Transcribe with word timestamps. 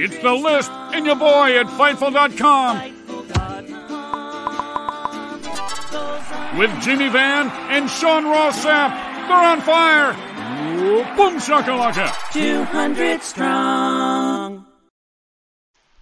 It's 0.00 0.16
the 0.18 0.32
list 0.32 0.70
and 0.70 1.04
your 1.04 1.16
boy 1.16 1.58
at 1.58 1.66
Fightful.com. 1.66 2.94
With 6.56 6.70
Jimmy 6.80 7.08
Van 7.08 7.48
and 7.68 7.90
Sean 7.90 8.24
Ross 8.24 8.64
Sapp. 8.64 8.90
They're 9.26 9.36
on 9.36 9.60
fire. 9.60 10.12
Boom 11.16 11.40
shakalaka. 11.40 12.12
200 12.32 13.22
strong. 13.22 14.66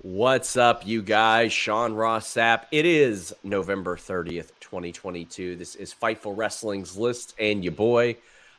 What's 0.03 0.58
up, 0.58 0.86
you 0.86 1.00
guys? 1.00 1.55
Sean 1.55 1.94
Ross 1.94 2.34
Sapp. 2.34 2.66
It 2.70 2.84
is 2.84 3.34
November 3.42 3.97
30th, 3.97 4.50
2022. 4.60 5.56
This 5.56 5.75
is 5.75 5.94
Fightful 5.94 6.36
Wrestling's 6.36 6.98
list 6.98 7.34
and 7.38 7.64
your 7.64 7.72
boy. 7.72 8.19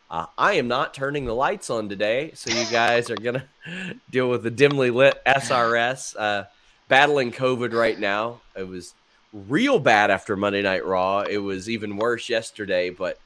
Uh, 0.10 0.26
I 0.38 0.54
am 0.54 0.68
not 0.68 0.94
turning 0.94 1.26
the 1.26 1.36
lights 1.36 1.70
on 1.70 1.90
today, 1.90 2.32
so 2.34 2.50
you 2.50 2.66
guys 2.72 3.10
are 3.10 3.18
gonna 3.18 3.48
deal 4.10 4.30
with 4.30 4.44
the 4.44 4.52
dimly 4.52 4.90
lit 4.90 5.22
SRS. 5.26 6.16
Uh, 6.18 6.46
battling 6.88 7.32
COVID 7.32 7.74
right 7.74 8.00
now. 8.00 8.42
It 8.56 8.68
was 8.68 8.94
real 9.34 9.80
bad 9.80 10.10
after 10.10 10.36
Monday 10.36 10.62
Night 10.62 10.86
Raw. 10.86 11.22
It 11.22 11.40
was 11.40 11.70
even 11.70 11.98
worse 11.98 12.30
yesterday, 12.30 12.90
but 12.90 13.20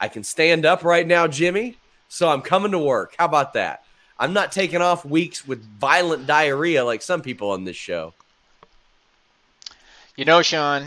I 0.00 0.08
can 0.08 0.24
stand 0.24 0.66
up 0.66 0.84
right 0.84 1.06
now, 1.06 1.26
Jimmy. 1.26 1.76
So 2.08 2.28
I'm 2.28 2.42
coming 2.42 2.72
to 2.72 2.78
work. 2.78 3.14
How 3.18 3.24
about 3.24 3.54
that? 3.54 3.84
I'm 4.18 4.32
not 4.32 4.52
taking 4.52 4.80
off 4.80 5.04
weeks 5.04 5.46
with 5.46 5.64
violent 5.78 6.26
diarrhea 6.26 6.84
like 6.84 7.02
some 7.02 7.20
people 7.20 7.50
on 7.50 7.64
this 7.64 7.76
show. 7.76 8.14
You 10.16 10.24
know, 10.24 10.40
Sean, 10.40 10.86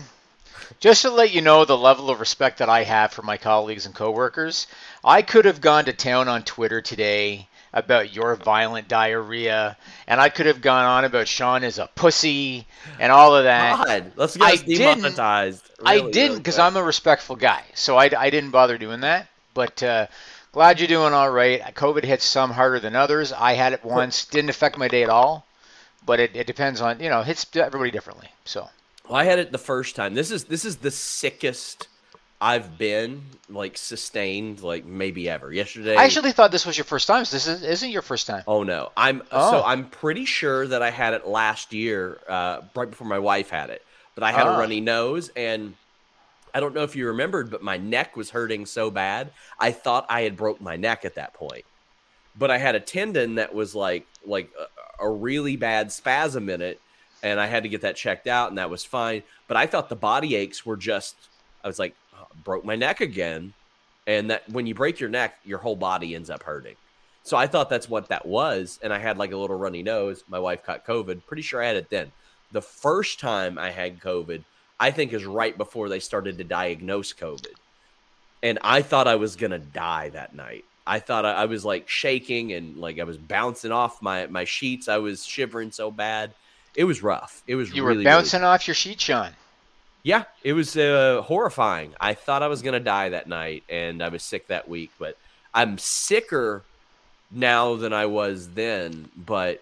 just 0.80 1.02
to 1.02 1.10
let 1.10 1.32
you 1.32 1.42
know 1.42 1.66
the 1.66 1.78
level 1.78 2.10
of 2.10 2.20
respect 2.20 2.60
that 2.60 2.70
I 2.70 2.84
have 2.84 3.12
for 3.12 3.22
my 3.22 3.38
colleagues 3.38 3.86
and 3.86 3.94
coworkers, 3.94 4.68
I 5.04 5.22
could 5.22 5.46
have 5.46 5.62
gone 5.62 5.86
to 5.86 5.94
town 5.94 6.28
on 6.28 6.44
Twitter 6.44 6.82
today 6.82 7.48
about 7.74 8.14
your 8.14 8.36
violent 8.36 8.88
diarrhea, 8.88 9.78
and 10.08 10.20
I 10.20 10.30
could 10.30 10.46
have 10.48 10.62
gone 10.62 10.86
on 10.86 11.06
about 11.06 11.28
Sean 11.28 11.64
is 11.64 11.78
a 11.78 11.90
pussy 11.96 12.66
and 13.00 13.12
all 13.12 13.36
of 13.36 13.44
that. 13.44 13.86
God, 13.86 14.12
let's 14.16 14.38
get 14.38 14.46
I 14.46 14.56
demonetized. 14.56 15.64
Didn't, 15.78 15.88
I 15.88 16.10
didn't 16.10 16.38
because 16.38 16.56
quick. 16.56 16.66
I'm 16.66 16.78
a 16.78 16.84
respectful 16.84 17.36
guy, 17.36 17.64
so 17.76 17.98
I, 17.98 18.10
I 18.18 18.30
didn't 18.30 18.52
bother 18.52 18.78
doing 18.78 19.02
that. 19.02 19.28
But 19.54 19.84
uh, 19.84 20.08
glad 20.52 20.80
you're 20.80 20.88
doing 20.88 21.14
all 21.14 21.30
right. 21.30 21.62
COVID 21.76 22.04
hits 22.04 22.26
some 22.26 22.52
harder 22.52 22.80
than 22.80 22.96
others. 22.96 23.34
I 23.34 23.54
had 23.54 23.74
it 23.74 23.84
once, 23.84 24.26
didn't 24.26 24.50
affect 24.50 24.78
my 24.78 24.88
day 24.88 25.04
at 25.04 25.10
all, 25.10 25.46
but 26.06 26.20
it, 26.20 26.36
it 26.36 26.48
depends 26.48 26.82
on 26.82 27.00
you 27.00 27.10
know 27.10 27.22
hits 27.22 27.46
everybody 27.56 27.92
differently. 27.92 28.30
So. 28.46 28.70
Well, 29.10 29.18
I 29.18 29.24
had 29.24 29.40
it 29.40 29.52
the 29.52 29.58
first 29.58 29.96
time. 29.96 30.14
This 30.14 30.30
is 30.32 30.44
this 30.46 30.64
is 30.66 30.78
the 30.78 30.92
sickest 30.92 31.88
I've 32.40 32.78
been 32.78 33.24
like 33.50 33.76
sustained 33.78 34.62
like 34.62 34.86
maybe 34.86 35.28
ever. 35.28 35.52
Yesterday, 35.52 35.96
I 35.96 36.06
actually 36.06 36.32
thought 36.32 36.52
this 36.52 36.66
was 36.66 36.78
your 36.78 36.86
first 36.86 37.08
time. 37.08 37.26
So 37.26 37.36
this 37.36 37.48
is, 37.48 37.64
isn't 37.64 37.90
your 37.90 38.04
first 38.04 38.28
time. 38.28 38.44
Oh 38.48 38.62
no, 38.64 38.92
I'm 38.96 39.24
Oh. 39.32 39.52
so 39.52 39.64
I'm 39.64 39.90
pretty 39.90 40.26
sure 40.26 40.68
that 40.68 40.82
I 40.84 40.92
had 40.92 41.14
it 41.14 41.28
last 41.28 41.74
year, 41.74 42.20
uh, 42.30 42.62
right 42.76 42.90
before 42.90 43.08
my 43.08 43.20
wife 43.20 43.50
had 43.50 43.72
it. 43.72 43.84
But 44.14 44.24
I 44.24 44.32
had 44.32 44.46
Ah. 44.48 44.56
a 44.56 44.60
runny 44.60 44.80
nose, 44.80 45.32
and 45.36 45.74
I 46.54 46.60
don't 46.60 46.76
know 46.76 46.84
if 46.84 46.96
you 46.96 47.08
remembered, 47.08 47.50
but 47.50 47.64
my 47.64 47.78
neck 47.78 48.16
was 48.16 48.30
hurting 48.30 48.68
so 48.68 48.92
bad. 48.92 49.32
I 49.60 49.72
thought 49.72 50.06
I 50.08 50.22
had 50.22 50.38
broke 50.38 50.62
my 50.62 50.76
neck 50.76 51.04
at 51.06 51.16
that 51.16 51.34
point, 51.34 51.66
but 52.38 52.52
I 52.52 52.58
had 52.60 52.76
a 52.76 52.80
tendon 52.80 53.36
that 53.36 53.56
was 53.56 53.74
like 53.74 54.06
like 54.24 54.52
a, 55.00 55.06
a 55.06 55.10
really 55.10 55.56
bad 55.56 55.92
spasm 55.92 56.48
in 56.50 56.62
it, 56.62 56.80
and 57.24 57.40
I 57.40 57.48
had 57.48 57.64
to 57.64 57.70
get 57.70 57.82
that 57.82 57.96
checked 57.96 58.28
out, 58.28 58.50
and 58.50 58.58
that 58.58 58.70
was 58.70 58.84
fine. 58.84 59.24
But 59.48 59.58
I 59.58 59.66
thought 59.66 59.90
the 59.90 59.96
body 59.96 60.36
aches 60.36 60.66
were 60.66 60.78
just. 60.78 61.16
I 61.64 61.68
was 61.68 61.80
like, 61.80 61.96
"Oh, 62.18 62.28
broke 62.44 62.64
my 62.66 62.76
neck 62.76 63.02
again, 63.02 63.54
and 64.08 64.30
that 64.32 64.50
when 64.50 64.66
you 64.66 64.74
break 64.74 65.00
your 65.00 65.10
neck, 65.10 65.40
your 65.44 65.60
whole 65.60 65.76
body 65.76 66.16
ends 66.16 66.30
up 66.30 66.44
hurting. 66.44 66.76
So 67.24 67.38
I 67.38 67.48
thought 67.48 67.70
that's 67.70 67.90
what 67.90 68.08
that 68.10 68.26
was, 68.26 68.80
and 68.82 68.92
I 68.92 68.98
had 68.98 69.18
like 69.18 69.32
a 69.32 69.38
little 69.38 69.58
runny 69.58 69.84
nose. 69.84 70.24
My 70.28 70.40
wife 70.40 70.64
caught 70.64 70.86
COVID. 70.86 71.26
Pretty 71.28 71.44
sure 71.44 71.62
I 71.62 71.68
had 71.68 71.76
it 71.76 71.90
then. 71.90 72.12
The 72.52 72.62
first 72.62 73.20
time 73.20 73.60
I 73.60 73.70
had 73.70 74.00
COVID, 74.00 74.44
I 74.80 74.90
think 74.90 75.14
is 75.14 75.26
right 75.26 75.56
before 75.56 75.90
they 75.90 76.00
started 76.00 76.38
to 76.38 76.44
diagnose 76.44 77.14
COVID, 77.14 77.54
and 78.42 78.58
I 78.64 78.82
thought 78.82 79.08
I 79.08 79.16
was 79.16 79.36
gonna 79.36 79.60
die 79.60 80.10
that 80.10 80.34
night. 80.34 80.66
I 80.88 80.98
thought 80.98 81.24
I, 81.24 81.34
I 81.34 81.46
was 81.46 81.64
like 81.64 81.88
shaking 81.88 82.54
and 82.54 82.78
like 82.78 82.98
I 83.00 83.04
was 83.04 83.18
bouncing 83.18 83.72
off 83.72 84.02
my 84.02 84.26
my 84.26 84.46
sheets. 84.46 84.88
I 84.88 84.98
was 84.98 85.24
shivering 85.24 85.72
so 85.72 85.92
bad. 85.92 86.34
It 86.80 86.86
was 86.86 87.04
rough. 87.04 87.44
It 87.46 87.56
was 87.56 87.70
You 87.70 87.84
really, 87.84 87.84
were 87.84 87.90
really 87.90 88.04
bouncing 88.06 88.42
off 88.44 88.66
your 88.66 88.74
sheet, 88.74 89.02
Sean. 89.02 89.32
yeah, 90.02 90.24
it 90.46 90.54
was 90.54 90.78
uh, 90.78 91.22
horrifying. 91.26 91.94
I 92.00 92.14
thought 92.14 92.42
I 92.42 92.48
was 92.48 92.62
going 92.62 92.74
to 92.74 92.80
die 92.80 93.10
that 93.10 93.28
night, 93.28 93.64
and 93.68 94.02
I 94.02 94.08
was 94.08 94.24
sick 94.24 94.48
that 94.48 94.70
week. 94.70 94.92
But 94.98 95.18
I'm 95.54 95.78
sicker 95.78 96.64
now 97.32 97.76
than 97.76 97.92
I 97.92 98.06
was 98.06 98.48
then. 98.52 99.10
But 99.18 99.62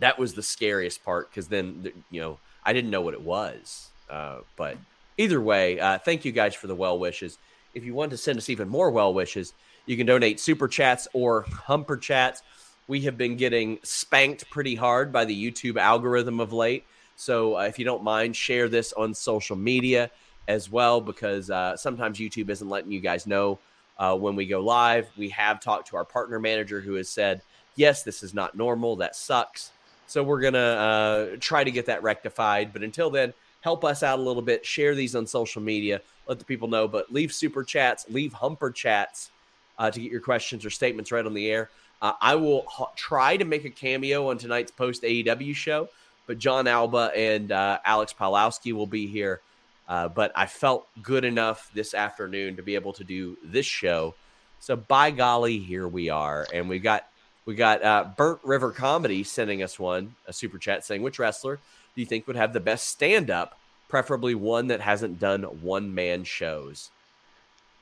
that 0.00 0.18
was 0.18 0.34
the 0.34 0.42
scariest 0.42 1.04
part 1.04 1.30
because 1.30 1.46
then, 1.46 1.92
you 2.10 2.20
know, 2.20 2.38
I 2.64 2.72
didn't 2.72 2.90
know 2.90 3.00
what 3.02 3.14
it 3.14 3.22
was. 3.22 3.88
Uh, 4.10 4.38
but 4.56 4.76
either 5.18 5.40
way, 5.40 5.78
uh, 5.78 5.98
thank 5.98 6.24
you 6.24 6.32
guys 6.32 6.54
for 6.54 6.66
the 6.66 6.74
well 6.74 6.98
wishes. 6.98 7.38
If 7.74 7.84
you 7.84 7.94
want 7.94 8.10
to 8.10 8.16
send 8.16 8.38
us 8.38 8.48
even 8.50 8.68
more 8.68 8.90
well 8.90 9.14
wishes, 9.14 9.52
you 9.86 9.96
can 9.96 10.06
donate 10.06 10.40
super 10.40 10.66
chats 10.66 11.06
or 11.12 11.42
humper 11.42 11.96
chats. 11.96 12.42
We 12.88 13.02
have 13.02 13.18
been 13.18 13.36
getting 13.36 13.78
spanked 13.82 14.48
pretty 14.48 14.74
hard 14.74 15.12
by 15.12 15.26
the 15.26 15.50
YouTube 15.50 15.76
algorithm 15.76 16.40
of 16.40 16.54
late. 16.54 16.84
So 17.16 17.58
uh, 17.58 17.62
if 17.62 17.78
you 17.78 17.84
don't 17.84 18.02
mind, 18.02 18.34
share 18.34 18.66
this 18.68 18.94
on 18.94 19.12
social 19.12 19.56
media 19.56 20.10
as 20.48 20.70
well, 20.70 21.02
because 21.02 21.50
uh, 21.50 21.76
sometimes 21.76 22.18
YouTube 22.18 22.48
isn't 22.48 22.68
letting 22.68 22.90
you 22.90 23.00
guys 23.00 23.26
know 23.26 23.58
uh, 23.98 24.16
when 24.16 24.36
we 24.36 24.46
go 24.46 24.60
live. 24.60 25.06
We 25.18 25.28
have 25.28 25.60
talked 25.60 25.88
to 25.88 25.96
our 25.96 26.04
partner 26.06 26.40
manager 26.40 26.80
who 26.80 26.94
has 26.94 27.10
said, 27.10 27.42
yes, 27.76 28.04
this 28.04 28.22
is 28.22 28.32
not 28.32 28.56
normal. 28.56 28.96
That 28.96 29.14
sucks. 29.14 29.72
So 30.06 30.22
we're 30.22 30.40
going 30.40 30.54
to 30.54 30.58
uh, 30.58 31.36
try 31.40 31.64
to 31.64 31.70
get 31.70 31.84
that 31.86 32.02
rectified. 32.02 32.72
But 32.72 32.82
until 32.82 33.10
then, 33.10 33.34
help 33.60 33.84
us 33.84 34.02
out 34.02 34.18
a 34.18 34.22
little 34.22 34.40
bit. 34.40 34.64
Share 34.64 34.94
these 34.94 35.14
on 35.14 35.26
social 35.26 35.60
media. 35.60 36.00
Let 36.26 36.38
the 36.38 36.46
people 36.46 36.68
know. 36.68 36.88
But 36.88 37.12
leave 37.12 37.34
super 37.34 37.64
chats, 37.64 38.06
leave 38.08 38.32
humper 38.32 38.70
chats 38.70 39.30
uh, 39.78 39.90
to 39.90 40.00
get 40.00 40.10
your 40.10 40.22
questions 40.22 40.64
or 40.64 40.70
statements 40.70 41.12
right 41.12 41.26
on 41.26 41.34
the 41.34 41.50
air. 41.50 41.68
Uh, 42.00 42.12
I 42.20 42.36
will 42.36 42.66
try 42.96 43.36
to 43.36 43.44
make 43.44 43.64
a 43.64 43.70
cameo 43.70 44.30
on 44.30 44.38
tonight's 44.38 44.70
post 44.70 45.02
AEW 45.02 45.54
show, 45.54 45.88
but 46.26 46.38
John 46.38 46.66
Alba 46.66 47.10
and 47.16 47.50
uh, 47.50 47.78
Alex 47.84 48.14
Palowski 48.18 48.72
will 48.72 48.86
be 48.86 49.06
here. 49.06 49.40
Uh, 49.88 50.08
but 50.08 50.30
I 50.36 50.46
felt 50.46 50.86
good 51.02 51.24
enough 51.24 51.70
this 51.74 51.94
afternoon 51.94 52.56
to 52.56 52.62
be 52.62 52.74
able 52.74 52.92
to 52.92 53.04
do 53.04 53.38
this 53.42 53.66
show. 53.66 54.14
So 54.60 54.76
by 54.76 55.10
golly, 55.10 55.58
here 55.58 55.88
we 55.88 56.10
are, 56.10 56.46
and 56.52 56.68
we've 56.68 56.82
got 56.82 57.06
We 57.46 57.54
got 57.54 57.82
uh, 57.82 58.04
Burnt 58.14 58.40
River 58.44 58.72
Comedy 58.72 59.24
sending 59.24 59.62
us 59.62 59.78
one, 59.78 60.14
a 60.26 60.34
super 60.34 60.58
chat 60.58 60.84
saying, 60.84 61.00
which 61.02 61.18
wrestler 61.18 61.56
do 61.94 62.02
you 62.02 62.06
think 62.06 62.26
would 62.26 62.36
have 62.36 62.52
the 62.52 62.60
best 62.60 62.88
stand 62.88 63.30
up, 63.30 63.58
preferably 63.88 64.34
one 64.34 64.66
that 64.66 64.82
hasn't 64.82 65.18
done 65.18 65.42
one 65.62 65.94
man 65.94 66.24
shows? 66.24 66.90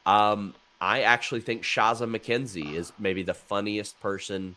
Um, 0.07 0.55
I 0.81 1.03
actually 1.03 1.41
think 1.41 1.63
Shazza 1.63 2.09
McKenzie 2.09 2.75
is 2.75 2.93
maybe 2.99 3.23
the 3.23 3.35
funniest 3.35 3.99
person 4.01 4.57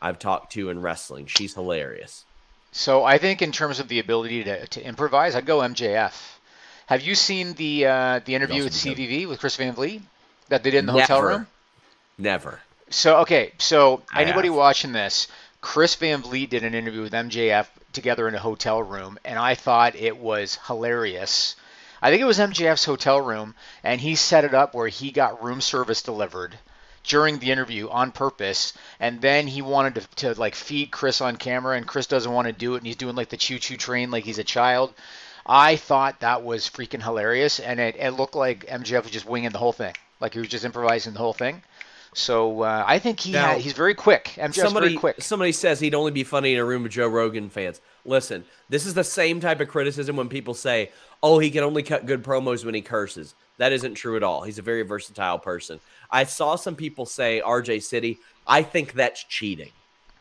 I've 0.00 0.18
talked 0.18 0.52
to 0.52 0.70
in 0.70 0.80
wrestling. 0.80 1.26
She's 1.26 1.54
hilarious. 1.54 2.24
So 2.70 3.04
I 3.04 3.18
think 3.18 3.42
in 3.42 3.50
terms 3.50 3.80
of 3.80 3.88
the 3.88 3.98
ability 3.98 4.44
to, 4.44 4.66
to 4.68 4.84
improvise, 4.84 5.34
I'd 5.34 5.46
go 5.46 5.58
MJF. 5.58 6.14
Have 6.86 7.02
you 7.02 7.14
seen 7.14 7.54
the 7.54 7.86
uh, 7.86 8.20
the 8.24 8.34
interview 8.34 8.64
with 8.64 8.72
CVV 8.72 9.28
with 9.28 9.40
Chris 9.40 9.56
Van 9.56 9.74
Vliet 9.74 10.02
that 10.48 10.62
they 10.62 10.70
did 10.70 10.78
in 10.78 10.86
the 10.86 10.92
Never. 10.92 11.02
hotel 11.02 11.22
room? 11.22 11.46
Never. 12.16 12.60
So 12.90 13.18
okay, 13.18 13.52
so 13.58 14.02
I 14.12 14.22
anybody 14.22 14.48
have. 14.48 14.56
watching 14.56 14.92
this, 14.92 15.28
Chris 15.60 15.94
Van 15.96 16.22
Vliet 16.22 16.50
did 16.50 16.64
an 16.64 16.74
interview 16.74 17.02
with 17.02 17.12
MJF 17.12 17.66
together 17.92 18.28
in 18.28 18.34
a 18.34 18.38
hotel 18.38 18.82
room, 18.82 19.18
and 19.24 19.38
I 19.38 19.54
thought 19.54 19.96
it 19.96 20.16
was 20.16 20.58
hilarious. 20.66 21.56
I 22.00 22.10
think 22.10 22.22
it 22.22 22.26
was 22.26 22.38
MJF's 22.38 22.84
hotel 22.84 23.20
room, 23.20 23.54
and 23.82 24.00
he 24.00 24.14
set 24.14 24.44
it 24.44 24.54
up 24.54 24.74
where 24.74 24.88
he 24.88 25.10
got 25.10 25.42
room 25.42 25.60
service 25.60 26.02
delivered 26.02 26.58
during 27.04 27.38
the 27.38 27.50
interview 27.50 27.88
on 27.88 28.12
purpose, 28.12 28.72
and 29.00 29.20
then 29.20 29.46
he 29.46 29.62
wanted 29.62 29.94
to, 29.94 30.32
to 30.32 30.40
like 30.40 30.54
feed 30.54 30.90
Chris 30.90 31.20
on 31.20 31.36
camera, 31.36 31.76
and 31.76 31.86
Chris 31.86 32.06
doesn't 32.06 32.32
want 32.32 32.46
to 32.46 32.52
do 32.52 32.74
it, 32.74 32.78
and 32.78 32.86
he's 32.86 32.96
doing 32.96 33.16
like 33.16 33.30
the 33.30 33.36
choo-choo 33.36 33.76
train 33.76 34.10
like 34.10 34.24
he's 34.24 34.38
a 34.38 34.44
child. 34.44 34.92
I 35.46 35.76
thought 35.76 36.20
that 36.20 36.42
was 36.42 36.68
freaking 36.68 37.02
hilarious, 37.02 37.58
and 37.58 37.80
it, 37.80 37.96
it 37.98 38.10
looked 38.10 38.34
like 38.34 38.66
MJF 38.66 39.04
was 39.04 39.12
just 39.12 39.26
winging 39.26 39.50
the 39.50 39.58
whole 39.58 39.72
thing, 39.72 39.94
like 40.20 40.34
he 40.34 40.40
was 40.40 40.48
just 40.48 40.64
improvising 40.64 41.14
the 41.14 41.20
whole 41.20 41.32
thing. 41.32 41.62
So 42.14 42.62
uh, 42.62 42.84
I 42.86 42.98
think 42.98 43.20
he 43.20 43.32
Now, 43.32 43.58
he's 43.58 43.72
very 43.72 43.94
quick. 43.94 44.32
MJF's 44.36 44.56
somebody 44.56 44.88
very 44.88 44.96
quick. 44.96 45.22
somebody 45.22 45.52
says 45.52 45.78
he'd 45.80 45.94
only 45.94 46.10
be 46.10 46.24
funny 46.24 46.54
in 46.54 46.58
a 46.58 46.64
room 46.64 46.84
of 46.84 46.90
Joe 46.90 47.08
Rogan 47.08 47.50
fans. 47.50 47.80
Listen, 48.04 48.44
this 48.68 48.86
is 48.86 48.94
the 48.94 49.04
same 49.04 49.40
type 49.40 49.60
of 49.60 49.68
criticism 49.68 50.16
when 50.16 50.28
people 50.28 50.54
say, 50.54 50.90
"Oh, 51.22 51.38
he 51.38 51.50
can 51.50 51.64
only 51.64 51.82
cut 51.82 52.06
good 52.06 52.22
promos 52.24 52.64
when 52.64 52.74
he 52.74 52.80
curses." 52.80 53.34
That 53.58 53.72
isn't 53.72 53.94
true 53.94 54.16
at 54.16 54.22
all. 54.22 54.42
He's 54.42 54.58
a 54.58 54.62
very 54.62 54.82
versatile 54.82 55.38
person. 55.38 55.80
I 56.10 56.24
saw 56.24 56.56
some 56.56 56.76
people 56.76 57.06
say 57.06 57.42
RJ 57.44 57.82
City. 57.82 58.18
I 58.46 58.62
think 58.62 58.94
that's 58.94 59.24
cheating. 59.24 59.70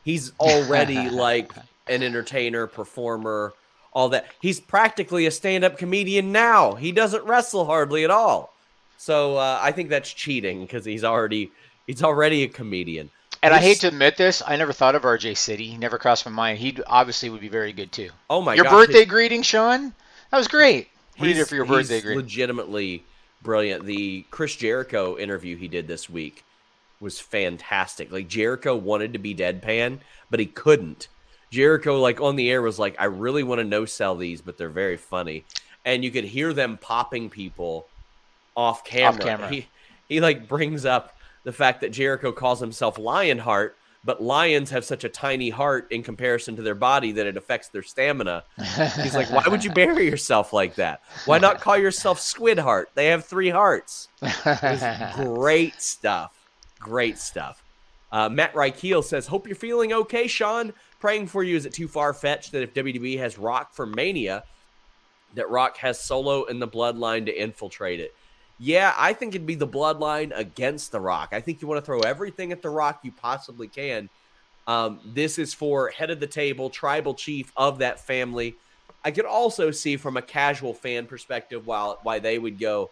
He's 0.03 0.33
already 0.39 1.09
like 1.09 1.51
an 1.87 2.03
entertainer, 2.03 2.67
performer, 2.67 3.53
all 3.93 4.09
that. 4.09 4.25
He's 4.41 4.59
practically 4.59 5.25
a 5.25 5.31
stand-up 5.31 5.77
comedian 5.77 6.31
now. 6.31 6.73
He 6.75 6.91
doesn't 6.91 7.23
wrestle 7.23 7.65
hardly 7.65 8.03
at 8.03 8.11
all. 8.11 8.53
So 8.97 9.37
uh, 9.37 9.59
I 9.61 9.71
think 9.71 9.89
that's 9.89 10.11
cheating 10.11 10.61
because 10.61 10.83
he's 10.83 11.03
already 11.03 11.51
he's 11.87 12.03
already 12.03 12.43
a 12.43 12.47
comedian. 12.47 13.09
And 13.43 13.53
I 13.53 13.59
hate 13.59 13.79
to 13.81 13.87
admit 13.87 14.17
this, 14.17 14.41
I 14.45 14.55
never 14.55 14.73
thought 14.73 14.95
of 14.95 15.03
RJ 15.03 15.37
City. 15.37 15.67
He 15.67 15.77
never 15.77 15.97
crossed 15.97 16.25
my 16.25 16.31
mind. 16.31 16.57
He 16.59 16.77
obviously 16.87 17.29
would 17.29 17.41
be 17.41 17.49
very 17.49 17.71
good 17.71 17.91
too. 17.91 18.09
Oh 18.29 18.41
my 18.41 18.55
your 18.55 18.63
gosh, 18.65 18.73
birthday 18.73 18.99
his- 18.99 19.07
greeting, 19.09 19.41
Sean? 19.43 19.93
That 20.31 20.37
was 20.37 20.47
great. 20.47 20.89
What 21.17 21.23
do 21.25 21.29
you 21.29 21.35
He's- 21.35 21.45
did 21.45 21.49
for 21.49 21.55
your 21.55 21.65
he's 21.65 21.75
birthday 21.75 22.01
greeting? 22.01 22.17
legitimately 22.19 23.03
brilliant. 23.41 23.85
The 23.85 24.25
Chris 24.31 24.55
Jericho 24.55 25.17
interview 25.17 25.55
he 25.55 25.67
did 25.67 25.87
this 25.87 26.09
week 26.09 26.43
was 26.99 27.19
fantastic. 27.19 28.11
Like 28.11 28.27
Jericho 28.27 28.75
wanted 28.75 29.13
to 29.13 29.19
be 29.19 29.35
deadpan, 29.35 29.99
but 30.31 30.39
he 30.39 30.47
couldn't. 30.47 31.07
Jericho, 31.51 31.99
like 31.99 32.19
on 32.19 32.35
the 32.35 32.49
air, 32.51 32.61
was 32.61 32.77
like, 32.79 32.95
"I 32.99 33.05
really 33.05 33.43
want 33.43 33.59
to 33.59 33.63
no 33.63 33.85
sell 33.85 34.15
these, 34.15 34.41
but 34.41 34.57
they're 34.57 34.67
very 34.67 34.97
funny," 34.97 35.45
and 35.85 36.03
you 36.03 36.11
could 36.11 36.25
hear 36.25 36.51
them 36.53 36.77
popping 36.77 37.29
people 37.29 37.87
off 38.55 38.83
camera. 38.83 39.09
Off 39.13 39.19
camera. 39.19 39.49
He 39.49 39.67
he 40.09 40.19
like 40.19 40.47
brings 40.47 40.85
up 40.85 41.15
the 41.47 41.53
fact 41.53 41.79
that 41.79 41.93
Jericho 41.93 42.33
calls 42.33 42.59
himself 42.59 42.99
Lionheart, 42.99 43.77
but 44.03 44.21
lions 44.21 44.69
have 44.69 44.83
such 44.83 45.05
a 45.05 45.09
tiny 45.09 45.49
heart 45.49 45.89
in 45.93 46.03
comparison 46.03 46.57
to 46.57 46.61
their 46.61 46.75
body 46.75 47.13
that 47.13 47.25
it 47.25 47.37
affects 47.37 47.69
their 47.69 47.83
stamina. 47.83 48.43
He's 49.01 49.15
like, 49.15 49.31
why 49.31 49.45
would 49.47 49.63
you 49.63 49.71
bury 49.73 50.09
yourself 50.09 50.51
like 50.51 50.75
that? 50.75 51.03
Why 51.23 51.39
not 51.39 51.61
call 51.61 51.77
yourself 51.77 52.19
Squid 52.19 52.59
Heart? 52.59 52.89
They 52.95 53.05
have 53.05 53.23
three 53.23 53.47
hearts. 53.47 54.09
Great 55.15 55.81
stuff. 55.81 56.33
Great 56.81 57.17
stuff. 57.17 57.63
Uh, 58.11 58.27
Matt 58.27 58.51
Reichel 58.53 59.01
says, 59.01 59.25
Hope 59.25 59.47
you're 59.47 59.55
feeling 59.55 59.93
okay, 59.93 60.27
Sean. 60.27 60.73
Praying 60.99 61.27
for 61.27 61.43
you. 61.43 61.55
Is 61.55 61.65
it 61.65 61.71
too 61.71 61.87
far 61.87 62.13
fetched 62.13 62.51
that 62.51 62.61
if 62.61 62.73
WWE 62.73 63.19
has 63.19 63.37
Rock 63.37 63.73
for 63.73 63.85
Mania, 63.85 64.43
that 65.35 65.49
Rock 65.49 65.77
has 65.77 65.97
Solo 65.97 66.43
in 66.43 66.59
the 66.59 66.67
bloodline 66.67 67.25
to 67.25 67.41
infiltrate 67.41 68.01
it? 68.01 68.13
Yeah, 68.59 68.93
I 68.97 69.13
think 69.13 69.35
it'd 69.35 69.45
be 69.47 69.55
the 69.55 69.67
bloodline 69.67 70.31
against 70.35 70.91
The 70.91 70.99
Rock. 70.99 71.29
I 71.31 71.41
think 71.41 71.61
you 71.61 71.67
want 71.67 71.79
to 71.79 71.85
throw 71.85 71.99
everything 71.99 72.51
at 72.51 72.61
The 72.61 72.69
Rock 72.69 72.99
you 73.03 73.11
possibly 73.11 73.67
can. 73.67 74.09
Um, 74.65 74.99
this 75.05 75.37
is 75.37 75.53
for 75.53 75.89
head 75.89 76.09
of 76.09 76.19
the 76.19 76.27
table, 76.27 76.69
tribal 76.69 77.13
chief 77.13 77.51
of 77.55 77.79
that 77.79 77.99
family. 77.99 78.55
I 79.05 79.11
could 79.11 79.25
also 79.25 79.71
see 79.71 79.95
from 79.95 80.17
a 80.17 80.21
casual 80.21 80.73
fan 80.73 81.05
perspective 81.05 81.65
while 81.67 81.99
why 82.03 82.19
they 82.19 82.37
would 82.39 82.59
go, 82.59 82.89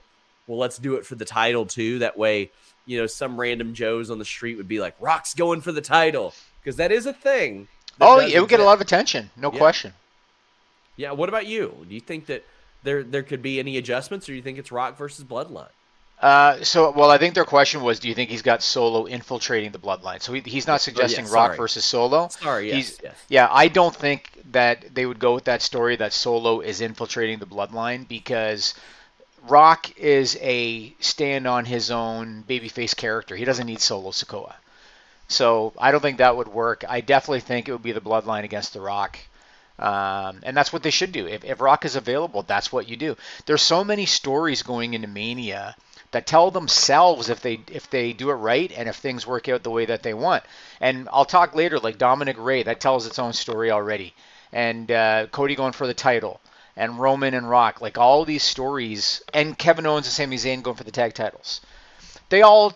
well, 0.48 0.60
let's 0.60 0.78
do 0.78 0.96
it 0.96 1.06
for 1.06 1.16
the 1.16 1.26
title 1.26 1.66
too. 1.66 2.00
That 2.00 2.18
way, 2.18 2.52
you 2.86 3.00
know, 3.00 3.08
some 3.08 3.38
random 3.40 3.74
Joes 3.74 4.10
on 4.12 4.20
the 4.20 4.26
street 4.26 4.56
would 4.58 4.68
be 4.68 4.80
like, 4.80 4.96
Rock's 5.00 5.34
going 5.34 5.62
for 5.62 5.72
the 5.72 5.82
title 5.82 6.34
because 6.64 6.78
that 6.78 6.92
is 6.92 7.08
a 7.08 7.14
thing. 7.14 7.68
oh, 8.00 8.20
it 8.20 8.40
would 8.40 8.50
get 8.50 8.60
a 8.60 8.64
lot 8.64 8.74
of 8.76 8.82
attention, 8.82 9.32
no 9.36 9.52
Yeah. 9.52 9.58
question. 9.58 9.94
Yeah. 10.96 11.12
What 11.12 11.28
about 11.28 11.48
you? 11.48 11.86
Do 11.90 11.94
you 11.96 12.00
think 12.02 12.28
that 12.28 12.46
there 12.86 13.04
there 13.04 13.24
could 13.24 13.42
be 13.42 13.60
any 13.60 13.78
adjustments, 13.78 14.30
or 14.30 14.32
do 14.32 14.38
you 14.38 14.42
think 14.42 14.58
it's 14.58 14.72
Rock 14.72 14.98
versus 14.98 15.26
Bloodline? 15.26 15.70
Uh, 16.22 16.64
so, 16.64 16.92
well, 16.92 17.12
I 17.12 17.18
think 17.18 17.36
their 17.36 17.44
question 17.44 17.82
was, 17.82 18.00
do 18.00 18.08
you 18.08 18.16
think 18.16 18.30
he's 18.30 18.42
got 18.42 18.64
Solo 18.64 19.06
infiltrating 19.06 19.72
the 19.72 19.80
bloodline? 19.80 20.22
So 20.22 20.32
he, 20.32 20.40
he's 20.40 20.66
not 20.66 20.80
suggesting 20.80 21.26
yeah, 21.26 21.34
Rock 21.34 21.48
sorry. 21.50 21.58
versus 21.58 21.86
Solo. 21.86 22.30
Sorry, 22.30 22.70
yes, 22.70 22.98
yes. 23.04 23.16
Yeah, 23.28 23.50
I 23.52 23.68
don't 23.68 23.94
think 23.94 24.32
that 24.52 24.96
they 24.96 25.06
would 25.06 25.20
go 25.20 25.34
with 25.34 25.44
that 25.44 25.62
story 25.62 25.98
that 25.98 26.14
Solo 26.14 26.62
is 26.62 26.80
infiltrating 26.80 27.40
the 27.40 27.46
bloodline 27.46 28.08
because 28.08 28.76
Rock 29.48 29.98
is 30.00 30.38
a 30.42 30.96
stand 31.02 31.48
on 31.48 31.66
his 31.66 31.92
own 31.92 32.46
babyface 32.48 32.96
character. 32.96 33.36
He 33.36 33.46
doesn't 33.46 33.68
need 33.68 33.82
Solo 33.82 34.12
Sikoa. 34.12 34.54
So 35.28 35.74
I 35.78 35.92
don't 35.92 36.02
think 36.02 36.20
that 36.20 36.38
would 36.38 36.48
work. 36.48 36.86
I 36.88 37.02
definitely 37.02 37.42
think 37.42 37.68
it 37.68 37.74
would 37.74 37.84
be 37.84 37.92
the 37.92 38.02
bloodline 38.02 38.46
against 38.46 38.74
the 38.74 38.82
Rock. 38.82 39.20
Um, 39.78 40.40
and 40.44 40.56
that's 40.56 40.72
what 40.72 40.84
they 40.84 40.92
should 40.92 41.12
do. 41.12 41.28
If, 41.28 41.44
if 41.44 41.60
Rock 41.60 41.84
is 41.86 41.96
available, 41.96 42.44
that's 42.44 42.72
what 42.72 42.88
you 42.88 42.96
do. 42.96 43.18
There's 43.46 43.62
so 43.62 43.84
many 43.84 44.06
stories 44.06 44.64
going 44.64 44.94
into 44.94 45.08
Mania 45.08 45.76
that 46.12 46.26
tell 46.26 46.50
themselves 46.50 47.30
if 47.30 47.42
they 47.42 47.60
if 47.70 47.90
they 47.90 48.14
do 48.14 48.30
it 48.30 48.36
right 48.36 48.72
and 48.78 48.88
if 48.88 48.96
things 48.96 49.28
work 49.28 49.50
out 49.50 49.64
the 49.64 49.70
way 49.70 49.86
that 49.86 50.02
they 50.02 50.14
want. 50.14 50.44
And 50.80 51.10
I'll 51.12 51.26
talk 51.26 51.56
later, 51.56 51.78
like 51.78 51.98
Dominik 51.98 52.38
Rey, 52.38 52.64
that 52.64 52.80
tells 52.80 53.06
its 53.06 53.20
own 53.20 53.34
story 53.34 53.70
already. 53.70 54.14
And 54.54 54.90
uh, 54.90 55.28
Cody 55.28 55.56
going 55.56 55.74
for 55.74 55.88
the 55.88 55.94
title, 55.94 56.40
and 56.78 57.00
Roman 57.00 57.34
and 57.34 57.50
Rock, 57.50 57.82
like 57.82 57.98
all 57.98 58.24
these 58.24 58.44
stories, 58.44 59.22
and 59.34 59.58
Kevin 59.58 59.86
Owens 59.86 60.06
and 60.06 60.14
Sami 60.14 60.38
Zayn 60.38 60.64
going 60.64 60.78
for 60.78 60.86
the 60.86 60.92
tag 60.92 61.14
titles. 61.16 61.60
They 62.30 62.42
all 62.44 62.74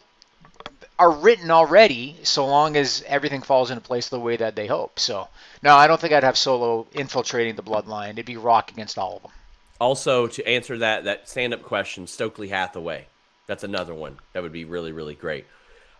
are 0.99 1.11
written 1.11 1.49
already, 1.49 2.17
so 2.23 2.45
long 2.45 2.75
as 2.75 3.03
everything 3.07 3.41
falls 3.41 3.71
into 3.71 3.81
place 3.81 4.09
the 4.09 4.19
way 4.19 4.35
that 4.35 4.57
they 4.57 4.67
hope. 4.67 4.99
So, 4.99 5.29
no, 5.63 5.73
I 5.73 5.87
don't 5.87 5.99
think 5.99 6.13
I'd 6.13 6.25
have 6.25 6.37
Solo 6.37 6.87
infiltrating 6.91 7.55
the 7.55 7.63
bloodline. 7.63 8.11
It'd 8.11 8.25
be 8.25 8.35
Rock 8.35 8.71
against 8.71 8.97
all 8.97 9.15
of 9.15 9.21
them. 9.23 9.31
Also, 9.79 10.27
to 10.27 10.45
answer 10.45 10.77
that 10.79 11.05
that 11.05 11.29
stand 11.29 11.53
up 11.53 11.63
question, 11.63 12.05
Stokely 12.05 12.49
Hathaway. 12.49 13.07
That's 13.47 13.63
another 13.63 13.93
one 13.93 14.17
that 14.33 14.43
would 14.43 14.51
be 14.51 14.65
really 14.65 14.91
really 14.91 15.15
great. 15.15 15.45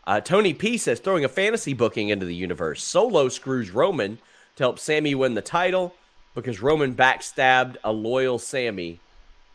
Uh, 0.06 0.20
Tony 0.20 0.54
P 0.54 0.78
says 0.78 1.00
throwing 1.00 1.24
a 1.24 1.30
fantasy 1.30 1.74
booking 1.74 2.10
into 2.10 2.26
the 2.26 2.36
universe. 2.36 2.84
Solo 2.84 3.30
screws 3.30 3.72
Roman 3.72 4.18
to 4.58 4.64
help 4.64 4.80
Sami 4.80 5.16
win 5.16 5.34
the 5.34 5.42
title 5.42 5.96
because 6.36 6.62
Roman 6.62 6.94
backstabbed 6.94 7.78
a 7.84 7.94
loyal 7.94 8.38
Sami. 8.38 9.00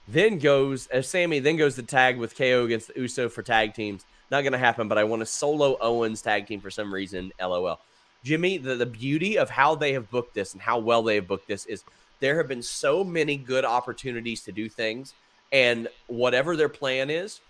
Then 0.09 0.39
goes 0.39 0.87
as 0.87 1.07
Sami 1.07 1.39
then 1.39 1.57
goes 1.57 1.75
to 1.75 1.83
tag 1.83 2.17
with 2.17 2.37
KO 2.37 2.65
against 2.65 2.89
the 2.89 3.01
Uso 3.01 3.29
for 3.29 3.43
tag 3.43 3.75
teams. 3.75 4.07
Not 4.31 4.43
gonna 4.43 4.59
happen, 4.59 4.89
but 4.89 4.99
I 4.99 5.05
want 5.05 5.23
a 5.23 5.27
solo 5.27 5.77
Owens 5.81 6.23
tag 6.23 6.47
team 6.47 6.61
for 6.61 6.71
some 6.71 6.93
reason. 6.93 7.33
LOL. 7.41 7.81
Jimmy, 8.23 8.57
the, 8.57 8.75
the 8.75 8.87
beauty 8.87 9.37
of 9.37 9.51
how 9.51 9.75
they 9.75 9.93
have 9.93 10.11
booked 10.11 10.35
this 10.35 10.55
and 10.55 10.63
how 10.63 10.79
well 10.79 11.03
they 11.03 11.17
have 11.17 11.29
booked 11.29 11.47
this 11.47 11.67
is 11.67 11.85
there 12.21 12.39
have 12.39 12.49
been 12.49 12.63
so 12.63 13.05
many 13.05 13.37
good 13.37 13.65
opportunities 13.65 14.43
to 14.43 14.53
do 14.53 14.69
things, 14.69 15.13
and 15.53 15.89
whatever 16.07 16.57
their 16.57 16.69
plan 16.69 17.11
is, 17.11 17.41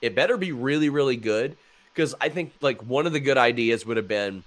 it 0.00 0.14
better 0.14 0.36
be 0.36 0.52
really, 0.52 0.88
really 0.88 1.16
good. 1.16 1.56
Because 1.92 2.14
I 2.20 2.28
think 2.28 2.52
like 2.60 2.82
one 2.82 3.06
of 3.06 3.12
the 3.12 3.20
good 3.20 3.36
ideas 3.36 3.84
would 3.84 3.96
have 3.96 4.08
been 4.08 4.44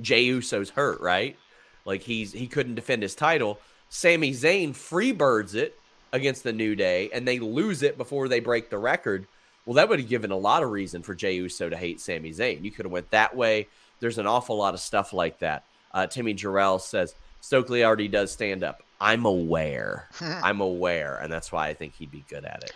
Jay 0.00 0.22
Uso's 0.22 0.70
hurt, 0.70 1.00
right? 1.00 1.36
Like 1.84 2.02
he's 2.02 2.32
he 2.32 2.46
couldn't 2.46 2.76
defend 2.76 3.02
his 3.02 3.14
title. 3.14 3.58
Sami 3.90 4.32
Zayn 4.32 4.70
freebirds 4.70 5.54
it 5.54 5.78
against 6.12 6.44
the 6.44 6.52
New 6.52 6.74
Day, 6.74 7.10
and 7.12 7.26
they 7.26 7.38
lose 7.38 7.82
it 7.82 7.98
before 7.98 8.28
they 8.28 8.40
break 8.40 8.70
the 8.70 8.78
record. 8.78 9.26
Well, 9.68 9.74
that 9.74 9.90
would 9.90 10.00
have 10.00 10.08
given 10.08 10.30
a 10.30 10.36
lot 10.36 10.62
of 10.62 10.70
reason 10.70 11.02
for 11.02 11.14
Jay 11.14 11.34
Uso 11.34 11.68
to 11.68 11.76
hate 11.76 12.00
Sami 12.00 12.30
Zayn. 12.30 12.64
You 12.64 12.70
could 12.70 12.86
have 12.86 12.90
went 12.90 13.10
that 13.10 13.36
way. 13.36 13.66
There's 14.00 14.16
an 14.16 14.26
awful 14.26 14.56
lot 14.56 14.72
of 14.72 14.80
stuff 14.80 15.12
like 15.12 15.40
that. 15.40 15.62
Uh, 15.92 16.06
Timmy 16.06 16.32
Jarrell 16.32 16.80
says 16.80 17.14
Stokely 17.42 17.84
already 17.84 18.08
does 18.08 18.32
stand 18.32 18.64
up. 18.64 18.82
I'm 18.98 19.26
aware. 19.26 20.08
I'm 20.22 20.62
aware, 20.62 21.18
and 21.18 21.30
that's 21.30 21.52
why 21.52 21.68
I 21.68 21.74
think 21.74 21.96
he'd 21.96 22.10
be 22.10 22.24
good 22.30 22.46
at 22.46 22.64
it. 22.64 22.72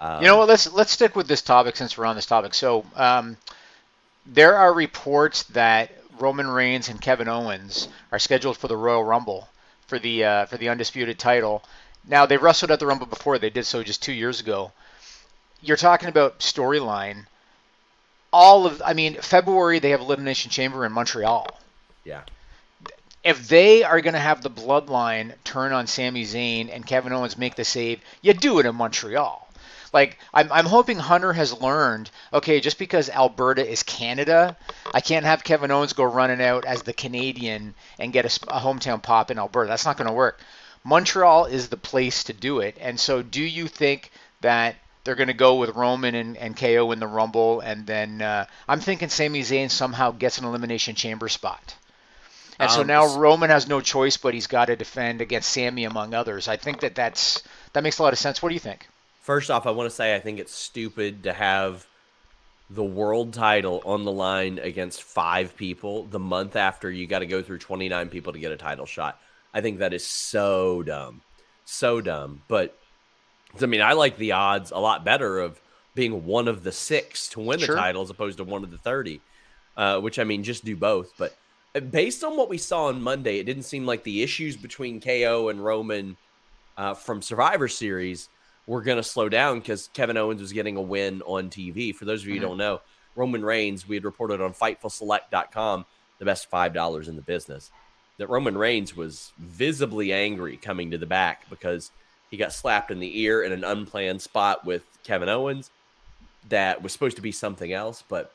Um, 0.00 0.22
You 0.22 0.28
know 0.28 0.36
what? 0.36 0.46
Let's 0.46 0.72
let's 0.72 0.92
stick 0.92 1.16
with 1.16 1.26
this 1.26 1.42
topic 1.42 1.74
since 1.74 1.98
we're 1.98 2.06
on 2.06 2.14
this 2.14 2.26
topic. 2.26 2.54
So, 2.54 2.86
um, 2.94 3.36
there 4.24 4.54
are 4.54 4.72
reports 4.72 5.42
that 5.54 5.90
Roman 6.20 6.46
Reigns 6.46 6.88
and 6.88 7.00
Kevin 7.00 7.26
Owens 7.26 7.88
are 8.12 8.20
scheduled 8.20 8.56
for 8.56 8.68
the 8.68 8.76
Royal 8.76 9.02
Rumble 9.02 9.48
for 9.88 9.98
the 9.98 10.24
uh, 10.24 10.46
for 10.46 10.58
the 10.58 10.68
undisputed 10.68 11.18
title. 11.18 11.64
Now 12.06 12.24
they 12.24 12.36
wrestled 12.36 12.70
at 12.70 12.78
the 12.78 12.86
Rumble 12.86 13.06
before; 13.06 13.40
they 13.40 13.50
did 13.50 13.66
so 13.66 13.82
just 13.82 14.00
two 14.00 14.12
years 14.12 14.38
ago. 14.38 14.70
You're 15.62 15.76
talking 15.76 16.08
about 16.08 16.40
storyline. 16.40 17.26
All 18.32 18.66
of, 18.66 18.82
I 18.84 18.92
mean, 18.92 19.14
February 19.14 19.78
they 19.78 19.90
have 19.90 20.00
Elimination 20.00 20.50
Chamber 20.50 20.84
in 20.84 20.92
Montreal. 20.92 21.48
Yeah. 22.04 22.22
If 23.24 23.48
they 23.48 23.82
are 23.82 24.00
going 24.00 24.14
to 24.14 24.20
have 24.20 24.42
the 24.42 24.50
bloodline 24.50 25.34
turn 25.42 25.72
on 25.72 25.86
Sami 25.86 26.24
Zayn 26.24 26.68
and 26.72 26.86
Kevin 26.86 27.12
Owens 27.12 27.36
make 27.36 27.56
the 27.56 27.64
save, 27.64 28.00
you 28.22 28.32
do 28.32 28.58
it 28.60 28.66
in 28.66 28.76
Montreal. 28.76 29.46
Like 29.92 30.18
I'm, 30.34 30.52
I'm 30.52 30.66
hoping 30.66 30.98
Hunter 30.98 31.32
has 31.32 31.60
learned. 31.60 32.10
Okay, 32.32 32.60
just 32.60 32.78
because 32.78 33.08
Alberta 33.08 33.66
is 33.66 33.82
Canada, 33.82 34.56
I 34.92 35.00
can't 35.00 35.24
have 35.24 35.42
Kevin 35.42 35.70
Owens 35.70 35.94
go 35.94 36.04
running 36.04 36.42
out 36.42 36.64
as 36.64 36.82
the 36.82 36.92
Canadian 36.92 37.74
and 37.98 38.12
get 38.12 38.24
a, 38.24 38.54
a 38.54 38.60
hometown 38.60 39.02
pop 39.02 39.30
in 39.30 39.38
Alberta. 39.38 39.68
That's 39.68 39.86
not 39.86 39.96
going 39.96 40.08
to 40.08 40.12
work. 40.12 40.40
Montreal 40.84 41.46
is 41.46 41.68
the 41.68 41.76
place 41.76 42.24
to 42.24 42.32
do 42.32 42.60
it. 42.60 42.76
And 42.80 43.00
so, 43.00 43.22
do 43.22 43.42
you 43.42 43.66
think 43.66 44.12
that 44.42 44.76
they're 45.06 45.14
going 45.14 45.28
to 45.28 45.34
go 45.34 45.54
with 45.54 45.70
Roman 45.70 46.14
and, 46.14 46.36
and 46.36 46.56
KO 46.56 46.90
in 46.92 46.98
the 46.98 47.06
Rumble, 47.06 47.60
and 47.60 47.86
then 47.86 48.20
uh, 48.20 48.44
I'm 48.68 48.80
thinking 48.80 49.08
Sami 49.08 49.40
Zayn 49.40 49.70
somehow 49.70 50.10
gets 50.10 50.38
an 50.38 50.44
elimination 50.44 50.96
chamber 50.96 51.28
spot. 51.28 51.76
And 52.58 52.70
so 52.70 52.80
Um, 52.82 52.86
now 52.88 53.16
Roman 53.16 53.50
has 53.50 53.68
no 53.68 53.80
choice, 53.80 54.16
but 54.16 54.34
he's 54.34 54.46
got 54.48 54.66
to 54.66 54.76
defend 54.76 55.20
against 55.20 55.50
Sami 55.52 55.84
among 55.84 56.12
others. 56.12 56.48
I 56.48 56.56
think 56.56 56.80
that 56.80 56.94
that's 56.94 57.42
that 57.72 57.82
makes 57.82 57.98
a 57.98 58.02
lot 58.02 58.12
of 58.12 58.18
sense. 58.18 58.42
What 58.42 58.48
do 58.48 58.54
you 58.54 58.60
think? 58.60 58.88
First 59.22 59.50
off, 59.50 59.66
I 59.66 59.70
want 59.70 59.88
to 59.88 59.94
say 59.94 60.14
I 60.14 60.20
think 60.20 60.38
it's 60.38 60.54
stupid 60.54 61.22
to 61.24 61.32
have 61.32 61.86
the 62.68 62.84
world 62.84 63.32
title 63.32 63.82
on 63.84 64.04
the 64.04 64.12
line 64.12 64.58
against 64.58 65.02
five 65.02 65.56
people 65.56 66.04
the 66.04 66.18
month 66.18 66.56
after 66.56 66.90
you 66.90 67.06
got 67.06 67.20
to 67.20 67.26
go 67.26 67.42
through 67.42 67.58
29 67.58 68.08
people 68.08 68.32
to 68.32 68.38
get 68.40 68.50
a 68.52 68.56
title 68.56 68.86
shot. 68.86 69.20
I 69.54 69.60
think 69.60 69.78
that 69.78 69.94
is 69.94 70.04
so 70.06 70.82
dumb. 70.82 71.20
So 71.64 72.00
dumb. 72.00 72.42
But 72.48 72.76
I 73.62 73.66
mean, 73.66 73.80
I 73.82 73.92
like 73.92 74.16
the 74.16 74.32
odds 74.32 74.70
a 74.70 74.78
lot 74.78 75.04
better 75.04 75.40
of 75.40 75.60
being 75.94 76.24
one 76.26 76.48
of 76.48 76.62
the 76.62 76.72
six 76.72 77.28
to 77.30 77.40
win 77.40 77.58
Sure. 77.58 77.74
the 77.74 77.80
title 77.80 78.02
as 78.02 78.10
opposed 78.10 78.38
to 78.38 78.44
one 78.44 78.62
of 78.64 78.70
the 78.70 78.78
30, 78.78 79.20
uh, 79.76 80.00
which 80.00 80.18
I 80.18 80.24
mean, 80.24 80.42
just 80.42 80.64
do 80.64 80.76
both. 80.76 81.12
But 81.16 81.36
uh, 81.74 81.80
based 81.80 82.22
on 82.22 82.36
what 82.36 82.48
we 82.48 82.58
saw 82.58 82.86
on 82.86 83.00
Monday, 83.02 83.38
it 83.38 83.44
didn't 83.44 83.62
seem 83.64 83.86
like 83.86 84.04
the 84.04 84.22
issues 84.22 84.56
between 84.56 85.00
KO 85.00 85.48
and 85.48 85.64
Roman 85.64 86.16
uh, 86.76 86.94
from 86.94 87.22
Survivor 87.22 87.68
Series 87.68 88.28
were 88.66 88.82
going 88.82 88.96
to 88.98 89.02
slow 89.02 89.28
down 89.28 89.60
because 89.60 89.88
Kevin 89.94 90.16
Owens 90.16 90.40
was 90.40 90.52
getting 90.52 90.76
a 90.76 90.82
win 90.82 91.22
on 91.22 91.48
TV. 91.48 91.94
For 91.94 92.04
those 92.04 92.22
of 92.22 92.28
you 92.28 92.34
who 92.34 92.40
don't 92.40 92.58
know, 92.58 92.80
Roman 93.14 93.44
Reigns, 93.44 93.88
we 93.88 93.96
had 93.96 94.04
reported 94.04 94.40
on 94.42 94.52
FightfulSelect.com, 94.52 95.86
the 96.18 96.24
best 96.24 96.50
$5 96.50 97.08
in 97.08 97.16
the 97.16 97.22
business, 97.22 97.70
that 98.18 98.28
Roman 98.28 98.58
Reigns 98.58 98.96
was 98.96 99.32
visibly 99.38 100.12
angry 100.12 100.56
coming 100.56 100.90
to 100.90 100.98
the 100.98 101.06
back 101.06 101.48
because 101.48 101.90
he 102.30 102.36
got 102.36 102.52
slapped 102.52 102.90
in 102.90 103.00
the 103.00 103.20
ear 103.20 103.42
in 103.42 103.52
an 103.52 103.64
unplanned 103.64 104.22
spot 104.22 104.64
with 104.64 104.82
Kevin 105.04 105.28
Owens 105.28 105.70
that 106.48 106.82
was 106.82 106.92
supposed 106.92 107.16
to 107.16 107.22
be 107.22 107.32
something 107.32 107.72
else. 107.72 108.02
But 108.08 108.32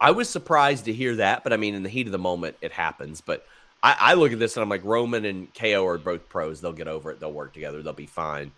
I 0.00 0.10
was 0.10 0.28
surprised 0.28 0.84
to 0.86 0.92
hear 0.92 1.16
that. 1.16 1.44
But 1.44 1.52
I 1.52 1.56
mean, 1.56 1.74
in 1.74 1.82
the 1.82 1.88
heat 1.88 2.06
of 2.06 2.12
the 2.12 2.18
moment, 2.18 2.56
it 2.60 2.72
happens. 2.72 3.20
But 3.20 3.46
I, 3.82 3.96
I 3.98 4.14
look 4.14 4.32
at 4.32 4.38
this 4.38 4.56
and 4.56 4.62
I'm 4.62 4.68
like, 4.68 4.84
Roman 4.84 5.24
and 5.24 5.52
KO 5.54 5.86
are 5.86 5.98
both 5.98 6.28
pros. 6.28 6.60
They'll 6.60 6.72
get 6.72 6.88
over 6.88 7.10
it. 7.10 7.20
They'll 7.20 7.32
work 7.32 7.52
together. 7.52 7.82
They'll 7.82 7.92
be 7.92 8.06
fine. 8.06 8.52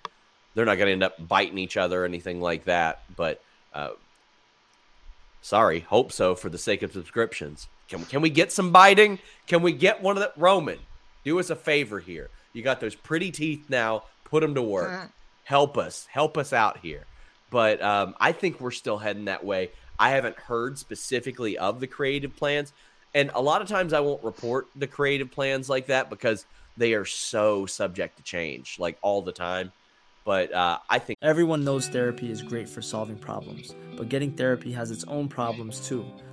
They're 0.54 0.64
not 0.64 0.76
going 0.76 0.88
to 0.88 0.92
end 0.92 1.02
up 1.02 1.28
biting 1.28 1.58
each 1.58 1.76
other 1.76 2.02
or 2.02 2.04
anything 2.04 2.40
like 2.40 2.64
that. 2.64 3.02
But 3.16 3.42
uh, 3.72 3.90
sorry, 5.42 5.80
hope 5.80 6.12
so 6.12 6.34
for 6.34 6.48
the 6.48 6.58
sake 6.58 6.82
of 6.82 6.92
subscriptions. 6.92 7.68
Can, 7.88 8.04
can 8.04 8.22
we 8.22 8.30
get 8.30 8.52
some 8.52 8.72
biting? 8.72 9.18
Can 9.46 9.62
we 9.62 9.72
get 9.72 10.02
one 10.02 10.16
of 10.16 10.22
the 10.22 10.32
Roman? 10.40 10.78
Do 11.24 11.38
us 11.38 11.50
a 11.50 11.56
favor 11.56 12.00
here. 12.00 12.30
You 12.52 12.62
got 12.62 12.80
those 12.80 12.94
pretty 12.94 13.30
teeth 13.30 13.66
now. 13.68 14.04
Put 14.24 14.40
them 14.40 14.54
to 14.54 14.62
work. 14.62 14.90
Help 15.44 15.76
us. 15.78 16.06
Help 16.10 16.36
us 16.38 16.52
out 16.52 16.78
here. 16.78 17.04
But 17.50 17.82
um, 17.82 18.14
I 18.20 18.32
think 18.32 18.60
we're 18.60 18.70
still 18.70 18.98
heading 18.98 19.24
that 19.24 19.44
way. 19.44 19.70
I 19.98 20.10
haven't 20.10 20.36
heard 20.36 20.78
specifically 20.78 21.58
of 21.58 21.80
the 21.80 21.86
creative 21.86 22.36
plans. 22.36 22.72
And 23.14 23.30
a 23.34 23.42
lot 23.42 23.60
of 23.60 23.68
times 23.68 23.92
I 23.92 24.00
won't 24.00 24.22
report 24.22 24.68
the 24.76 24.86
creative 24.86 25.30
plans 25.30 25.68
like 25.68 25.86
that 25.86 26.08
because 26.10 26.46
they 26.76 26.94
are 26.94 27.04
so 27.04 27.66
subject 27.66 28.16
to 28.18 28.22
change, 28.22 28.78
like 28.78 28.96
all 29.02 29.20
the 29.22 29.32
time. 29.32 29.72
But 30.24 30.52
uh, 30.52 30.78
I 30.88 30.98
think 31.00 31.18
Everyone 31.22 31.64
knows 31.64 31.88
therapy 31.88 32.30
is 32.30 32.40
great 32.40 32.68
for 32.68 32.82
solving 32.82 33.16
problems, 33.16 33.74
but 33.96 34.08
getting 34.08 34.32
therapy 34.32 34.70
has 34.72 34.90
its 34.90 35.02
own 35.04 35.28
problems 35.28 35.86
too, 35.86 36.04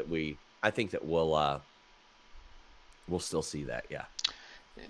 That 0.00 0.08
we, 0.08 0.38
I 0.62 0.70
think 0.70 0.92
that 0.92 1.04
we'll, 1.04 1.34
uh, 1.34 1.60
we'll 3.06 3.20
still 3.20 3.42
see 3.42 3.64
that. 3.64 3.84
Yeah. 3.90 4.04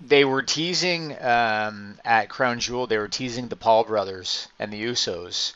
They 0.07 0.25
were 0.25 0.43
teasing 0.43 1.17
um, 1.21 1.99
at 2.05 2.29
Crown 2.29 2.61
Jewel. 2.61 2.87
They 2.87 2.99
were 2.99 3.09
teasing 3.09 3.49
the 3.49 3.57
Paul 3.57 3.83
brothers 3.83 4.47
and 4.61 4.73
the 4.73 4.81
Usos. 4.85 5.53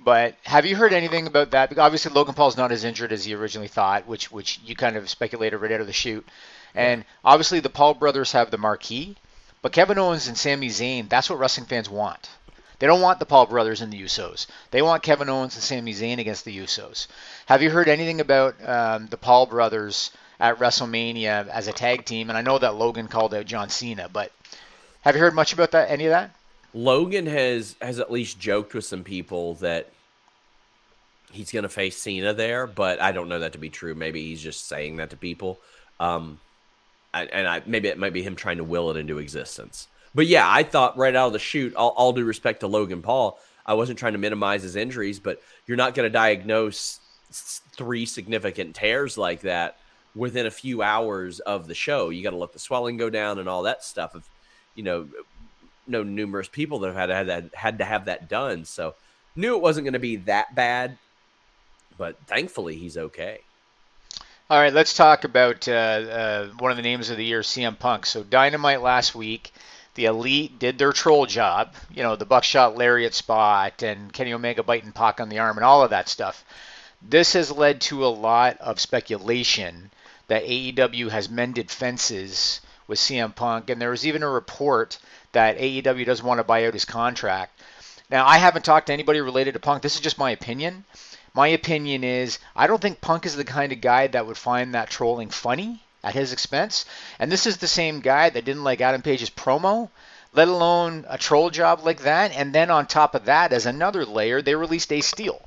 But 0.00 0.34
have 0.42 0.66
you 0.66 0.74
heard 0.74 0.92
anything 0.92 1.28
about 1.28 1.52
that? 1.52 1.68
Because 1.68 1.82
obviously 1.82 2.12
Logan 2.12 2.34
Paul's 2.34 2.56
not 2.56 2.72
as 2.72 2.82
injured 2.82 3.12
as 3.12 3.24
he 3.24 3.34
originally 3.34 3.68
thought, 3.68 4.06
which 4.06 4.32
which 4.32 4.60
you 4.64 4.74
kind 4.74 4.96
of 4.96 5.08
speculated 5.08 5.58
right 5.58 5.72
out 5.72 5.80
of 5.80 5.86
the 5.86 5.92
shoot. 5.92 6.26
And 6.74 7.04
obviously 7.24 7.60
the 7.60 7.70
Paul 7.70 7.94
brothers 7.94 8.32
have 8.32 8.50
the 8.50 8.58
marquee, 8.58 9.16
but 9.62 9.72
Kevin 9.72 9.98
Owens 9.98 10.28
and 10.28 10.36
Sami 10.36 10.68
Zayn, 10.68 11.08
that's 11.08 11.30
what 11.30 11.38
wrestling 11.38 11.66
fans 11.66 11.88
want. 11.88 12.28
They 12.78 12.86
don't 12.86 13.00
want 13.00 13.18
the 13.18 13.26
Paul 13.26 13.46
brothers 13.46 13.80
and 13.80 13.92
the 13.92 14.00
Usos. 14.02 14.46
They 14.70 14.82
want 14.82 15.02
Kevin 15.02 15.28
Owens 15.28 15.54
and 15.54 15.64
Sami 15.64 15.92
Zayn 15.92 16.18
against 16.18 16.44
the 16.44 16.56
Usos. 16.56 17.08
Have 17.46 17.62
you 17.62 17.70
heard 17.70 17.88
anything 17.88 18.20
about 18.20 18.54
um, 18.64 19.06
the 19.08 19.16
Paul 19.16 19.46
brothers 19.46 20.12
at 20.38 20.58
WrestleMania 20.58 21.48
as 21.48 21.66
a 21.66 21.72
tag 21.72 22.04
team? 22.04 22.28
And 22.28 22.38
I 22.38 22.42
know 22.42 22.58
that 22.58 22.76
Logan 22.76 23.08
called 23.08 23.34
out 23.34 23.46
John 23.46 23.68
Cena, 23.68 24.08
but 24.08 24.30
have 25.00 25.16
you 25.16 25.20
heard 25.20 25.34
much 25.34 25.52
about 25.52 25.72
that? 25.72 25.90
Any 25.90 26.06
of 26.06 26.10
that? 26.10 26.30
Logan 26.74 27.26
has 27.26 27.74
has 27.80 27.98
at 27.98 28.12
least 28.12 28.38
joked 28.38 28.74
with 28.74 28.84
some 28.84 29.02
people 29.02 29.54
that 29.54 29.90
he's 31.32 31.50
going 31.50 31.62
to 31.64 31.68
face 31.68 31.96
Cena 31.96 32.34
there, 32.34 32.66
but 32.66 33.00
I 33.00 33.12
don't 33.12 33.28
know 33.28 33.38
that 33.40 33.52
to 33.52 33.58
be 33.58 33.70
true. 33.70 33.94
Maybe 33.94 34.22
he's 34.26 34.42
just 34.42 34.68
saying 34.68 34.96
that 34.96 35.10
to 35.10 35.16
people. 35.16 35.58
Um, 35.98 36.40
and 37.12 37.48
I 37.48 37.62
maybe 37.66 37.88
it 37.88 37.98
might 37.98 38.12
be 38.12 38.22
him 38.22 38.36
trying 38.36 38.58
to 38.58 38.64
will 38.64 38.90
it 38.90 38.96
into 38.96 39.18
existence. 39.18 39.88
But 40.18 40.26
yeah, 40.26 40.50
I 40.50 40.64
thought 40.64 40.98
right 40.98 41.14
out 41.14 41.28
of 41.28 41.32
the 41.32 41.38
shoot, 41.38 41.76
all, 41.76 41.90
all 41.90 42.12
due 42.12 42.24
respect 42.24 42.58
to 42.60 42.66
Logan 42.66 43.02
Paul, 43.02 43.38
I 43.64 43.74
wasn't 43.74 44.00
trying 44.00 44.14
to 44.14 44.18
minimize 44.18 44.64
his 44.64 44.74
injuries, 44.74 45.20
but 45.20 45.40
you're 45.64 45.76
not 45.76 45.94
going 45.94 46.08
to 46.08 46.12
diagnose 46.12 46.98
three 47.30 48.04
significant 48.04 48.74
tears 48.74 49.16
like 49.16 49.42
that 49.42 49.76
within 50.16 50.46
a 50.46 50.50
few 50.50 50.82
hours 50.82 51.38
of 51.38 51.68
the 51.68 51.74
show. 51.76 52.08
You 52.08 52.24
got 52.24 52.30
to 52.30 52.36
let 52.36 52.52
the 52.52 52.58
swelling 52.58 52.96
go 52.96 53.10
down 53.10 53.38
and 53.38 53.48
all 53.48 53.62
that 53.62 53.84
stuff. 53.84 54.16
Of 54.16 54.28
you 54.74 54.82
know, 54.82 55.08
know 55.86 56.02
numerous 56.02 56.48
people 56.48 56.80
that 56.80 56.88
have 56.88 56.96
had 56.96 57.10
have 57.10 57.26
that 57.28 57.54
had 57.54 57.78
to 57.78 57.84
have 57.84 58.06
that 58.06 58.28
done, 58.28 58.64
so 58.64 58.96
knew 59.36 59.54
it 59.54 59.62
wasn't 59.62 59.84
going 59.84 59.92
to 59.92 60.00
be 60.00 60.16
that 60.16 60.52
bad. 60.52 60.98
But 61.96 62.16
thankfully, 62.26 62.74
he's 62.74 62.96
okay. 62.96 63.38
All 64.50 64.58
right, 64.58 64.72
let's 64.72 64.94
talk 64.94 65.22
about 65.22 65.68
uh, 65.68 65.72
uh, 65.72 66.48
one 66.58 66.72
of 66.72 66.76
the 66.76 66.82
names 66.82 67.08
of 67.08 67.18
the 67.18 67.24
year, 67.24 67.42
CM 67.42 67.78
Punk. 67.78 68.04
So 68.04 68.24
Dynamite 68.24 68.82
last 68.82 69.14
week, 69.14 69.52
the 69.98 70.04
Elite 70.04 70.60
did 70.60 70.78
their 70.78 70.92
troll 70.92 71.26
job. 71.26 71.74
You 71.90 72.04
know, 72.04 72.14
the 72.14 72.24
buckshot 72.24 72.76
lariat 72.76 73.14
spot 73.14 73.82
and 73.82 74.12
Kenny 74.12 74.32
Omega 74.32 74.62
biting 74.62 74.92
Pac 74.92 75.20
on 75.20 75.28
the 75.28 75.40
arm 75.40 75.56
and 75.58 75.64
all 75.64 75.82
of 75.82 75.90
that 75.90 76.08
stuff. 76.08 76.44
This 77.02 77.32
has 77.32 77.50
led 77.50 77.80
to 77.80 78.06
a 78.06 78.06
lot 78.06 78.58
of 78.58 78.78
speculation 78.78 79.90
that 80.28 80.44
AEW 80.44 81.10
has 81.10 81.28
mended 81.28 81.68
fences 81.68 82.60
with 82.86 83.00
CM 83.00 83.34
Punk, 83.34 83.70
and 83.70 83.82
there 83.82 83.90
was 83.90 84.06
even 84.06 84.22
a 84.22 84.28
report 84.28 84.98
that 85.32 85.58
AEW 85.58 86.06
doesn't 86.06 86.24
want 86.24 86.38
to 86.38 86.44
buy 86.44 86.64
out 86.66 86.74
his 86.74 86.84
contract. 86.84 87.60
Now, 88.08 88.24
I 88.24 88.38
haven't 88.38 88.64
talked 88.64 88.86
to 88.86 88.92
anybody 88.92 89.20
related 89.20 89.54
to 89.54 89.60
Punk. 89.60 89.82
This 89.82 89.96
is 89.96 90.00
just 90.00 90.16
my 90.16 90.30
opinion. 90.30 90.84
My 91.34 91.48
opinion 91.48 92.04
is 92.04 92.38
I 92.54 92.68
don't 92.68 92.80
think 92.80 93.00
Punk 93.00 93.26
is 93.26 93.34
the 93.34 93.42
kind 93.42 93.72
of 93.72 93.80
guy 93.80 94.06
that 94.06 94.28
would 94.28 94.38
find 94.38 94.74
that 94.74 94.90
trolling 94.90 95.30
funny 95.30 95.82
at 96.02 96.14
his 96.14 96.32
expense. 96.32 96.84
And 97.18 97.30
this 97.30 97.46
is 97.46 97.56
the 97.56 97.68
same 97.68 98.00
guy 98.00 98.30
that 98.30 98.44
didn't 98.44 98.64
like 98.64 98.80
Adam 98.80 99.02
Page's 99.02 99.30
promo, 99.30 99.90
let 100.32 100.48
alone 100.48 101.04
a 101.08 101.18
troll 101.18 101.50
job 101.50 101.80
like 101.84 102.00
that. 102.00 102.32
And 102.32 102.54
then 102.54 102.70
on 102.70 102.86
top 102.86 103.14
of 103.14 103.24
that, 103.26 103.52
as 103.52 103.66
another 103.66 104.04
layer, 104.04 104.42
they 104.42 104.54
released 104.54 104.92
Ace 104.92 105.06
Steel. 105.06 105.40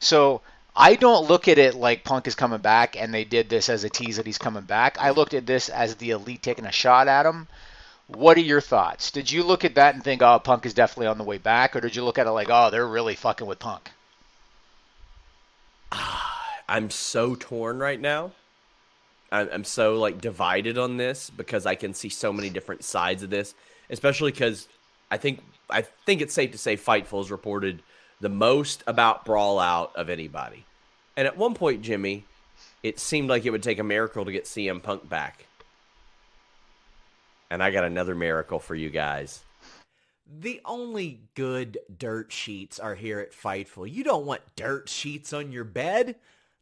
So 0.00 0.42
I 0.76 0.96
don't 0.96 1.28
look 1.28 1.46
at 1.46 1.58
it 1.58 1.74
like 1.74 2.04
Punk 2.04 2.26
is 2.26 2.34
coming 2.34 2.58
back 2.58 2.96
and 2.96 3.14
they 3.14 3.24
did 3.24 3.48
this 3.48 3.68
as 3.68 3.84
a 3.84 3.88
tease 3.88 4.16
that 4.16 4.26
he's 4.26 4.38
coming 4.38 4.64
back. 4.64 4.98
I 5.00 5.10
looked 5.10 5.34
at 5.34 5.46
this 5.46 5.68
as 5.68 5.94
the 5.94 6.10
elite 6.10 6.42
taking 6.42 6.66
a 6.66 6.72
shot 6.72 7.06
at 7.06 7.26
him. 7.26 7.46
What 8.08 8.36
are 8.36 8.40
your 8.40 8.60
thoughts? 8.60 9.10
Did 9.10 9.30
you 9.30 9.44
look 9.44 9.64
at 9.64 9.76
that 9.76 9.94
and 9.94 10.04
think, 10.04 10.20
oh, 10.20 10.38
Punk 10.38 10.66
is 10.66 10.74
definitely 10.74 11.06
on 11.06 11.16
the 11.16 11.24
way 11.24 11.38
back? 11.38 11.74
Or 11.74 11.80
did 11.80 11.96
you 11.96 12.04
look 12.04 12.18
at 12.18 12.26
it 12.26 12.32
like, 12.32 12.48
oh, 12.50 12.70
they're 12.70 12.86
really 12.86 13.14
fucking 13.14 13.46
with 13.46 13.58
Punk? 13.60 13.90
I'm 16.68 16.90
so 16.90 17.34
torn 17.34 17.78
right 17.78 18.00
now. 18.00 18.32
I'm 19.34 19.64
so 19.64 19.96
like 19.96 20.20
divided 20.20 20.78
on 20.78 20.96
this 20.96 21.30
because 21.30 21.66
I 21.66 21.74
can 21.74 21.92
see 21.92 22.08
so 22.08 22.32
many 22.32 22.50
different 22.50 22.84
sides 22.84 23.22
of 23.22 23.30
this, 23.30 23.54
especially 23.90 24.30
because 24.30 24.68
I 25.10 25.16
think 25.16 25.42
I 25.68 25.82
think 25.82 26.20
it's 26.20 26.34
safe 26.34 26.52
to 26.52 26.58
say 26.58 26.76
Fightful 26.76 27.18
has 27.18 27.30
reported 27.30 27.82
the 28.20 28.28
most 28.28 28.84
about 28.86 29.24
Brawl 29.24 29.58
Out 29.58 29.94
of 29.96 30.08
anybody. 30.08 30.64
And 31.16 31.26
at 31.26 31.36
one 31.36 31.54
point, 31.54 31.82
Jimmy, 31.82 32.24
it 32.82 33.00
seemed 33.00 33.28
like 33.28 33.44
it 33.44 33.50
would 33.50 33.62
take 33.62 33.78
a 33.78 33.84
miracle 33.84 34.24
to 34.24 34.32
get 34.32 34.44
CM 34.44 34.82
Punk 34.82 35.08
back. 35.08 35.46
And 37.50 37.62
I 37.62 37.70
got 37.70 37.84
another 37.84 38.14
miracle 38.14 38.58
for 38.58 38.74
you 38.74 38.90
guys. 38.90 39.44
The 40.26 40.60
only 40.64 41.20
good 41.34 41.78
dirt 41.98 42.32
sheets 42.32 42.78
are 42.78 42.94
here 42.94 43.20
at 43.20 43.32
Fightful. 43.32 43.90
You 43.90 44.04
don't 44.04 44.26
want 44.26 44.40
dirt 44.56 44.88
sheets 44.88 45.32
on 45.32 45.52
your 45.52 45.64
bed. 45.64 46.16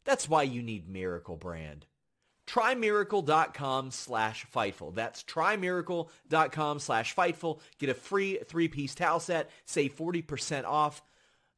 That's 0.05 0.27
why 0.27 0.43
you 0.43 0.61
need 0.61 0.89
Miracle 0.89 1.37
Brand. 1.37 1.85
TryMiracle.com 2.47 3.91
slash 3.91 4.45
Fightful. 4.53 4.93
That's 4.95 5.23
TryMiracle.com 5.23 6.79
slash 6.79 7.15
Fightful. 7.15 7.59
Get 7.79 7.89
a 7.89 7.93
free 7.93 8.39
three-piece 8.45 8.95
towel 8.95 9.19
set. 9.19 9.49
Save 9.65 9.95
40% 9.95 10.65
off. 10.65 11.01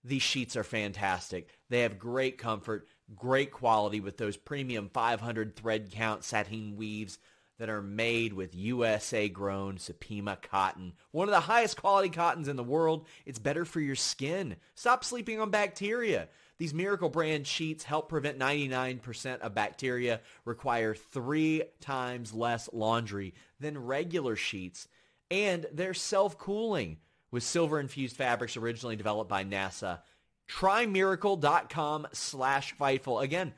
These 0.04 0.22
sheets 0.22 0.56
are 0.56 0.64
fantastic. 0.64 1.50
They 1.70 1.82
have 1.82 1.98
great 1.98 2.38
comfort, 2.38 2.88
great 3.16 3.52
quality 3.52 4.00
with 4.00 4.18
those 4.18 4.38
premium 4.38 4.90
500 4.94 5.56
thread 5.56 5.92
count 5.92 6.24
sateen 6.24 6.76
weaves 6.76 7.18
that 7.58 7.70
are 7.70 7.82
made 7.82 8.34
with 8.34 8.54
USA 8.54 9.30
grown 9.30 9.78
Supima 9.78 10.40
cotton. 10.42 10.94
One 11.12 11.28
of 11.28 11.34
the 11.34 11.40
highest 11.40 11.78
quality 11.82 12.10
cottons 12.10 12.48
in 12.48 12.56
the 12.56 12.64
world. 12.64 13.08
It's 13.26 13.40
better 13.40 13.66
for 13.66 13.80
your 13.80 13.96
skin. 13.96 14.58
Stop 14.76 15.04
sleeping 15.04 15.40
on 15.40 15.50
bacteria. 15.50 16.28
These 16.58 16.74
Miracle 16.74 17.10
brand 17.10 17.46
sheets 17.46 17.84
help 17.84 18.08
prevent 18.08 18.40
99% 18.40 19.40
of 19.40 19.54
bacteria, 19.54 20.22
require 20.46 20.96
three 20.96 21.64
times 21.82 22.34
less 22.34 22.70
laundry 22.72 23.34
than 23.60 23.78
regular 23.78 24.36
sheets, 24.36 24.88
and 25.30 25.66
they're 25.74 25.94
self-cooling 25.94 26.98
with 27.32 27.44
silver-infused 27.44 28.16
fabrics 28.16 28.56
originally 28.56 28.96
developed 28.96 29.30
by 29.30 29.44
NASA. 29.44 30.00
TryMiracle.com 30.48 32.08
slash 32.14 32.76
Fightful. 32.78 33.22
Again, 33.22 33.54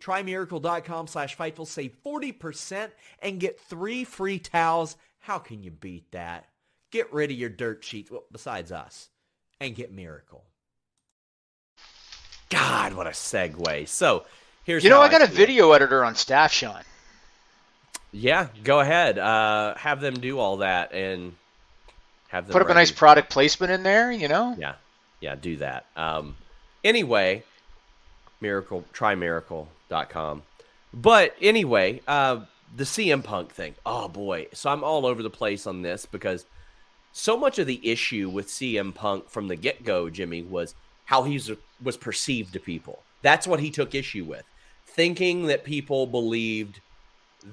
TryMiracle.com 0.00 1.06
slash 1.06 1.36
Fightful. 1.36 1.66
Save 1.66 1.96
40% 2.04 2.90
and 3.20 3.40
get 3.40 3.60
three 3.60 4.04
free 4.04 4.38
towels. 4.38 4.96
How 5.18 5.38
can 5.38 5.62
you 5.62 5.70
beat 5.70 6.12
that? 6.12 6.46
Get 6.90 7.12
rid 7.12 7.30
of 7.30 7.36
your 7.36 7.50
dirt 7.50 7.84
sheets, 7.84 8.10
well, 8.10 8.24
besides 8.32 8.72
us, 8.72 9.10
and 9.60 9.74
get 9.74 9.92
Miracle. 9.92 10.44
God, 12.50 12.94
what 12.94 13.06
a 13.06 13.10
segue. 13.10 13.88
So 13.88 14.24
here's 14.64 14.84
You 14.84 14.90
know, 14.90 15.00
I 15.00 15.10
got 15.10 15.22
a 15.22 15.26
feel. 15.26 15.36
video 15.36 15.72
editor 15.72 16.04
on 16.04 16.14
staff, 16.14 16.52
Sean. 16.52 16.82
Yeah, 18.12 18.48
go 18.64 18.80
ahead. 18.80 19.18
Uh, 19.18 19.74
have 19.76 20.00
them 20.00 20.14
do 20.14 20.38
all 20.38 20.58
that 20.58 20.92
and 20.92 21.34
have 22.28 22.46
them 22.46 22.52
Put 22.52 22.62
up 22.62 22.70
a 22.70 22.74
nice 22.74 22.90
product 22.90 23.30
placement 23.30 23.72
in 23.72 23.82
there, 23.82 24.10
you 24.10 24.28
know? 24.28 24.56
Yeah, 24.58 24.74
yeah, 25.20 25.34
do 25.34 25.56
that. 25.58 25.86
Um, 25.94 26.36
anyway, 26.82 27.42
miracle, 28.40 28.84
try 28.92 29.14
miracle.com. 29.14 30.42
But 30.94 31.34
anyway, 31.40 32.00
uh, 32.08 32.40
the 32.74 32.84
CM 32.84 33.22
Punk 33.22 33.52
thing. 33.52 33.74
Oh 33.84 34.08
boy, 34.08 34.46
so 34.52 34.70
I'm 34.70 34.82
all 34.82 35.04
over 35.06 35.22
the 35.22 35.30
place 35.30 35.66
on 35.66 35.82
this 35.82 36.06
because 36.06 36.46
so 37.12 37.36
much 37.36 37.58
of 37.58 37.66
the 37.66 37.86
issue 37.90 38.28
with 38.28 38.48
CM 38.48 38.94
Punk 38.94 39.28
from 39.28 39.48
the 39.48 39.56
get 39.56 39.84
go, 39.84 40.08
Jimmy, 40.08 40.42
was 40.42 40.74
how 41.08 41.22
he 41.22 41.40
was 41.82 41.96
perceived 41.96 42.52
to 42.52 42.60
people. 42.60 43.02
That's 43.22 43.46
what 43.46 43.60
he 43.60 43.70
took 43.70 43.94
issue 43.94 44.24
with, 44.24 44.44
thinking 44.84 45.46
that 45.46 45.64
people 45.64 46.06
believed 46.06 46.80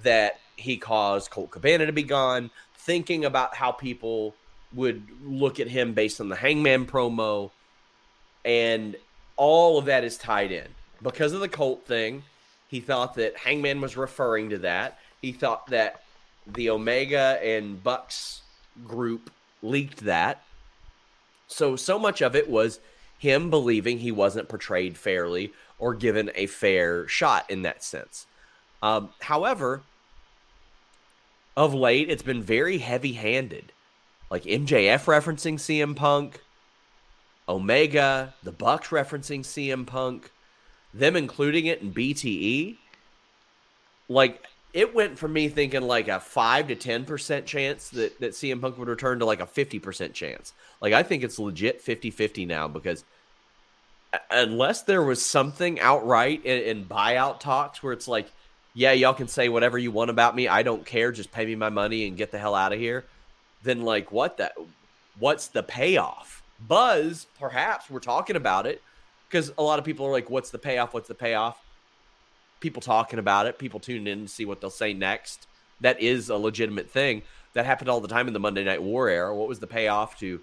that 0.04 0.42
he 0.58 0.76
caused 0.76 1.32
Colt 1.32 1.52
Cabana 1.52 1.86
to 1.86 1.94
be 1.94 2.04
gone, 2.04 2.52
thinking 2.78 3.24
about 3.24 3.56
how 3.56 3.72
people 3.72 4.36
would 4.74 5.08
look 5.24 5.62
at 5.62 5.70
him 5.70 5.94
based 5.94 6.20
on 6.20 6.28
the 6.28 6.36
Hangman 6.36 6.86
promo, 6.86 7.50
and 8.44 8.98
all 9.38 9.78
of 9.78 9.86
that 9.86 10.04
is 10.04 10.18
tied 10.18 10.52
in 10.52 10.68
because 11.02 11.32
of 11.32 11.40
the 11.40 11.48
Colt 11.48 11.86
thing. 11.86 12.24
He 12.68 12.82
thought 12.82 13.16
that 13.16 13.38
Hangman 13.38 13.80
was 13.80 13.96
referring 13.96 14.50
to 14.50 14.58
that. 14.58 15.00
He 15.22 15.32
thought 15.32 15.68
that 15.68 16.04
the 16.46 16.70
Omega 16.70 17.40
and 17.42 17.82
Bucks 17.82 18.42
group 18.86 19.32
leaked 19.64 20.00
that. 20.00 20.44
So 21.48 21.78
so 21.78 21.98
much 21.98 22.22
of 22.22 22.36
it 22.36 22.50
was 22.50 22.82
him 23.26 23.50
believing 23.50 23.98
he 23.98 24.12
wasn't 24.12 24.48
portrayed 24.48 24.98
fairly 24.98 25.52
or 25.80 25.96
given 25.96 26.32
a 26.36 26.46
fair 26.46 27.08
shot 27.08 27.50
in 27.50 27.64
that 27.64 27.84
sense. 27.84 28.28
Um, 28.84 29.10
however, 29.20 29.82
of 31.58 31.74
late, 31.74 32.10
it's 32.10 32.22
been 32.22 32.44
very 32.44 32.78
heavy 32.78 33.14
handed. 33.14 33.72
Like 34.30 34.44
MJF 34.44 35.06
referencing 35.06 35.56
CM 35.56 35.96
Punk, 35.96 36.42
Omega, 37.50 38.36
the 38.44 38.52
Bucks 38.52 38.90
referencing 38.90 39.42
CM 39.42 39.88
Punk, 39.88 40.32
them 40.94 41.16
including 41.16 41.66
it 41.66 41.82
in 41.82 41.94
BTE. 41.94 42.78
Like, 44.08 44.44
it 44.72 44.94
went 44.94 45.18
from 45.18 45.34
me 45.34 45.48
thinking 45.48 45.82
like 45.84 46.08
a 46.10 46.20
5 46.20 46.68
to 46.68 46.76
10% 46.76 47.46
chance 47.46 47.90
that, 47.90 48.20
that 48.20 48.32
CM 48.34 48.62
Punk 48.62 48.78
would 48.78 48.88
return 48.88 49.20
to 49.20 49.26
like 49.26 49.40
a 49.40 49.46
50% 49.46 50.14
chance. 50.14 50.54
Like, 50.82 50.94
I 50.94 51.02
think 51.02 51.24
it's 51.24 51.40
legit 51.40 51.82
50 51.82 52.12
50 52.12 52.46
now 52.46 52.68
because 52.68 53.04
unless 54.30 54.84
there 54.84 55.04
was 55.04 55.26
something 55.26 55.80
outright 55.80 56.46
in, 56.46 56.64
in 56.64 56.86
buyout 56.86 57.40
talks 57.40 57.82
where 57.82 57.94
it's 57.94 58.08
like, 58.08 58.32
yeah, 58.74 58.92
y'all 58.92 59.14
can 59.14 59.28
say 59.28 59.48
whatever 59.48 59.78
you 59.78 59.90
want 59.92 60.10
about 60.10 60.36
me. 60.36 60.48
I 60.48 60.62
don't 60.62 60.86
care. 60.86 61.12
Just 61.12 61.32
pay 61.32 61.46
me 61.46 61.56
my 61.56 61.70
money 61.70 62.08
and 62.08 62.18
get 62.18 62.32
the 62.32 62.38
hell 62.38 62.56
out 62.56 62.74
of 62.74 62.80
here. 62.80 63.06
Then, 63.64 63.84
like, 63.84 64.12
what 64.12 64.38
that? 64.38 64.54
What's 65.18 65.48
the 65.48 65.64
payoff? 65.64 66.44
Buzz, 66.60 67.28
perhaps 67.40 67.90
we're 67.90 68.00
talking 68.00 68.36
about 68.36 68.68
it 68.68 68.82
because 69.30 69.52
a 69.58 69.64
lot 69.64 69.80
of 69.80 69.86
people 69.86 70.06
are 70.06 70.12
like, 70.12 70.30
"What's 70.30 70.52
the 70.52 70.60
payoff? 70.60 70.94
What's 70.94 71.08
the 71.08 71.16
payoff?" 71.16 71.58
People 72.60 72.82
talking 72.82 73.18
about 73.18 73.48
it. 73.48 73.58
People 73.58 73.80
tuning 73.80 74.08
in 74.08 74.24
to 74.24 74.28
see 74.28 74.46
what 74.46 74.60
they'll 74.60 74.70
say 74.70 74.94
next. 74.94 75.48
That 75.80 76.02
is 76.02 76.30
a 76.30 76.36
legitimate 76.36 76.90
thing. 76.90 77.24
That 77.54 77.66
happened 77.66 77.90
all 77.90 78.02
the 78.02 78.08
time 78.10 78.28
in 78.28 78.34
the 78.34 78.40
Monday 78.40 78.64
Night 78.64 78.84
War 78.84 79.08
era. 79.08 79.34
What 79.34 79.48
was 79.48 79.60
the 79.60 79.68
payoff 79.68 80.20
to, 80.20 80.42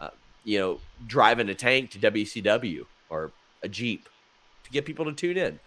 uh, 0.00 0.10
you 0.44 0.58
know, 0.58 0.80
driving 1.06 1.50
a 1.50 1.54
tank 1.54 1.90
to 1.90 1.98
WCW 1.98 2.86
or 3.10 3.30
a 3.62 3.68
Jeep 3.68 4.08
to 4.64 4.70
get 4.70 4.84
people 4.84 5.04
to 5.04 5.12
tune 5.12 5.36
in? 5.36 5.58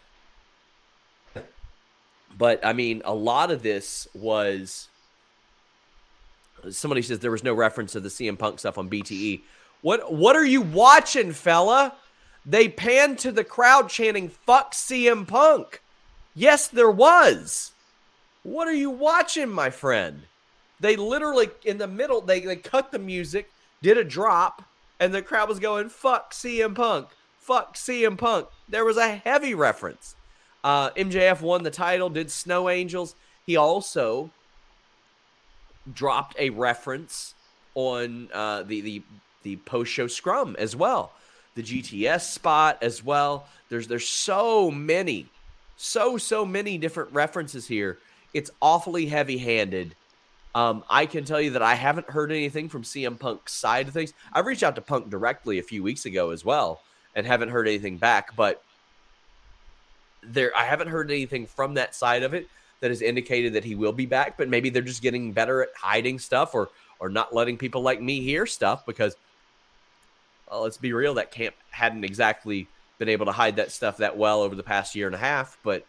But 2.37 2.65
I 2.65 2.73
mean, 2.73 3.01
a 3.05 3.13
lot 3.13 3.51
of 3.51 3.63
this 3.63 4.07
was. 4.13 4.87
Somebody 6.69 7.01
says 7.01 7.19
there 7.19 7.31
was 7.31 7.43
no 7.43 7.53
reference 7.53 7.93
to 7.93 7.99
the 7.99 8.09
CM 8.09 8.37
Punk 8.37 8.59
stuff 8.59 8.77
on 8.77 8.89
BTE. 8.89 9.41
What 9.81 10.13
What 10.13 10.35
are 10.35 10.45
you 10.45 10.61
watching, 10.61 11.31
fella? 11.31 11.95
They 12.45 12.67
panned 12.69 13.19
to 13.19 13.31
the 13.31 13.43
crowd 13.43 13.89
chanting 13.89 14.29
"Fuck 14.29 14.73
CM 14.73 15.27
Punk." 15.27 15.81
Yes, 16.33 16.67
there 16.67 16.91
was. 16.91 17.71
What 18.43 18.67
are 18.67 18.73
you 18.73 18.89
watching, 18.89 19.49
my 19.49 19.69
friend? 19.69 20.23
They 20.79 20.95
literally 20.95 21.49
in 21.63 21.77
the 21.77 21.87
middle 21.87 22.21
they 22.21 22.39
they 22.39 22.55
cut 22.55 22.91
the 22.91 22.99
music, 22.99 23.51
did 23.81 23.97
a 23.97 24.03
drop, 24.03 24.63
and 24.99 25.13
the 25.13 25.21
crowd 25.21 25.49
was 25.49 25.59
going 25.59 25.89
"Fuck 25.89 26.33
CM 26.33 26.75
Punk." 26.75 27.09
Fuck 27.41 27.75
CM 27.75 28.17
Punk. 28.17 28.47
There 28.69 28.85
was 28.85 28.97
a 28.97 29.09
heavy 29.09 29.53
reference. 29.53 30.15
Uh, 30.63 30.91
MJF 30.91 31.41
won 31.41 31.63
the 31.63 31.71
title, 31.71 32.09
did 32.09 32.31
Snow 32.31 32.69
Angels. 32.69 33.15
He 33.45 33.57
also 33.57 34.29
dropped 35.93 36.35
a 36.39 36.51
reference 36.51 37.33
on 37.75 38.29
uh, 38.33 38.63
the 38.63 38.81
the 38.81 39.01
the 39.43 39.55
post 39.57 39.91
show 39.91 40.07
scrum 40.07 40.55
as 40.59 40.75
well, 40.75 41.11
the 41.55 41.63
GTS 41.63 42.31
spot 42.31 42.77
as 42.81 43.03
well. 43.03 43.47
There's 43.69 43.87
there's 43.87 44.07
so 44.07 44.69
many, 44.69 45.25
so 45.77 46.17
so 46.17 46.45
many 46.45 46.77
different 46.77 47.11
references 47.11 47.67
here. 47.67 47.97
It's 48.33 48.51
awfully 48.61 49.07
heavy 49.07 49.39
handed, 49.39 49.95
Um, 50.53 50.83
I 50.89 51.05
can 51.05 51.25
tell 51.25 51.41
you 51.41 51.51
that 51.51 51.61
I 51.61 51.75
haven't 51.75 52.09
heard 52.09 52.31
anything 52.31 52.69
from 52.69 52.83
CM 52.83 53.17
Punk's 53.19 53.53
side 53.53 53.87
of 53.87 53.93
things. 53.93 54.13
I 54.31 54.41
reached 54.41 54.63
out 54.63 54.75
to 54.75 54.81
Punk 54.81 55.09
directly 55.09 55.59
a 55.59 55.63
few 55.63 55.81
weeks 55.83 56.05
ago 56.05 56.31
as 56.31 56.45
well, 56.45 56.81
and 57.15 57.25
haven't 57.25 57.49
heard 57.49 57.67
anything 57.67 57.97
back. 57.97 58.35
But 58.35 58.63
there, 60.23 60.55
I 60.55 60.65
haven't 60.65 60.87
heard 60.87 61.11
anything 61.11 61.45
from 61.45 61.75
that 61.75 61.95
side 61.95 62.23
of 62.23 62.33
it 62.33 62.47
that 62.79 62.91
has 62.91 63.01
indicated 63.01 63.53
that 63.53 63.63
he 63.63 63.75
will 63.75 63.93
be 63.93 64.05
back. 64.05 64.37
But 64.37 64.49
maybe 64.49 64.69
they're 64.69 64.81
just 64.81 65.01
getting 65.01 65.31
better 65.31 65.63
at 65.63 65.69
hiding 65.75 66.19
stuff 66.19 66.53
or 66.53 66.69
or 66.99 67.09
not 67.09 67.33
letting 67.33 67.57
people 67.57 67.81
like 67.81 68.01
me 68.01 68.21
hear 68.21 68.45
stuff 68.45 68.85
because 68.85 69.15
well, 70.49 70.61
let's 70.61 70.77
be 70.77 70.93
real, 70.93 71.13
that 71.15 71.31
camp 71.31 71.55
hadn't 71.71 72.03
exactly 72.03 72.67
been 72.99 73.09
able 73.09 73.25
to 73.25 73.31
hide 73.31 73.55
that 73.55 73.71
stuff 73.71 73.97
that 73.97 74.17
well 74.17 74.41
over 74.41 74.53
the 74.53 74.63
past 74.63 74.95
year 74.95 75.07
and 75.07 75.15
a 75.15 75.19
half. 75.19 75.57
But 75.63 75.85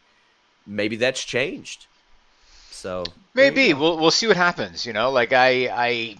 maybe 0.66 0.96
that's 0.96 1.22
changed. 1.22 1.86
So 2.70 3.04
maybe 3.34 3.74
we'll 3.74 3.98
we'll 3.98 4.10
see 4.10 4.26
what 4.26 4.36
happens. 4.36 4.86
You 4.86 4.92
know, 4.92 5.10
like 5.10 5.32
I 5.32 5.68
I 5.70 6.16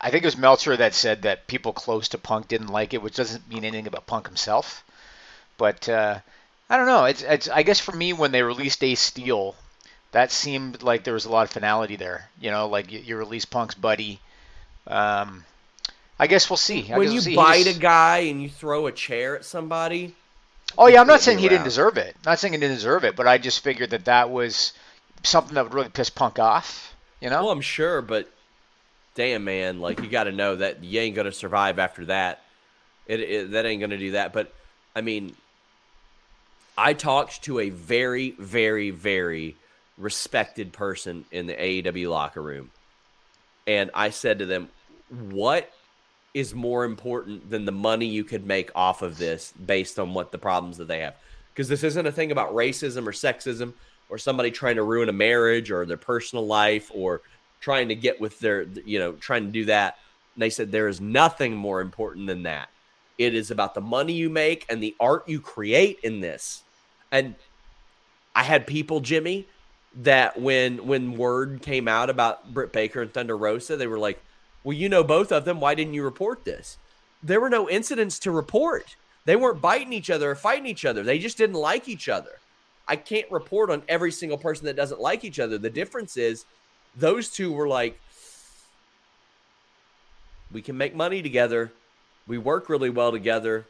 I 0.00 0.10
think 0.10 0.24
it 0.24 0.26
was 0.26 0.36
Meltzer 0.36 0.76
that 0.76 0.94
said 0.94 1.22
that 1.22 1.46
people 1.46 1.72
close 1.72 2.08
to 2.08 2.18
Punk 2.18 2.48
didn't 2.48 2.68
like 2.68 2.94
it, 2.94 3.02
which 3.02 3.16
doesn't 3.16 3.48
mean 3.48 3.64
anything 3.64 3.86
about 3.86 4.06
Punk 4.06 4.26
himself. 4.26 4.82
But 5.58 5.88
uh, 5.88 6.20
I 6.70 6.76
don't 6.76 6.86
know. 6.86 7.04
It's, 7.04 7.22
it's 7.22 7.48
I 7.48 7.62
guess 7.62 7.80
for 7.80 7.92
me 7.92 8.12
when 8.12 8.32
they 8.32 8.42
released 8.42 8.82
Ace 8.82 9.00
Steel, 9.00 9.54
that 10.12 10.32
seemed 10.32 10.82
like 10.82 11.04
there 11.04 11.14
was 11.14 11.26
a 11.26 11.30
lot 11.30 11.42
of 11.42 11.50
finality 11.50 11.96
there. 11.96 12.28
You 12.40 12.50
know, 12.50 12.66
like 12.66 12.90
you, 12.90 13.00
you 13.00 13.16
release 13.16 13.44
Punk's 13.44 13.74
buddy. 13.74 14.20
Um, 14.86 15.44
I 16.18 16.26
guess 16.26 16.48
we'll 16.48 16.56
see. 16.56 16.90
I 16.92 16.98
when 16.98 17.12
you 17.12 17.20
we'll 17.24 17.36
bite 17.36 17.66
He's... 17.66 17.76
a 17.76 17.80
guy 17.80 18.18
and 18.18 18.42
you 18.42 18.48
throw 18.48 18.86
a 18.86 18.92
chair 18.92 19.36
at 19.36 19.44
somebody. 19.44 20.14
Oh 20.78 20.86
yeah, 20.86 21.00
I'm 21.00 21.06
not 21.06 21.20
saying 21.20 21.38
he 21.38 21.48
didn't 21.48 21.64
deserve 21.64 21.98
it. 21.98 22.16
Not 22.24 22.38
saying 22.38 22.54
he 22.54 22.60
didn't 22.60 22.76
deserve 22.76 23.04
it, 23.04 23.16
but 23.16 23.26
I 23.26 23.38
just 23.38 23.60
figured 23.60 23.90
that 23.90 24.04
that 24.06 24.30
was 24.30 24.72
something 25.22 25.54
that 25.54 25.64
would 25.64 25.74
really 25.74 25.88
piss 25.88 26.10
Punk 26.10 26.38
off. 26.38 26.94
You 27.20 27.28
know? 27.28 27.44
Well, 27.44 27.52
I'm 27.52 27.60
sure, 27.60 28.00
but 28.00 28.30
damn, 29.14 29.44
man, 29.44 29.80
like 29.80 30.00
you 30.00 30.08
got 30.08 30.24
to 30.24 30.32
know 30.32 30.56
that 30.56 30.82
you 30.84 31.00
ain't 31.00 31.16
gonna 31.16 31.32
survive 31.32 31.78
after 31.78 32.04
that. 32.06 32.42
It, 33.06 33.20
it 33.20 33.50
that 33.52 33.66
ain't 33.66 33.80
gonna 33.80 33.98
do 33.98 34.12
that. 34.12 34.32
But 34.32 34.52
I 34.94 35.00
mean, 35.00 35.34
I 36.76 36.94
talked 36.94 37.42
to 37.42 37.60
a 37.60 37.70
very, 37.70 38.30
very, 38.32 38.90
very 38.90 39.56
respected 39.98 40.72
person 40.72 41.24
in 41.30 41.46
the 41.46 41.54
AEW 41.54 42.10
locker 42.10 42.42
room, 42.42 42.70
and 43.66 43.90
I 43.94 44.10
said 44.10 44.38
to 44.38 44.46
them, 44.46 44.68
"What 45.08 45.72
is 46.32 46.54
more 46.54 46.84
important 46.84 47.50
than 47.50 47.64
the 47.64 47.72
money 47.72 48.06
you 48.06 48.22
could 48.22 48.46
make 48.46 48.70
off 48.74 49.02
of 49.02 49.18
this 49.18 49.52
based 49.52 49.98
on 49.98 50.14
what 50.14 50.32
the 50.32 50.38
problems 50.38 50.78
that 50.78 50.88
they 50.88 51.00
have?" 51.00 51.16
Because 51.52 51.68
this 51.68 51.82
isn't 51.82 52.06
a 52.06 52.12
thing 52.12 52.30
about 52.30 52.54
racism 52.54 53.06
or 53.06 53.12
sexism 53.12 53.74
or 54.08 54.18
somebody 54.18 54.50
trying 54.50 54.76
to 54.76 54.82
ruin 54.82 55.08
a 55.08 55.12
marriage 55.12 55.70
or 55.70 55.84
their 55.84 55.96
personal 55.96 56.46
life 56.46 56.90
or 56.94 57.22
trying 57.60 57.88
to 57.88 57.94
get 57.94 58.20
with 58.20 58.38
their, 58.40 58.62
you 58.84 58.98
know, 58.98 59.12
trying 59.12 59.44
to 59.44 59.50
do 59.50 59.66
that. 59.66 59.98
And 60.34 60.42
they 60.42 60.50
said 60.50 60.72
there 60.72 60.88
is 60.88 61.00
nothing 61.00 61.54
more 61.54 61.80
important 61.80 62.26
than 62.26 62.42
that. 62.44 62.68
It 63.18 63.34
is 63.34 63.50
about 63.50 63.74
the 63.74 63.80
money 63.80 64.14
you 64.14 64.30
make 64.30 64.64
and 64.68 64.82
the 64.82 64.96
art 64.98 65.28
you 65.28 65.40
create 65.40 66.00
in 66.02 66.20
this. 66.20 66.62
And 67.12 67.34
I 68.34 68.44
had 68.44 68.66
people, 68.66 69.00
Jimmy, 69.00 69.46
that 70.02 70.40
when 70.40 70.86
when 70.86 71.16
word 71.16 71.62
came 71.62 71.88
out 71.88 72.10
about 72.10 72.54
Britt 72.54 72.72
Baker 72.72 73.02
and 73.02 73.12
Thunder 73.12 73.36
Rosa, 73.36 73.76
they 73.76 73.86
were 73.86 73.98
like, 73.98 74.20
"Well, 74.64 74.76
you 74.76 74.88
know 74.88 75.02
both 75.02 75.32
of 75.32 75.44
them. 75.44 75.60
Why 75.60 75.74
didn't 75.74 75.94
you 75.94 76.04
report 76.04 76.44
this?" 76.44 76.78
There 77.22 77.40
were 77.40 77.50
no 77.50 77.68
incidents 77.68 78.18
to 78.20 78.30
report. 78.30 78.96
They 79.26 79.36
weren't 79.36 79.60
biting 79.60 79.92
each 79.92 80.08
other 80.10 80.30
or 80.30 80.34
fighting 80.34 80.66
each 80.66 80.84
other. 80.84 81.02
They 81.02 81.18
just 81.18 81.36
didn't 81.36 81.56
like 81.56 81.88
each 81.88 82.08
other. 82.08 82.38
I 82.88 82.96
can't 82.96 83.30
report 83.30 83.70
on 83.70 83.82
every 83.88 84.10
single 84.10 84.38
person 84.38 84.66
that 84.66 84.76
doesn't 84.76 85.00
like 85.00 85.24
each 85.24 85.38
other. 85.38 85.58
The 85.58 85.70
difference 85.70 86.16
is 86.16 86.46
those 86.96 87.28
two 87.28 87.52
were 87.52 87.68
like, 87.68 87.98
we 90.52 90.62
can 90.62 90.76
make 90.76 90.94
money 90.94 91.22
together. 91.22 91.72
We 92.26 92.38
work 92.38 92.68
really 92.68 92.90
well 92.90 93.12
together. 93.12 93.66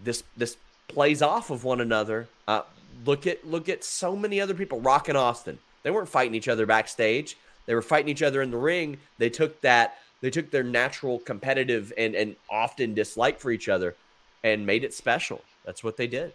This 0.00 0.22
this 0.36 0.56
plays 0.88 1.22
off 1.22 1.50
of 1.50 1.64
one 1.64 1.80
another. 1.80 2.28
Uh, 2.46 2.62
look 3.04 3.26
at 3.26 3.46
look 3.46 3.68
at 3.68 3.84
so 3.84 4.16
many 4.16 4.40
other 4.40 4.54
people. 4.54 4.80
Rock 4.80 5.08
and 5.08 5.18
Austin. 5.18 5.58
They 5.82 5.90
weren't 5.90 6.08
fighting 6.08 6.34
each 6.34 6.48
other 6.48 6.66
backstage. 6.66 7.36
They 7.66 7.74
were 7.74 7.82
fighting 7.82 8.08
each 8.08 8.22
other 8.22 8.42
in 8.42 8.50
the 8.50 8.56
ring. 8.56 8.98
They 9.18 9.30
took 9.30 9.60
that. 9.60 9.98
They 10.20 10.30
took 10.30 10.50
their 10.50 10.62
natural 10.62 11.18
competitive 11.18 11.92
and 11.96 12.14
and 12.14 12.36
often 12.50 12.94
dislike 12.94 13.38
for 13.38 13.50
each 13.50 13.68
other, 13.68 13.94
and 14.42 14.66
made 14.66 14.84
it 14.84 14.94
special. 14.94 15.42
That's 15.64 15.84
what 15.84 15.96
they 15.96 16.06
did. 16.06 16.32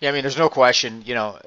Yeah, 0.00 0.10
I 0.10 0.12
mean, 0.12 0.22
there's 0.22 0.38
no 0.38 0.48
question. 0.48 1.02
You 1.06 1.14
know, 1.14 1.38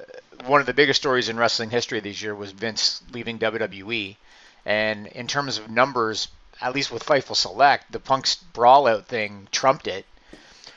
one 0.44 0.60
of 0.60 0.66
the 0.66 0.74
biggest 0.74 1.00
stories 1.00 1.28
in 1.28 1.36
wrestling 1.36 1.70
history 1.70 2.00
this 2.00 2.20
year 2.22 2.34
was 2.34 2.52
Vince 2.52 3.02
leaving 3.12 3.38
WWE, 3.38 4.16
and 4.64 5.06
in 5.08 5.26
terms 5.26 5.58
of 5.58 5.70
numbers, 5.70 6.28
at 6.60 6.74
least 6.74 6.90
with 6.90 7.04
Fightful 7.04 7.36
Select, 7.36 7.90
the 7.92 8.00
Punk's 8.00 8.42
brawlout 8.54 9.06
thing 9.06 9.48
trumped 9.50 9.86
it. 9.86 10.06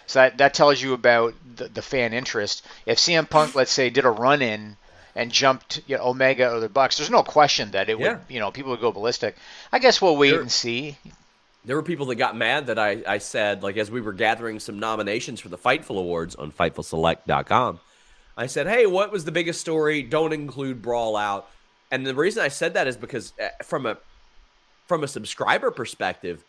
So 0.08 0.20
that, 0.20 0.38
that 0.40 0.54
tells 0.54 0.82
you 0.82 0.94
about 0.94 1.36
the, 1.56 1.68
the 1.68 1.82
fan 1.82 2.14
interest. 2.14 2.66
If 2.86 2.98
CM 2.98 3.30
Punk, 3.30 3.54
let's 3.54 3.72
say, 3.72 3.90
did 3.90 4.06
a 4.06 4.10
run 4.10 4.42
in 4.42 4.76
and 5.16 5.32
jumped 5.32 5.82
you 5.86 5.98
know, 5.98 6.08
Omega 6.08 6.52
or 6.52 6.60
the 6.60 6.70
Bucks, 6.70 6.98
there's 6.98 7.12
no 7.12 7.22
question 7.22 7.72
that 7.72 7.90
it 7.90 8.00
yeah. 8.00 8.14
would, 8.14 8.20
you 8.28 8.40
know, 8.40 8.50
people 8.50 8.72
would 8.72 8.82
go 8.82 8.92
ballistic. 8.92 9.36
I 9.72 9.80
guess 9.80 10.02
we'll 10.02 10.18
wait 10.18 10.34
and 10.34 10.52
see 10.52 10.98
there 11.66 11.76
were 11.76 11.84
people 11.84 12.08
that 12.08 12.16
got 12.16 12.36
mad 12.36 12.68
that 12.68 12.80
I, 12.80 13.04
I 13.06 13.18
said, 13.18 13.64
like, 13.64 13.78
as 13.78 13.92
we 13.92 14.02
were 14.02 14.14
gathering 14.14 14.60
some 14.60 14.80
nominations 14.80 15.40
for 15.40 15.50
the 15.50 15.58
Fightful 15.58 15.98
Awards 15.98 16.36
on 16.36 16.52
FightfulSelect.com, 16.52 17.80
I 18.40 18.46
said, 18.46 18.68
hey, 18.68 18.86
what 18.86 19.12
was 19.12 19.26
the 19.26 19.34
biggest 19.34 19.60
story? 19.60 20.02
Don't 20.02 20.32
include 20.32 20.82
Brawl 20.82 21.18
Out. 21.18 21.50
And 21.92 22.06
the 22.06 22.16
reason 22.16 22.42
I 22.42 22.48
said 22.48 22.74
that 22.74 22.88
is 22.88 22.96
because 22.96 23.34
uh, 23.38 23.50
from 23.64 23.86
a 23.86 23.98
from 24.88 25.04
a 25.04 25.10
subscriber 25.10 25.72
perspective, 25.72 26.46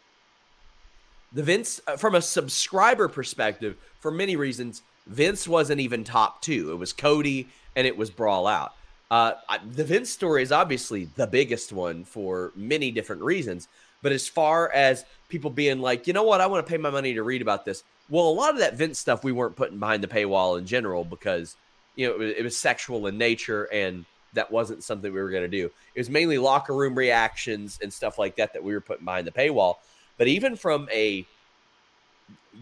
the 1.33 1.43
Vince 1.43 1.81
uh, 1.89 1.97
from 1.97 2.15
a 2.15 2.23
subscriber 2.23 3.09
perspective, 3.09 3.77
for 3.99 4.13
many 4.13 4.37
reasons, 4.37 4.83
Vince 5.09 5.49
wasn't 5.49 5.81
even 5.81 6.05
top 6.05 6.41
two. 6.41 6.71
It 6.71 6.77
was 6.77 6.93
Cody 6.93 7.49
and 7.75 7.89
it 7.89 7.97
was 7.97 8.09
Brawl 8.09 8.47
Out. 8.47 8.73
Uh, 9.11 9.33
the 9.73 9.83
Vince 9.83 10.11
story 10.11 10.45
is 10.45 10.53
obviously 10.53 11.07
the 11.17 11.27
biggest 11.27 11.73
one 11.73 12.05
for 12.05 12.53
many 12.55 12.93
different 12.93 13.23
reasons. 13.23 13.67
But 14.01 14.13
as 14.13 14.29
far 14.29 14.71
as 14.71 15.05
people 15.29 15.51
being 15.51 15.81
like, 15.81 16.07
you 16.07 16.13
know 16.13 16.23
what, 16.23 16.41
I 16.41 16.47
want 16.47 16.65
to 16.65 16.71
pay 16.71 16.79
my 16.79 16.91
money 16.91 17.15
to 17.15 17.25
read 17.25 17.43
about 17.43 17.65
this. 17.65 17.83
Well, 18.09 18.29
a 18.29 18.31
lot 18.31 18.55
of 18.55 18.61
that 18.61 18.77
Vince 18.77 19.01
stuff 19.01 19.25
we 19.25 19.33
weren't 19.33 19.57
putting 19.57 19.81
behind 19.81 20.05
the 20.05 20.09
paywall 20.09 20.57
in 20.57 20.67
general 20.67 21.05
because 21.05 21.57
you 21.97 22.07
know 22.07 22.15
it 22.15 22.19
was, 22.19 22.35
it 22.39 22.45
was 22.45 22.59
sexual 22.59 23.07
in 23.07 23.19
nature 23.19 23.65
and 23.73 24.05
that 24.33 24.51
wasn't 24.51 24.85
something 24.85 25.13
we 25.13 25.21
were 25.21 25.31
going 25.31 25.43
to 25.43 25.49
do. 25.49 25.67
It 25.95 26.01
was 26.01 26.11
mainly 26.11 26.39
locker 26.39 26.75
room 26.75 26.95
reactions 26.95 27.79
and 27.83 27.93
stuff 27.93 28.19
like 28.19 28.37
that 28.37 28.53
that 28.53 28.63
we 28.63 28.73
were 28.73 28.81
putting 28.81 29.05
behind 29.05 29.27
the 29.27 29.33
paywall. 29.33 29.77
But 30.19 30.29
even 30.29 30.55
from 30.55 30.89
a 30.93 31.27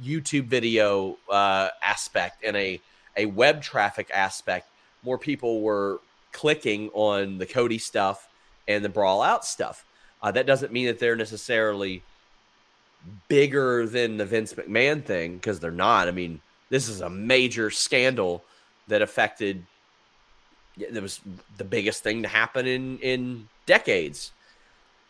YouTube 0.03 0.45
video 0.45 1.17
uh, 1.31 1.69
aspect 1.83 2.45
and 2.45 2.57
a 2.57 2.81
a 3.17 3.27
web 3.27 3.62
traffic 3.62 4.11
aspect, 4.14 4.69
more 5.03 5.19
people 5.19 5.61
were 5.61 6.01
clicking 6.33 6.88
on 6.95 7.38
the 7.38 7.47
Cody 7.47 7.79
stuff 7.79 8.29
and 8.69 8.85
the 8.85 8.88
brawl 8.88 9.23
out 9.23 9.45
stuff. 9.45 9.85
Uh, 10.23 10.31
that 10.31 10.47
doesn't 10.47 10.73
mean 10.73 10.87
that 10.87 10.99
they're 10.99 11.17
necessarily 11.17 12.03
bigger 13.29 13.87
than 13.87 14.17
the 14.17 14.27
Vince 14.27 14.55
McMahon 14.55 15.05
thing 15.05 15.35
because 15.35 15.59
they're 15.59 15.71
not. 15.71 16.07
I 16.09 16.12
mean, 16.12 16.41
this 16.71 16.88
is 16.88 17.01
a 17.01 17.11
major 17.11 17.71
scandal 17.71 18.45
that 18.88 19.03
affected. 19.03 19.64
that 20.77 21.03
was 21.03 21.20
the 21.57 21.64
biggest 21.64 22.03
thing 22.03 22.22
to 22.22 22.29
happen 22.29 22.66
in 22.66 22.98
in 22.98 23.48
decades. 23.66 24.33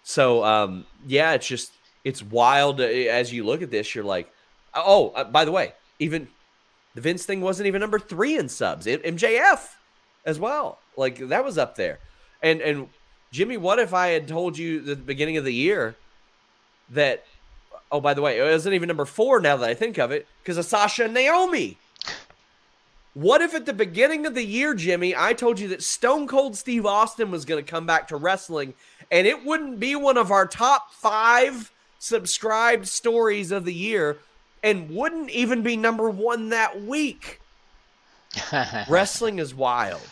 So 0.02 0.44
um, 0.44 0.86
yeah, 1.06 1.32
it's 1.32 1.46
just 1.46 1.72
it's 2.04 2.22
wild 2.22 2.80
as 2.80 3.32
you 3.32 3.44
look 3.44 3.62
at 3.62 3.70
this. 3.70 3.94
You're 3.94 4.04
like, 4.04 4.32
oh, 4.74 5.10
uh, 5.10 5.24
by 5.24 5.44
the 5.44 5.52
way, 5.52 5.72
even 5.98 6.28
the 6.94 7.00
Vince 7.00 7.24
thing 7.24 7.40
wasn't 7.40 7.66
even 7.66 7.80
number 7.80 7.98
three 7.98 8.36
in 8.36 8.48
subs. 8.48 8.86
MJF 8.86 9.74
as 10.24 10.38
well, 10.38 10.78
like 10.96 11.18
that 11.28 11.44
was 11.44 11.58
up 11.58 11.76
there, 11.76 11.98
and 12.42 12.60
and 12.60 12.88
Jimmy, 13.30 13.56
what 13.56 13.78
if 13.78 13.92
I 13.92 14.08
had 14.08 14.26
told 14.26 14.56
you 14.56 14.80
the 14.80 14.96
beginning 14.96 15.36
of 15.36 15.44
the 15.44 15.52
year 15.52 15.96
that, 16.90 17.24
oh, 17.92 18.00
by 18.00 18.14
the 18.14 18.22
way, 18.22 18.38
it 18.38 18.42
wasn't 18.42 18.74
even 18.74 18.86
number 18.86 19.04
four 19.04 19.40
now 19.40 19.56
that 19.56 19.68
I 19.68 19.74
think 19.74 19.98
of 19.98 20.10
it, 20.10 20.26
because 20.42 20.56
of 20.56 20.64
Sasha 20.64 21.04
and 21.04 21.14
Naomi. 21.14 21.76
What 23.14 23.40
if 23.40 23.54
at 23.54 23.66
the 23.66 23.72
beginning 23.72 24.26
of 24.26 24.34
the 24.34 24.44
year, 24.44 24.74
Jimmy, 24.74 25.14
I 25.16 25.32
told 25.32 25.58
you 25.58 25.68
that 25.68 25.82
Stone 25.82 26.28
Cold 26.28 26.56
Steve 26.56 26.86
Austin 26.86 27.30
was 27.30 27.44
going 27.44 27.64
to 27.64 27.68
come 27.68 27.86
back 27.86 28.08
to 28.08 28.16
wrestling 28.16 28.74
and 29.10 29.26
it 29.26 29.44
wouldn't 29.44 29.80
be 29.80 29.96
one 29.96 30.16
of 30.16 30.30
our 30.30 30.46
top 30.46 30.92
five 30.92 31.72
subscribed 31.98 32.86
stories 32.86 33.50
of 33.50 33.64
the 33.64 33.74
year 33.74 34.18
and 34.62 34.90
wouldn't 34.90 35.30
even 35.30 35.62
be 35.62 35.76
number 35.76 36.10
one 36.10 36.50
that 36.50 36.82
week? 36.82 37.40
wrestling 38.88 39.38
is 39.38 39.54
wild. 39.54 40.02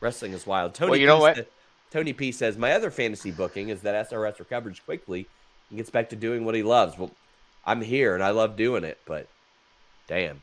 Wrestling 0.00 0.32
is 0.32 0.46
wild. 0.46 0.74
Tony 0.74 0.90
well, 0.90 1.00
you 1.00 1.06
know 1.06 1.18
what? 1.18 1.48
Tony 1.90 2.12
P 2.12 2.32
says, 2.32 2.56
My 2.58 2.72
other 2.72 2.90
fantasy 2.90 3.30
booking 3.30 3.70
is 3.70 3.80
that 3.82 4.10
SRS 4.10 4.38
recovers 4.38 4.78
quickly 4.80 5.26
and 5.70 5.78
gets 5.78 5.90
back 5.90 6.10
to 6.10 6.16
doing 6.16 6.44
what 6.44 6.54
he 6.54 6.62
loves. 6.62 6.98
Well, 6.98 7.10
I'm 7.64 7.80
here 7.80 8.14
and 8.14 8.22
I 8.22 8.30
love 8.30 8.56
doing 8.56 8.84
it, 8.84 8.98
but 9.06 9.26
damn. 10.06 10.42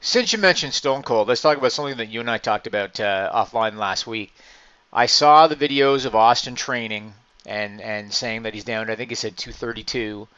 Since 0.00 0.32
you 0.32 0.38
mentioned 0.38 0.74
Stone 0.74 1.02
Cold, 1.02 1.28
let's 1.28 1.40
talk 1.40 1.58
about 1.58 1.72
something 1.72 1.96
that 1.96 2.08
you 2.08 2.20
and 2.20 2.30
I 2.30 2.38
talked 2.38 2.66
about 2.66 3.00
uh, 3.00 3.30
offline 3.34 3.76
last 3.76 4.06
week. 4.06 4.32
I 4.92 5.06
saw 5.06 5.46
the 5.46 5.56
videos 5.56 6.06
of 6.06 6.14
Austin 6.14 6.54
training, 6.54 7.14
and 7.44 7.80
and 7.80 8.12
saying 8.12 8.42
that 8.42 8.54
he's 8.54 8.64
down. 8.64 8.90
I 8.90 8.94
think 8.94 9.10
he 9.10 9.16
said 9.16 9.36
232. 9.36 10.28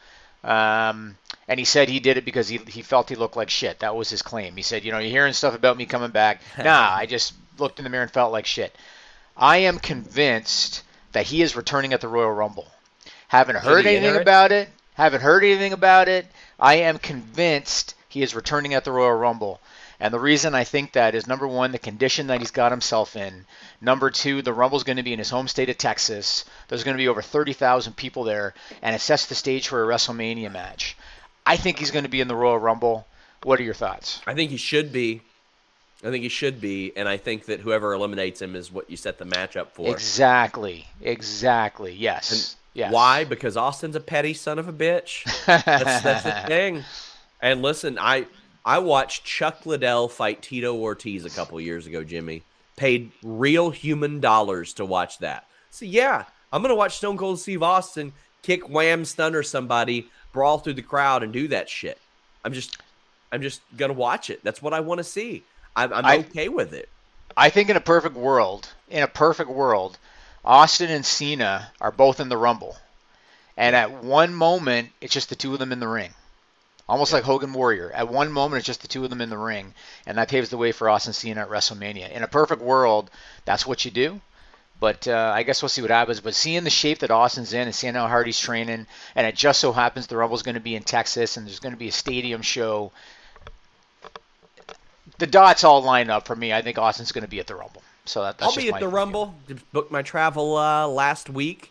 Um, 0.42 1.18
and 1.48 1.58
he 1.58 1.66
said 1.66 1.88
he 1.88 2.00
did 2.00 2.16
it 2.16 2.24
because 2.24 2.48
he, 2.48 2.56
he 2.66 2.80
felt 2.80 3.10
he 3.10 3.14
looked 3.14 3.36
like 3.36 3.50
shit. 3.50 3.80
That 3.80 3.94
was 3.94 4.08
his 4.08 4.22
claim. 4.22 4.56
He 4.56 4.62
said, 4.62 4.84
you 4.84 4.92
know, 4.92 4.98
you're 4.98 5.10
hearing 5.10 5.34
stuff 5.34 5.54
about 5.54 5.76
me 5.76 5.84
coming 5.84 6.10
back. 6.10 6.40
nah, 6.58 6.94
I 6.94 7.04
just 7.04 7.34
looked 7.58 7.78
in 7.78 7.84
the 7.84 7.90
mirror 7.90 8.04
and 8.04 8.10
felt 8.10 8.32
like 8.32 8.46
shit. 8.46 8.74
I 9.36 9.58
am 9.58 9.78
convinced 9.78 10.82
that 11.12 11.26
he 11.26 11.42
is 11.42 11.56
returning 11.56 11.92
at 11.92 12.00
the 12.00 12.08
Royal 12.08 12.32
Rumble. 12.32 12.68
Haven't 13.28 13.56
heard 13.56 13.86
anything 13.86 14.16
about 14.16 14.50
it. 14.52 14.68
Haven't 14.94 15.20
heard 15.20 15.44
anything 15.44 15.72
about 15.72 16.08
it. 16.08 16.26
I 16.58 16.76
am 16.76 16.98
convinced 16.98 17.94
he 18.10 18.22
is 18.22 18.34
returning 18.34 18.74
at 18.74 18.84
the 18.84 18.92
Royal 18.92 19.16
Rumble. 19.16 19.60
And 20.00 20.12
the 20.12 20.18
reason 20.18 20.54
I 20.54 20.64
think 20.64 20.92
that 20.92 21.14
is 21.14 21.26
number 21.26 21.46
one, 21.46 21.72
the 21.72 21.78
condition 21.78 22.26
that 22.26 22.40
he's 22.40 22.50
got 22.50 22.72
himself 22.72 23.16
in. 23.16 23.44
Number 23.80 24.10
two, 24.10 24.42
the 24.42 24.52
Rumble's 24.52 24.84
going 24.84 24.96
to 24.96 25.02
be 25.02 25.12
in 25.12 25.18
his 25.18 25.30
home 25.30 25.46
state 25.46 25.68
of 25.68 25.78
Texas. 25.78 26.44
There's 26.68 26.84
going 26.84 26.96
to 26.96 27.02
be 27.02 27.08
over 27.08 27.22
30,000 27.22 27.94
people 27.94 28.24
there, 28.24 28.54
and 28.82 28.94
it 28.96 29.00
sets 29.00 29.26
the 29.26 29.34
stage 29.34 29.68
for 29.68 29.82
a 29.82 29.86
WrestleMania 29.94 30.50
match. 30.50 30.96
I 31.46 31.56
think 31.56 31.78
he's 31.78 31.90
going 31.90 32.04
to 32.04 32.10
be 32.10 32.20
in 32.20 32.28
the 32.28 32.34
Royal 32.34 32.58
Rumble. 32.58 33.06
What 33.42 33.60
are 33.60 33.62
your 33.62 33.74
thoughts? 33.74 34.20
I 34.26 34.34
think 34.34 34.50
he 34.50 34.56
should 34.56 34.92
be. 34.92 35.22
I 36.02 36.10
think 36.10 36.22
he 36.22 36.30
should 36.30 36.62
be, 36.62 36.92
and 36.96 37.06
I 37.06 37.18
think 37.18 37.44
that 37.46 37.60
whoever 37.60 37.92
eliminates 37.92 38.40
him 38.40 38.56
is 38.56 38.72
what 38.72 38.90
you 38.90 38.96
set 38.96 39.18
the 39.18 39.26
match 39.26 39.54
up 39.56 39.74
for. 39.74 39.90
Exactly. 39.92 40.86
Exactly. 41.02 41.92
Yes. 41.92 42.32
And 42.32 42.56
yes. 42.72 42.92
Why? 42.92 43.24
Because 43.24 43.58
Austin's 43.58 43.96
a 43.96 44.00
petty 44.00 44.32
son 44.32 44.58
of 44.58 44.66
a 44.66 44.72
bitch. 44.72 45.24
that's, 45.44 46.02
that's 46.02 46.22
the 46.24 46.30
thing. 46.46 46.84
And 47.42 47.62
listen, 47.62 47.98
I 47.98 48.26
I 48.64 48.78
watched 48.78 49.24
Chuck 49.24 49.64
Liddell 49.64 50.08
fight 50.08 50.42
Tito 50.42 50.74
Ortiz 50.76 51.24
a 51.24 51.30
couple 51.30 51.60
years 51.60 51.86
ago, 51.86 52.04
Jimmy. 52.04 52.42
Paid 52.76 53.12
real 53.22 53.70
human 53.70 54.20
dollars 54.20 54.74
to 54.74 54.84
watch 54.84 55.18
that. 55.18 55.46
So 55.70 55.84
yeah, 55.84 56.24
I'm 56.52 56.62
gonna 56.62 56.74
watch 56.74 56.96
Stone 56.96 57.18
Cold 57.18 57.40
Steve 57.40 57.62
Austin 57.62 58.12
kick 58.42 58.68
wham 58.68 59.04
stunner 59.04 59.42
somebody, 59.42 60.08
brawl 60.32 60.58
through 60.58 60.74
the 60.74 60.82
crowd, 60.82 61.22
and 61.22 61.32
do 61.32 61.48
that 61.48 61.68
shit. 61.68 61.98
I'm 62.44 62.52
just 62.52 62.76
I'm 63.32 63.42
just 63.42 63.60
gonna 63.76 63.92
watch 63.92 64.30
it. 64.30 64.42
That's 64.42 64.62
what 64.62 64.74
I 64.74 64.80
want 64.80 64.98
to 64.98 65.04
see. 65.04 65.42
I'm, 65.76 65.92
I'm 65.92 66.04
I, 66.04 66.18
okay 66.18 66.48
with 66.48 66.72
it. 66.72 66.88
I 67.36 67.48
think 67.48 67.70
in 67.70 67.76
a 67.76 67.80
perfect 67.80 68.16
world, 68.16 68.68
in 68.90 69.02
a 69.02 69.08
perfect 69.08 69.50
world, 69.50 69.98
Austin 70.44 70.90
and 70.90 71.06
Cena 71.06 71.70
are 71.80 71.92
both 71.92 72.18
in 72.18 72.28
the 72.28 72.36
Rumble, 72.36 72.76
and 73.56 73.76
at 73.76 74.02
one 74.04 74.34
moment 74.34 74.90
it's 75.00 75.14
just 75.14 75.28
the 75.28 75.36
two 75.36 75.52
of 75.52 75.58
them 75.58 75.72
in 75.72 75.80
the 75.80 75.88
ring 75.88 76.10
almost 76.90 77.12
yeah. 77.12 77.18
like 77.18 77.24
Hogan 77.24 77.52
Warrior. 77.52 77.90
At 77.92 78.08
one 78.08 78.32
moment, 78.32 78.58
it's 78.60 78.66
just 78.66 78.82
the 78.82 78.88
two 78.88 79.04
of 79.04 79.10
them 79.10 79.20
in 79.20 79.30
the 79.30 79.38
ring, 79.38 79.74
and 80.06 80.18
that 80.18 80.28
paves 80.28 80.50
the 80.50 80.56
way 80.56 80.72
for 80.72 80.90
Austin 80.90 81.12
Cena 81.12 81.42
at 81.42 81.48
WrestleMania. 81.48 82.10
In 82.10 82.22
a 82.22 82.28
perfect 82.28 82.60
world, 82.60 83.10
that's 83.44 83.66
what 83.66 83.84
you 83.84 83.90
do. 83.90 84.20
But 84.80 85.06
uh, 85.06 85.32
I 85.34 85.42
guess 85.42 85.62
we'll 85.62 85.68
see 85.68 85.82
what 85.82 85.90
happens. 85.90 86.20
But 86.20 86.34
seeing 86.34 86.64
the 86.64 86.70
shape 86.70 87.00
that 87.00 87.10
Austin's 87.10 87.52
in 87.52 87.62
and 87.62 87.74
seeing 87.74 87.94
how 87.94 88.08
hard 88.08 88.26
he's 88.26 88.40
training, 88.40 88.86
and 89.14 89.26
it 89.26 89.34
just 89.34 89.60
so 89.60 89.72
happens 89.72 90.06
the 90.06 90.16
Rumble's 90.16 90.42
going 90.42 90.54
to 90.54 90.60
be 90.60 90.74
in 90.74 90.82
Texas 90.82 91.36
and 91.36 91.46
there's 91.46 91.60
going 91.60 91.74
to 91.74 91.78
be 91.78 91.88
a 91.88 91.92
stadium 91.92 92.40
show, 92.40 92.90
the 95.18 95.26
dots 95.26 95.64
all 95.64 95.82
line 95.82 96.08
up 96.08 96.26
for 96.26 96.34
me. 96.34 96.52
I 96.52 96.62
think 96.62 96.78
Austin's 96.78 97.12
going 97.12 97.24
to 97.24 97.30
be 97.30 97.40
at 97.40 97.46
the 97.46 97.54
Rumble. 97.54 97.82
So 98.06 98.22
that, 98.22 98.36
I'll 98.40 98.56
be 98.56 98.72
at 98.72 98.80
the. 98.80 98.88
Rumble. 98.88 99.34
Booked 99.72 99.92
my 99.92 100.00
travel 100.00 100.56
uh, 100.56 100.88
last 100.88 101.28
week. 101.28 101.70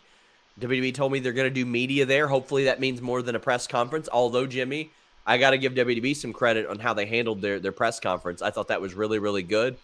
WWE 0.60 0.94
told 0.94 1.10
me 1.10 1.18
they're 1.18 1.32
going 1.32 1.48
to 1.48 1.54
do 1.54 1.66
media 1.66 2.06
there. 2.06 2.28
Hopefully 2.28 2.64
that 2.64 2.78
means 2.78 3.00
more 3.00 3.22
than 3.22 3.34
a 3.34 3.40
press 3.40 3.66
conference. 3.66 4.08
Although 4.12 4.46
Jimmy, 4.46 4.90
I 5.30 5.38
got 5.38 5.50
to 5.50 5.58
give 5.58 5.74
WDB 5.74 6.16
some 6.16 6.32
credit 6.32 6.66
on 6.66 6.80
how 6.80 6.92
they 6.92 7.06
handled 7.06 7.40
their 7.40 7.60
their 7.60 7.70
press 7.70 8.00
conference. 8.00 8.42
I 8.42 8.50
thought 8.50 8.66
that 8.68 8.80
was 8.80 8.94
really 8.94 9.20
really 9.20 9.44
good. 9.44 9.76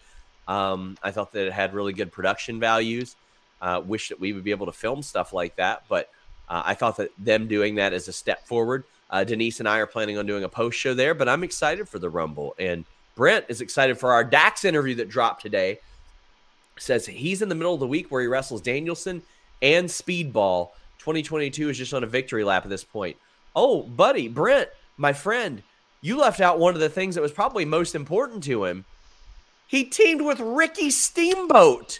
Um, 0.45 0.97
I 1.01 1.11
thought 1.11 1.31
that 1.31 1.47
it 1.47 1.53
had 1.53 1.73
really 1.73 1.93
good 1.93 2.11
production 2.11 2.59
values. 2.59 3.15
Uh, 3.61 3.81
wish 3.85 4.09
that 4.09 4.19
we 4.19 4.33
would 4.33 4.43
be 4.43 4.51
able 4.51 4.65
to 4.65 4.73
film 4.73 5.01
stuff 5.01 5.31
like 5.31 5.55
that, 5.55 5.83
but 5.87 6.09
uh, 6.49 6.63
I 6.65 6.73
thought 6.73 6.97
that 6.97 7.11
them 7.17 7.47
doing 7.47 7.75
that 7.75 7.93
is 7.93 8.09
a 8.09 8.13
step 8.13 8.45
forward. 8.45 8.83
Uh, 9.09 9.23
Denise 9.23 9.59
and 9.59 9.69
I 9.69 9.77
are 9.77 9.87
planning 9.87 10.17
on 10.17 10.25
doing 10.25 10.43
a 10.43 10.49
post 10.49 10.77
show 10.77 10.93
there, 10.93 11.13
but 11.13 11.29
I'm 11.29 11.43
excited 11.43 11.87
for 11.87 11.97
the 11.97 12.09
Rumble. 12.09 12.53
And 12.59 12.83
Brent 13.15 13.45
is 13.47 13.61
excited 13.61 13.97
for 13.97 14.11
our 14.11 14.25
Dax 14.25 14.65
interview 14.65 14.95
that 14.95 15.09
dropped 15.09 15.41
today. 15.41 15.79
Says 16.77 17.05
he's 17.05 17.41
in 17.41 17.47
the 17.47 17.55
middle 17.55 17.73
of 17.73 17.79
the 17.79 17.87
week 17.87 18.11
where 18.11 18.21
he 18.21 18.27
wrestles 18.27 18.61
Danielson 18.61 19.21
and 19.61 19.87
Speedball. 19.87 20.71
2022 20.99 21.69
is 21.69 21.77
just 21.77 21.93
on 21.93 22.03
a 22.03 22.07
victory 22.07 22.43
lap 22.43 22.63
at 22.63 22.69
this 22.69 22.83
point. 22.83 23.15
Oh, 23.55 23.81
buddy, 23.83 24.27
Brent, 24.27 24.69
my 24.97 25.13
friend, 25.13 25.63
you 26.01 26.17
left 26.17 26.41
out 26.41 26.59
one 26.59 26.73
of 26.73 26.79
the 26.79 26.89
things 26.89 27.15
that 27.15 27.21
was 27.21 27.31
probably 27.31 27.65
most 27.65 27.95
important 27.95 28.43
to 28.45 28.65
him. 28.65 28.85
He 29.67 29.83
teamed 29.83 30.21
with 30.21 30.39
Ricky 30.39 30.89
Steamboat. 30.89 31.99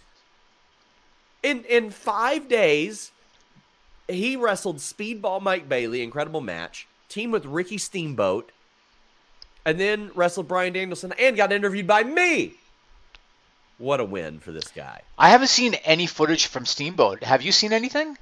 In 1.43 1.63
in 1.65 1.91
5 1.91 2.47
days, 2.47 3.12
he 4.07 4.36
wrestled 4.36 4.77
Speedball 4.77 5.41
Mike 5.41 5.69
Bailey, 5.69 6.01
incredible 6.01 6.41
match, 6.41 6.88
teamed 7.10 7.33
with 7.33 7.45
Ricky 7.45 7.77
Steamboat, 7.77 8.51
and 9.65 9.79
then 9.79 10.12
wrestled 10.15 10.47
Bryan 10.47 10.73
Danielson 10.73 11.13
and 11.19 11.36
got 11.36 11.51
interviewed 11.51 11.88
by 11.88 12.03
me. 12.03 12.55
What 13.77 13.99
a 13.99 14.03
win 14.05 14.39
for 14.39 14.51
this 14.51 14.69
guy. 14.69 15.01
I 15.17 15.29
haven't 15.29 15.49
seen 15.49 15.75
any 15.75 16.07
footage 16.07 16.47
from 16.47 16.65
Steamboat. 16.65 17.23
Have 17.23 17.43
you 17.43 17.51
seen 17.51 17.73
anything? 17.73 18.17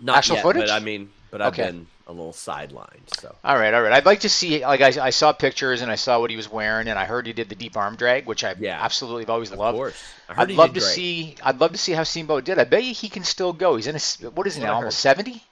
Not 0.00 0.18
Actual 0.18 0.36
yet, 0.36 0.42
footage? 0.42 0.68
but 0.68 0.70
I 0.70 0.78
mean, 0.78 1.10
but 1.30 1.42
I've 1.42 1.54
okay. 1.54 1.64
been 1.64 1.86
a 2.08 2.12
little 2.12 2.32
sidelined. 2.32 3.14
So 3.20 3.34
all 3.44 3.56
right, 3.56 3.72
all 3.72 3.82
right. 3.82 3.92
I'd 3.92 4.06
like 4.06 4.20
to 4.20 4.28
see 4.28 4.64
like 4.64 4.80
I, 4.80 5.06
I 5.06 5.10
saw 5.10 5.32
pictures 5.32 5.82
and 5.82 5.90
I 5.90 5.94
saw 5.94 6.18
what 6.20 6.30
he 6.30 6.36
was 6.36 6.50
wearing 6.50 6.88
and 6.88 6.98
I 6.98 7.04
heard 7.04 7.26
he 7.26 7.32
did 7.32 7.48
the 7.48 7.54
deep 7.54 7.76
arm 7.76 7.96
drag, 7.96 8.26
which 8.26 8.42
I 8.44 8.54
yeah. 8.58 8.82
absolutely 8.82 9.22
have 9.22 9.30
always 9.30 9.52
of 9.52 9.58
loved. 9.58 9.76
Course. 9.76 10.02
I 10.28 10.44
would 10.44 10.54
love 10.56 10.74
to 10.74 10.80
great. 10.80 10.94
see. 10.94 11.34
I'd 11.42 11.60
love 11.60 11.72
to 11.72 11.78
see 11.78 11.92
how 11.92 12.02
Steamboat 12.02 12.44
did. 12.44 12.58
I 12.58 12.64
bet 12.64 12.84
you 12.84 12.94
he 12.94 13.08
can 13.08 13.24
still 13.24 13.52
go. 13.52 13.76
He's 13.76 13.86
in 13.86 13.96
a 13.96 14.30
what 14.30 14.46
is 14.46 14.56
he 14.56 14.62
now? 14.62 14.74
Almost 14.74 14.98
seventy, 14.98 15.42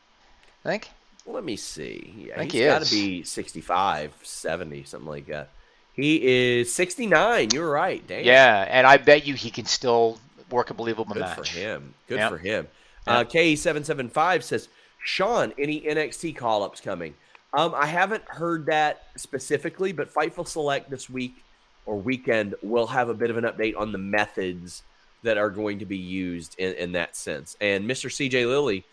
I 0.65 0.69
think. 0.69 0.91
Let 1.27 1.45
me 1.45 1.57
see. 1.57 2.15
Yeah, 2.29 2.35
I 2.35 2.39
think 2.39 2.53
he's 2.53 2.61
he 2.61 2.67
got 2.67 2.83
to 2.85 2.91
be 2.91 3.23
65, 3.25 4.13
70, 4.23 4.85
something 4.85 5.09
like 5.09 5.27
that. 5.27 5.51
He 5.93 6.61
is 6.61 6.73
69. 6.73 7.49
You're 7.53 7.69
right. 7.69 8.07
Damn. 8.07 8.25
Yeah, 8.25 8.65
and 8.69 8.87
I 8.87 8.97
bet 8.99 9.27
you 9.27 9.35
he 9.35 9.51
can 9.51 9.65
still 9.65 10.21
work 10.51 10.71
a 10.71 10.75
believable 10.75 11.15
Good 11.15 11.21
match. 11.21 11.37
for 11.37 11.59
him. 11.59 11.95
Good 12.07 12.19
yep. 12.19 12.31
for 12.31 12.39
him. 12.39 12.69
Uh, 13.07 13.25
K775 13.25 14.43
says, 14.43 14.69
Sean, 15.07 15.55
any 15.57 15.83
NXT 15.83 16.35
call 16.35 16.65
ups 16.65 16.81
coming? 16.81 17.15
Um, 17.55 17.73
I 17.77 17.87
haven't 17.87 18.25
heard 18.25 18.67
that 18.67 19.05
specifically, 19.17 19.93
but 19.93 20.13
Fightful 20.13 20.49
Select 20.49 20.91
this 20.91 21.09
week 21.09 21.45
or 21.87 21.97
weekend 21.97 22.57
will 22.61 22.89
have 22.89 23.09
a 23.09 23.15
bit 23.15 23.31
of 23.31 23.37
an 23.37 23.45
update 23.45 23.79
on 23.79 23.93
the 23.93 23.99
methods 23.99 24.83
that 25.23 25.39
are 25.39 25.49
going 25.49 25.79
to 25.79 25.87
be 25.87 25.97
used 25.97 26.59
in, 26.59 26.75
in 26.75 26.93
that 26.93 27.15
sense. 27.15 27.57
And 27.61 27.89
Mr. 27.89 28.11
CJ 28.11 28.49
Lilly, 28.49 28.85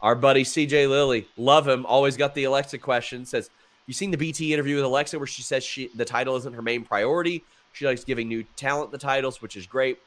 our 0.00 0.14
buddy 0.14 0.44
CJ 0.44 0.88
Lilly, 0.88 1.28
love 1.36 1.68
him, 1.68 1.84
always 1.84 2.16
got 2.16 2.34
the 2.34 2.44
Alexa 2.44 2.78
question, 2.78 3.26
says, 3.26 3.50
You 3.86 3.92
seen 3.92 4.10
the 4.10 4.16
BT 4.16 4.54
interview 4.54 4.76
with 4.76 4.84
Alexa 4.86 5.18
where 5.18 5.26
she 5.26 5.42
says 5.42 5.62
she 5.62 5.90
the 5.94 6.06
title 6.06 6.36
isn't 6.36 6.54
her 6.54 6.62
main 6.62 6.84
priority? 6.84 7.44
She 7.74 7.84
likes 7.84 8.02
giving 8.02 8.28
new 8.28 8.44
talent 8.56 8.92
the 8.92 8.98
titles, 8.98 9.42
which 9.42 9.56
is 9.56 9.66
great. 9.66 9.98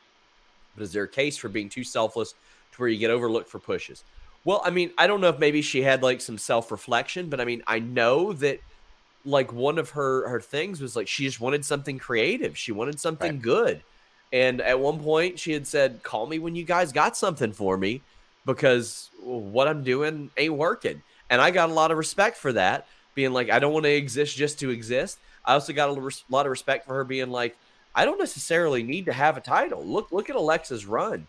But 0.75 0.81
is 0.81 0.93
there 0.93 1.03
a 1.03 1.07
case 1.07 1.37
for 1.37 1.47
being 1.47 1.69
too 1.69 1.83
selfless 1.83 2.31
to 2.71 2.81
where 2.81 2.89
you 2.89 2.97
get 2.97 3.11
overlooked 3.11 3.49
for 3.49 3.59
pushes? 3.59 4.03
Well, 4.45 4.61
I 4.63 4.71
mean, 4.71 4.91
I 4.97 5.07
don't 5.07 5.21
know 5.21 5.29
if 5.29 5.39
maybe 5.39 5.61
she 5.61 5.81
had 5.81 6.03
like 6.03 6.21
some 6.21 6.37
self 6.37 6.71
reflection, 6.71 7.29
but 7.29 7.39
I 7.39 7.45
mean, 7.45 7.63
I 7.65 7.79
know 7.79 8.33
that 8.33 8.59
like 9.25 9.53
one 9.53 9.77
of 9.77 9.91
her 9.91 10.27
her 10.27 10.41
things 10.41 10.81
was 10.81 10.95
like 10.95 11.07
she 11.07 11.23
just 11.23 11.39
wanted 11.39 11.63
something 11.63 11.97
creative. 11.97 12.57
She 12.57 12.71
wanted 12.71 12.99
something 12.99 13.33
right. 13.33 13.41
good. 13.41 13.83
And 14.33 14.61
at 14.61 14.79
one 14.79 14.99
point 14.99 15.39
she 15.39 15.53
had 15.53 15.65
said, 15.67 16.03
"Call 16.03 16.25
me 16.27 16.39
when 16.39 16.55
you 16.55 16.63
guys 16.65 16.91
got 16.91 17.15
something 17.15 17.53
for 17.53 17.77
me 17.77 18.01
because 18.45 19.09
what 19.21 19.67
I'm 19.67 19.83
doing 19.83 20.29
ain't 20.37 20.55
working." 20.55 21.01
And 21.29 21.41
I 21.41 21.51
got 21.51 21.69
a 21.69 21.73
lot 21.73 21.91
of 21.91 21.97
respect 21.97 22.37
for 22.37 22.51
that, 22.53 22.87
being 23.15 23.31
like, 23.31 23.49
"I 23.49 23.59
don't 23.59 23.73
want 23.73 23.85
to 23.85 23.91
exist 23.91 24.35
just 24.35 24.59
to 24.59 24.71
exist." 24.71 25.19
I 25.45 25.53
also 25.53 25.73
got 25.73 25.89
a 25.89 26.11
lot 26.29 26.45
of 26.45 26.49
respect 26.49 26.85
for 26.85 26.95
her 26.95 27.03
being 27.03 27.29
like, 27.29 27.55
"I 27.95 28.05
don't 28.05 28.19
necessarily 28.19 28.83
need 28.83 29.05
to 29.05 29.13
have 29.13 29.37
a 29.37 29.41
title. 29.41 29.85
Look 29.85 30.11
look 30.11 30.29
at 30.29 30.35
Alexa's 30.35 30.85
run. 30.85 31.27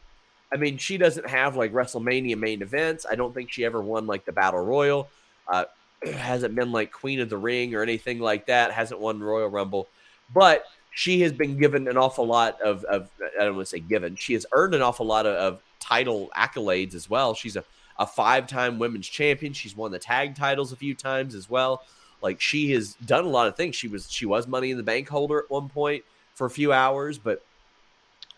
I 0.53 0.57
mean, 0.57 0.79
she 0.79 0.97
doesn't 0.97 1.29
have 1.29 1.57
like 1.57 1.73
WrestleMania 1.73 2.37
main 2.37 2.63
events. 2.63 3.07
I 3.11 3.15
don't 3.15 3.35
think 3.35 3.51
she 3.51 3.65
ever 3.65 3.81
won 3.81 4.07
like 4.07 4.25
the 4.25 4.33
Battle 4.33 4.65
Royal. 4.65 5.09
Uh, 5.49 5.65
hasn't 6.05 6.55
been 6.55 6.73
like 6.73 6.93
Queen 6.93 7.21
of 7.21 7.29
the 7.29 7.37
Ring 7.37 7.75
or 7.75 7.83
anything 7.83 8.21
like 8.21 8.47
that. 8.47 8.73
Hasn't 8.73 9.01
won 9.01 9.21
Royal 9.21 9.49
Rumble, 9.49 9.89
but 10.33 10.65
she 10.95 11.21
has 11.23 11.33
been 11.33 11.59
given 11.59 11.89
an 11.89 11.97
awful 11.97 12.27
lot 12.27 12.61
of, 12.61 12.85
of 12.85 13.11
I 13.21 13.45
don't 13.45 13.57
want 13.57 13.67
to 13.67 13.71
say 13.71 13.81
given. 13.81 14.17
She 14.17 14.35
has 14.35 14.47
earned 14.53 14.75
an 14.75 14.83
awful 14.83 15.07
lot 15.07 15.27
of, 15.27 15.35
of 15.35 15.61
title 15.81 16.31
accolades 16.37 16.95
as 16.95 17.11
well. 17.11 17.35
She's 17.35 17.57
a, 17.57 17.65
a 17.99 18.07
five 18.07 18.47
time 18.47 18.79
women's 18.79 19.09
champion. 19.09 19.53
She's 19.53 19.77
won 19.77 19.91
the 19.91 19.99
tag 19.99 20.37
titles 20.37 20.73
a 20.73 20.77
few 20.77 20.95
times 20.95 21.35
as 21.35 21.51
well. 21.51 21.83
Like 22.23 22.41
she 22.41 22.71
has 22.73 22.95
done 23.05 23.25
a 23.25 23.29
lot 23.29 23.49
of 23.49 23.57
things. 23.57 23.77
She 23.77 23.89
was 23.89 24.11
she 24.11 24.25
was 24.25 24.47
Money 24.47 24.71
in 24.71 24.77
the 24.77 24.83
Bank 24.83 25.09
holder 25.09 25.41
at 25.41 25.51
one 25.51 25.69
point 25.69 26.05
for 26.35 26.47
a 26.47 26.51
few 26.51 26.73
hours, 26.73 27.19
but 27.19 27.45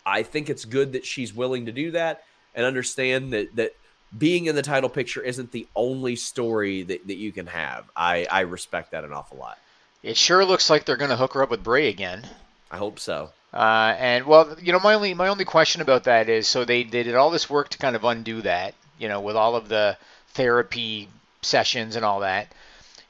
I 0.07 0.23
think 0.23 0.49
it's 0.49 0.63
good 0.63 0.93
that 0.93 1.05
she's 1.05 1.33
willing 1.33 1.65
to 1.65 1.73
do 1.73 1.91
that 1.91 2.23
and 2.55 2.65
understand 2.65 3.33
that 3.33 3.53
that 3.57 3.75
being 4.17 4.45
in 4.45 4.55
the 4.55 4.61
title 4.61 4.89
picture 4.89 5.21
isn't 5.21 5.51
the 5.51 5.67
only 5.75 6.15
story 6.15 6.83
that, 6.83 7.05
that 7.07 7.17
you 7.17 7.33
can 7.33 7.47
have. 7.47 7.83
I, 7.93 8.25
I 8.31 8.41
respect 8.41 8.91
that 8.91 9.03
an 9.03 9.11
awful 9.11 9.37
lot. 9.37 9.57
It 10.01 10.15
sure 10.15 10.45
looks 10.45 10.69
like 10.69 10.85
they're 10.85 10.95
going 10.95 11.09
to 11.09 11.17
hook 11.17 11.33
her 11.33 11.43
up 11.43 11.49
with 11.49 11.61
Bray 11.61 11.89
again. 11.89 12.23
I 12.71 12.77
hope 12.77 12.99
so. 12.99 13.31
Uh, 13.53 13.95
and 13.97 14.25
well, 14.25 14.55
you 14.61 14.71
know, 14.71 14.79
my 14.79 14.93
only 14.93 15.13
my 15.13 15.27
only 15.27 15.45
question 15.45 15.81
about 15.81 16.05
that 16.05 16.29
is, 16.29 16.47
so 16.47 16.63
they, 16.63 16.83
they 16.83 17.03
did 17.03 17.15
all 17.15 17.29
this 17.29 17.49
work 17.49 17.69
to 17.69 17.77
kind 17.77 17.95
of 17.95 18.05
undo 18.05 18.41
that, 18.43 18.75
you 18.97 19.09
know, 19.09 19.19
with 19.19 19.35
all 19.35 19.55
of 19.55 19.67
the 19.67 19.97
therapy 20.29 21.09
sessions 21.41 21.97
and 21.97 22.05
all 22.05 22.21
that. 22.21 22.47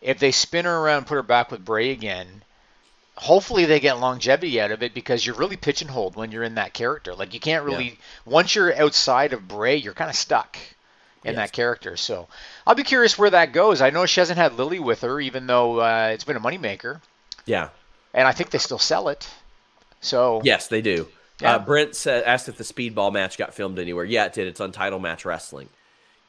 If 0.01 0.17
they 0.17 0.31
spin 0.31 0.65
her 0.65 0.77
around 0.77 0.99
and 0.99 1.07
put 1.07 1.15
her 1.15 1.23
back 1.23 1.51
with 1.51 1.65
Bray 1.65 1.91
again, 1.91 2.43
hopefully 3.17 3.65
they 3.65 3.79
get 3.79 3.99
longevity 3.99 4.61
out 4.61 4.71
of 4.71 4.83
it 4.83 4.93
because 4.93 5.25
you're 5.25 5.35
really 5.35 5.57
pitch 5.57 5.81
and 5.81 5.89
pigeonholed 5.89 6.15
when 6.15 6.31
you're 6.31 6.43
in 6.43 6.55
that 6.55 6.73
character. 6.73 7.13
Like 7.15 7.33
you 7.33 7.39
can't 7.39 7.65
really 7.65 7.85
yeah. 7.85 7.95
once 8.25 8.55
you're 8.55 8.75
outside 8.75 9.33
of 9.33 9.47
Bray, 9.47 9.75
you're 9.75 9.93
kind 9.93 10.09
of 10.09 10.15
stuck 10.15 10.57
in 11.23 11.33
yes. 11.33 11.35
that 11.35 11.51
character. 11.51 11.97
So 11.97 12.27
I'll 12.65 12.75
be 12.75 12.83
curious 12.83 13.17
where 13.17 13.31
that 13.31 13.51
goes. 13.51 13.81
I 13.81 13.89
know 13.89 14.05
she 14.05 14.21
hasn't 14.21 14.37
had 14.37 14.53
Lily 14.53 14.79
with 14.79 15.01
her, 15.01 15.19
even 15.19 15.47
though 15.47 15.79
uh, 15.79 16.11
it's 16.13 16.23
been 16.23 16.37
a 16.37 16.39
moneymaker. 16.39 17.01
Yeah, 17.45 17.69
and 18.13 18.27
I 18.27 18.31
think 18.31 18.51
they 18.51 18.59
still 18.59 18.79
sell 18.79 19.09
it. 19.09 19.27
So 19.99 20.41
yes, 20.43 20.67
they 20.67 20.81
do. 20.81 21.07
Yeah. 21.41 21.55
Uh, 21.55 21.59
Brent 21.59 21.95
said, 21.95 22.23
asked 22.23 22.49
if 22.49 22.57
the 22.57 22.63
speedball 22.63 23.13
match 23.13 23.37
got 23.37 23.53
filmed 23.53 23.77
anywhere. 23.77 24.05
Yeah, 24.05 24.25
it 24.25 24.33
did. 24.33 24.47
It's 24.47 24.59
on 24.59 24.71
Title 24.71 24.99
Match 24.99 25.23
Wrestling. 25.23 25.69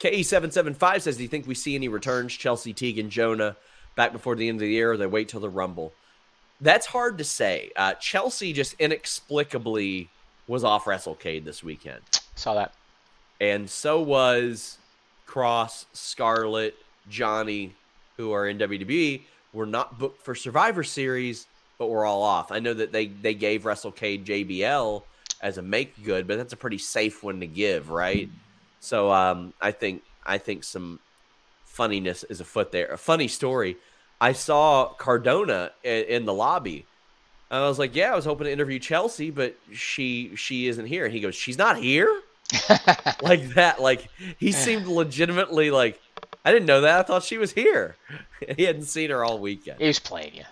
KE775 0.00 1.00
says, 1.00 1.16
Do 1.16 1.22
you 1.22 1.28
think 1.28 1.46
we 1.46 1.54
see 1.54 1.74
any 1.74 1.88
returns? 1.88 2.34
Chelsea, 2.34 2.72
Tegan, 2.72 3.06
and 3.06 3.10
Jonah 3.10 3.56
back 3.96 4.12
before 4.12 4.36
the 4.36 4.48
end 4.48 4.56
of 4.56 4.60
the 4.60 4.68
year, 4.68 4.92
or 4.92 4.96
they 4.96 5.06
wait 5.06 5.28
till 5.28 5.40
the 5.40 5.48
Rumble? 5.48 5.92
That's 6.60 6.86
hard 6.86 7.18
to 7.18 7.24
say. 7.24 7.70
Uh, 7.76 7.94
Chelsea 7.94 8.52
just 8.52 8.74
inexplicably 8.78 10.10
was 10.46 10.64
off 10.64 10.86
WrestleCade 10.86 11.44
this 11.44 11.62
weekend. 11.62 12.00
Saw 12.34 12.54
that. 12.54 12.74
And 13.40 13.70
so 13.70 14.00
was 14.00 14.78
Kross, 15.26 15.84
Scarlett, 15.92 16.74
Johnny, 17.08 17.74
who 18.16 18.32
are 18.32 18.48
in 18.48 18.58
WWE, 18.58 19.22
were 19.52 19.66
not 19.66 19.98
booked 19.98 20.22
for 20.22 20.34
Survivor 20.34 20.82
Series, 20.82 21.46
but 21.78 21.86
we're 21.86 22.04
all 22.04 22.22
off. 22.22 22.50
I 22.50 22.58
know 22.58 22.74
that 22.74 22.90
they, 22.90 23.06
they 23.06 23.34
gave 23.34 23.62
WrestleCade 23.62 24.24
JBL 24.24 25.02
as 25.40 25.58
a 25.58 25.62
make 25.62 26.02
good, 26.04 26.26
but 26.26 26.36
that's 26.36 26.52
a 26.52 26.56
pretty 26.56 26.78
safe 26.78 27.22
one 27.22 27.40
to 27.40 27.46
give, 27.46 27.90
right? 27.90 28.28
So 28.80 29.12
um, 29.12 29.52
I 29.60 29.70
think 29.72 30.02
I 30.24 30.38
think 30.38 30.64
some 30.64 31.00
funniness 31.64 32.24
is 32.24 32.40
afoot 32.40 32.72
there. 32.72 32.88
A 32.88 32.98
funny 32.98 33.28
story. 33.28 33.76
I 34.20 34.32
saw 34.32 34.88
Cardona 34.98 35.70
in, 35.82 36.04
in 36.04 36.24
the 36.24 36.34
lobby. 36.34 36.86
And 37.50 37.62
I 37.64 37.68
was 37.68 37.78
like, 37.78 37.94
"Yeah, 37.94 38.12
I 38.12 38.16
was 38.16 38.24
hoping 38.24 38.44
to 38.44 38.52
interview 38.52 38.78
Chelsea, 38.78 39.30
but 39.30 39.56
she 39.72 40.36
she 40.36 40.68
isn't 40.68 40.86
here." 40.86 41.04
And 41.04 41.14
he 41.14 41.20
goes, 41.20 41.34
"She's 41.34 41.56
not 41.56 41.78
here." 41.78 42.22
like 43.22 43.48
that. 43.54 43.80
Like 43.80 44.08
he 44.38 44.52
seemed 44.52 44.86
legitimately 44.86 45.70
like, 45.70 46.00
"I 46.44 46.52
didn't 46.52 46.66
know 46.66 46.82
that. 46.82 47.00
I 47.00 47.02
thought 47.04 47.22
she 47.22 47.38
was 47.38 47.52
here." 47.52 47.96
he 48.56 48.64
hadn't 48.64 48.84
seen 48.84 49.10
her 49.10 49.24
all 49.24 49.38
weekend. 49.38 49.80
He 49.80 49.86
was 49.86 49.98
playing 49.98 50.34
you. 50.34 50.44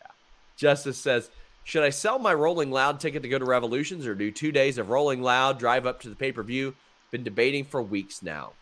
Yeah. 0.00 0.10
Justice 0.56 0.98
says, 0.98 1.30
"Should 1.64 1.82
I 1.82 1.90
sell 1.90 2.20
my 2.20 2.32
Rolling 2.32 2.70
Loud 2.70 3.00
ticket 3.00 3.22
to 3.22 3.28
go 3.28 3.38
to 3.40 3.44
Revolutions, 3.44 4.06
or 4.06 4.14
do 4.14 4.30
two 4.30 4.52
days 4.52 4.78
of 4.78 4.88
Rolling 4.88 5.22
Loud, 5.22 5.58
drive 5.58 5.84
up 5.84 6.00
to 6.02 6.08
the 6.08 6.16
pay 6.16 6.30
per 6.30 6.44
view?" 6.44 6.74
Been 7.10 7.24
debating 7.24 7.64
for 7.64 7.80
weeks 7.82 8.22
now. 8.22 8.52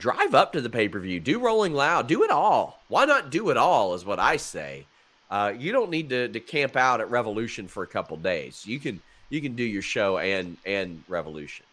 Drive 0.00 0.34
up 0.34 0.54
to 0.54 0.62
the 0.62 0.70
pay 0.70 0.88
per 0.88 0.98
view. 0.98 1.20
Do 1.20 1.38
Rolling 1.38 1.74
Loud. 1.74 2.06
Do 2.06 2.24
it 2.24 2.30
all. 2.30 2.80
Why 2.88 3.04
not 3.04 3.30
do 3.30 3.50
it 3.50 3.56
all? 3.58 3.94
Is 3.94 4.04
what 4.04 4.18
I 4.18 4.38
say. 4.38 4.86
Uh, 5.30 5.52
you 5.56 5.72
don't 5.72 5.90
need 5.90 6.08
to, 6.08 6.26
to 6.28 6.40
camp 6.40 6.74
out 6.74 7.00
at 7.00 7.10
Revolution 7.10 7.68
for 7.68 7.82
a 7.82 7.86
couple 7.86 8.16
days. 8.16 8.66
You 8.66 8.80
can 8.80 9.00
you 9.28 9.40
can 9.40 9.54
do 9.54 9.62
your 9.62 9.82
show 9.82 10.18
and 10.18 10.56
and 10.64 11.04
Revolution. 11.06 11.66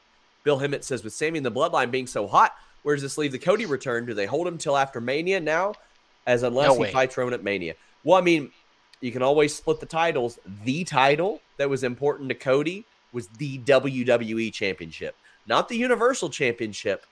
Bill 0.44 0.60
Hemmett 0.60 0.84
says 0.84 1.04
with 1.04 1.14
Sami 1.14 1.38
and 1.38 1.46
the 1.46 1.52
Bloodline 1.52 1.90
being 1.90 2.06
so 2.06 2.28
hot, 2.28 2.54
where 2.84 2.96
does 2.96 3.02
this 3.02 3.18
leave 3.18 3.32
the 3.32 3.40
Cody 3.40 3.66
return? 3.66 4.06
Do 4.06 4.14
they 4.14 4.26
hold 4.26 4.46
him 4.46 4.58
till 4.58 4.78
after 4.78 5.00
Mania 5.00 5.40
now? 5.40 5.74
As 6.26 6.44
unless 6.44 6.78
no 6.78 6.84
he 6.84 6.92
fights 6.92 7.18
Roman 7.18 7.34
at 7.34 7.44
Mania. 7.44 7.76
Well, 8.04 8.18
I 8.18 8.22
mean, 8.22 8.52
you 9.00 9.14
can 9.14 9.22
always 9.22 9.56
split 9.56 9.80
the 9.80 9.86
titles. 9.86 10.38
The 10.66 10.84
title 10.84 11.42
that 11.56 11.70
was 11.70 11.84
important 11.86 12.28
to 12.30 12.36
Cody 12.36 12.86
was 13.14 13.28
the 13.28 13.60
WWE 13.60 14.52
Championship, 14.52 15.16
not 15.48 15.70
the 15.70 15.78
Universal 15.78 16.30
Championship 16.30 17.06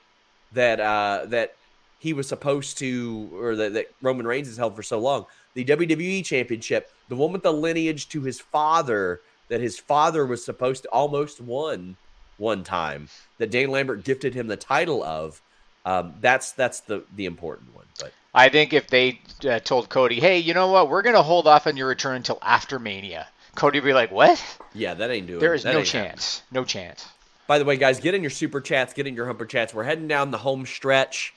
that 0.54 0.80
uh, 0.80 1.26
that 1.28 1.56
he 2.00 2.14
was 2.14 2.28
supposed 2.28 2.78
to, 2.80 3.30
or 3.34 3.56
that, 3.56 3.74
that 3.74 3.92
Roman 4.02 4.28
Reigns 4.28 4.48
has 4.48 4.58
held 4.58 4.76
for 4.76 4.84
so 4.84 5.00
long. 5.00 5.26
The 5.54 5.66
WWE 5.66 6.24
Championship, 6.24 6.92
the 7.10 7.16
one 7.16 7.32
with 7.32 7.44
the 7.44 7.54
lineage 7.54 8.10
to 8.10 8.22
his 8.22 8.40
father, 8.40 9.22
that 9.48 9.62
his 9.62 9.80
father 9.80 10.26
was 10.26 10.44
supposed 10.44 10.84
to 10.84 10.90
almost 10.90 11.42
won 11.42 11.98
one 12.38 12.64
time, 12.64 13.08
that 13.38 13.52
Dan 13.52 13.70
Lambert 13.70 14.04
gifted 14.04 14.34
him 14.34 14.48
the 14.48 14.58
title 14.58 15.04
of. 15.04 15.42
Um, 15.86 16.16
that's 16.20 16.52
that's 16.52 16.80
the 16.82 17.04
the 17.16 17.26
important 17.26 17.76
one. 17.76 17.86
But 18.00 18.12
I 18.34 18.50
think 18.50 18.74
if 18.74 18.88
they 18.88 19.22
uh, 19.48 19.60
told 19.60 19.90
Cody, 19.90 20.20
"Hey, 20.20 20.40
you 20.40 20.54
know 20.54 20.68
what? 20.68 20.90
We're 20.90 21.04
going 21.04 21.16
to 21.16 21.22
hold 21.22 21.48
off 21.48 21.68
on 21.68 21.78
your 21.78 21.88
return 21.88 22.18
until 22.18 22.40
after 22.42 22.80
Mania," 22.80 23.28
Cody 23.56 23.80
would 23.80 23.86
be 23.86 23.94
like, 23.94 24.12
"What?" 24.12 24.44
Yeah, 24.74 24.96
that 24.96 25.12
ain't 25.12 25.28
doing. 25.28 25.40
There 25.40 25.54
is 25.54 25.64
no 25.64 25.84
chance. 25.84 26.40
Happening. 26.40 26.62
No 26.62 26.66
chance. 26.66 27.08
By 27.48 27.60
the 27.60 27.66
way, 27.66 27.78
guys, 27.78 28.00
get 28.00 28.16
in 28.16 28.22
your 28.22 28.32
super 28.32 28.62
chats, 28.62 28.94
get 28.94 29.08
in 29.08 29.16
your 29.16 29.28
humper 29.28 29.46
chats. 29.46 29.74
We're 29.74 29.84
heading 29.84 30.08
down 30.08 30.32
the 30.32 30.38
home 30.38 30.66
stretch. 30.66 31.34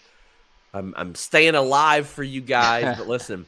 I'm 0.72 0.94
I'm 0.96 1.14
staying 1.14 1.54
alive 1.54 2.06
for 2.06 2.22
you 2.22 2.40
guys, 2.40 2.96
but 2.96 3.08
listen, 3.08 3.46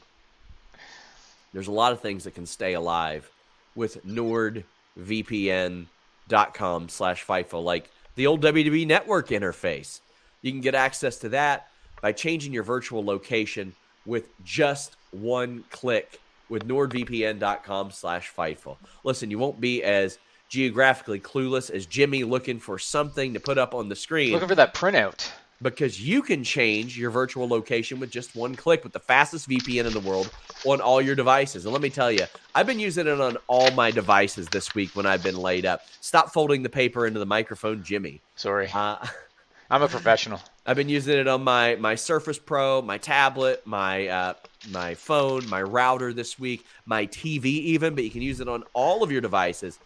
there's 1.53 1.67
a 1.67 1.71
lot 1.71 1.91
of 1.91 2.01
things 2.01 2.25
that 2.25 2.35
can 2.35 2.45
stay 2.45 2.73
alive 2.73 3.29
with 3.75 4.05
NordVPN.com 4.05 6.89
slash 6.89 7.25
Fightful, 7.25 7.63
like 7.63 7.89
the 8.15 8.27
old 8.27 8.41
WWE 8.41 8.85
network 8.85 9.29
interface. 9.29 10.01
You 10.41 10.51
can 10.51 10.61
get 10.61 10.75
access 10.75 11.17
to 11.19 11.29
that 11.29 11.69
by 12.01 12.11
changing 12.11 12.53
your 12.53 12.63
virtual 12.63 13.03
location 13.03 13.73
with 14.05 14.29
just 14.43 14.95
one 15.11 15.63
click 15.69 16.19
with 16.49 16.67
nordvpn.com 16.67 17.91
slash 17.91 18.33
Fightful. 18.33 18.77
Listen, 19.03 19.31
you 19.31 19.39
won't 19.39 19.61
be 19.61 19.83
as 19.83 20.17
geographically 20.51 21.17
clueless 21.17 21.71
as 21.71 21.85
Jimmy 21.85 22.25
looking 22.25 22.59
for 22.59 22.77
something 22.77 23.33
to 23.33 23.39
put 23.39 23.57
up 23.57 23.73
on 23.73 23.87
the 23.87 23.95
screen. 23.95 24.33
Looking 24.33 24.49
for 24.49 24.55
that 24.55 24.73
printout. 24.73 25.31
Because 25.61 26.01
you 26.01 26.21
can 26.21 26.43
change 26.43 26.97
your 26.97 27.09
virtual 27.09 27.47
location 27.47 28.01
with 28.01 28.11
just 28.11 28.35
one 28.35 28.55
click 28.55 28.83
with 28.83 28.91
the 28.91 28.99
fastest 28.99 29.47
VPN 29.47 29.85
in 29.85 29.93
the 29.93 30.01
world 30.01 30.29
on 30.65 30.81
all 30.81 31.01
your 31.01 31.15
devices. 31.15 31.63
And 31.65 31.71
let 31.71 31.81
me 31.81 31.89
tell 31.89 32.11
you, 32.11 32.25
I've 32.53 32.67
been 32.67 32.79
using 32.79 33.07
it 33.07 33.21
on 33.21 33.37
all 33.47 33.71
my 33.71 33.91
devices 33.91 34.47
this 34.47 34.75
week 34.75 34.93
when 34.93 35.05
I've 35.05 35.23
been 35.23 35.37
laid 35.37 35.65
up. 35.65 35.83
Stop 36.01 36.33
folding 36.33 36.63
the 36.63 36.69
paper 36.69 37.07
into 37.07 37.19
the 37.19 37.25
microphone, 37.25 37.81
Jimmy. 37.83 38.19
Sorry. 38.35 38.67
Uh, 38.73 38.97
I'm 39.69 39.83
a 39.83 39.87
professional. 39.87 40.41
I've 40.65 40.75
been 40.75 40.89
using 40.89 41.17
it 41.17 41.29
on 41.29 41.43
my 41.43 41.75
my 41.75 41.95
Surface 41.95 42.37
Pro, 42.37 42.81
my 42.81 42.97
tablet, 42.97 43.65
my 43.65 44.07
uh, 44.07 44.33
my 44.69 44.95
phone, 44.95 45.47
my 45.47 45.61
router 45.61 46.11
this 46.11 46.37
week, 46.37 46.65
my 46.85 47.07
TV 47.07 47.45
even. 47.45 47.95
But 47.95 48.03
you 48.03 48.09
can 48.09 48.21
use 48.21 48.41
it 48.41 48.49
on 48.49 48.63
all 48.73 49.01
of 49.01 49.11
your 49.11 49.21
devices 49.21 49.79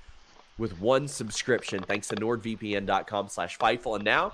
with 0.58 0.80
one 0.80 1.08
subscription. 1.08 1.82
Thanks 1.84 2.08
to 2.10 2.16
NordVPN.com/slash 2.16 3.58
Fightful, 3.58 3.96
and 3.96 4.06
now 4.06 4.34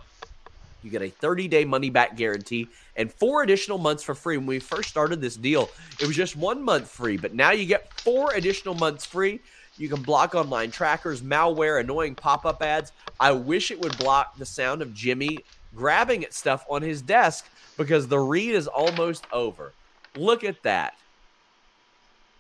you 0.84 0.90
get 0.90 1.02
a 1.02 1.10
30-day 1.10 1.66
money-back 1.66 2.18
guarantee 2.18 2.68
and 2.96 3.12
four 3.12 3.44
additional 3.44 3.78
months 3.78 4.04
for 4.04 4.16
free. 4.16 4.38
When 4.38 4.48
we 4.48 4.60
first 4.60 4.90
started 4.90 5.22
this 5.22 5.36
deal, 5.36 5.70
it 6.00 6.08
was 6.08 6.16
just 6.16 6.36
one 6.36 6.62
month 6.62 6.90
free, 6.90 7.18
but 7.18 7.34
now 7.34 7.52
you 7.52 7.66
get 7.66 7.94
four 8.00 8.34
additional 8.34 8.74
months 8.76 9.06
free. 9.06 9.42
You 9.78 9.90
can 9.90 10.02
block 10.02 10.36
online 10.36 10.72
trackers, 10.72 11.22
malware, 11.22 11.80
annoying 11.80 12.16
pop 12.16 12.46
up 12.46 12.62
ads. 12.62 12.92
I 13.20 13.32
wish 13.32 13.72
it 13.72 13.80
would 13.80 13.98
block 13.98 14.38
the 14.38 14.46
sound 14.46 14.82
of 14.82 14.94
Jimmy 14.94 15.40
grabbing 15.76 16.24
at 16.24 16.34
stuff 16.34 16.66
on 16.70 16.82
his 16.82 17.02
desk 17.02 17.48
because 17.78 18.08
the 18.08 18.20
read 18.20 18.54
is 18.54 18.68
almost 18.68 19.26
over. 19.32 19.74
Look 20.16 20.44
at 20.44 20.62
that. 20.64 20.96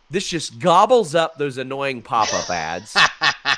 This 0.09 0.27
just 0.27 0.59
gobbles 0.59 1.15
up 1.15 1.37
those 1.37 1.57
annoying 1.57 2.01
pop 2.01 2.33
up 2.33 2.49
ads. 2.49 2.95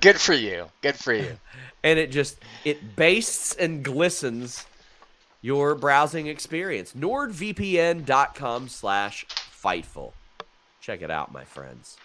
Good 0.00 0.20
for 0.20 0.34
you. 0.34 0.66
Good 0.80 0.96
for 0.96 1.12
you. 1.12 1.38
And 1.82 1.98
it 1.98 2.10
just 2.10 2.38
it 2.64 2.96
bastes 2.96 3.54
and 3.54 3.84
glistens 3.84 4.66
your 5.40 5.74
browsing 5.74 6.28
experience. 6.28 6.92
NordVPN.com 6.92 8.68
slash 8.68 9.26
Fightful. 9.62 10.12
Check 10.80 11.02
it 11.02 11.10
out, 11.10 11.32
my 11.32 11.44
friends. 11.44 11.96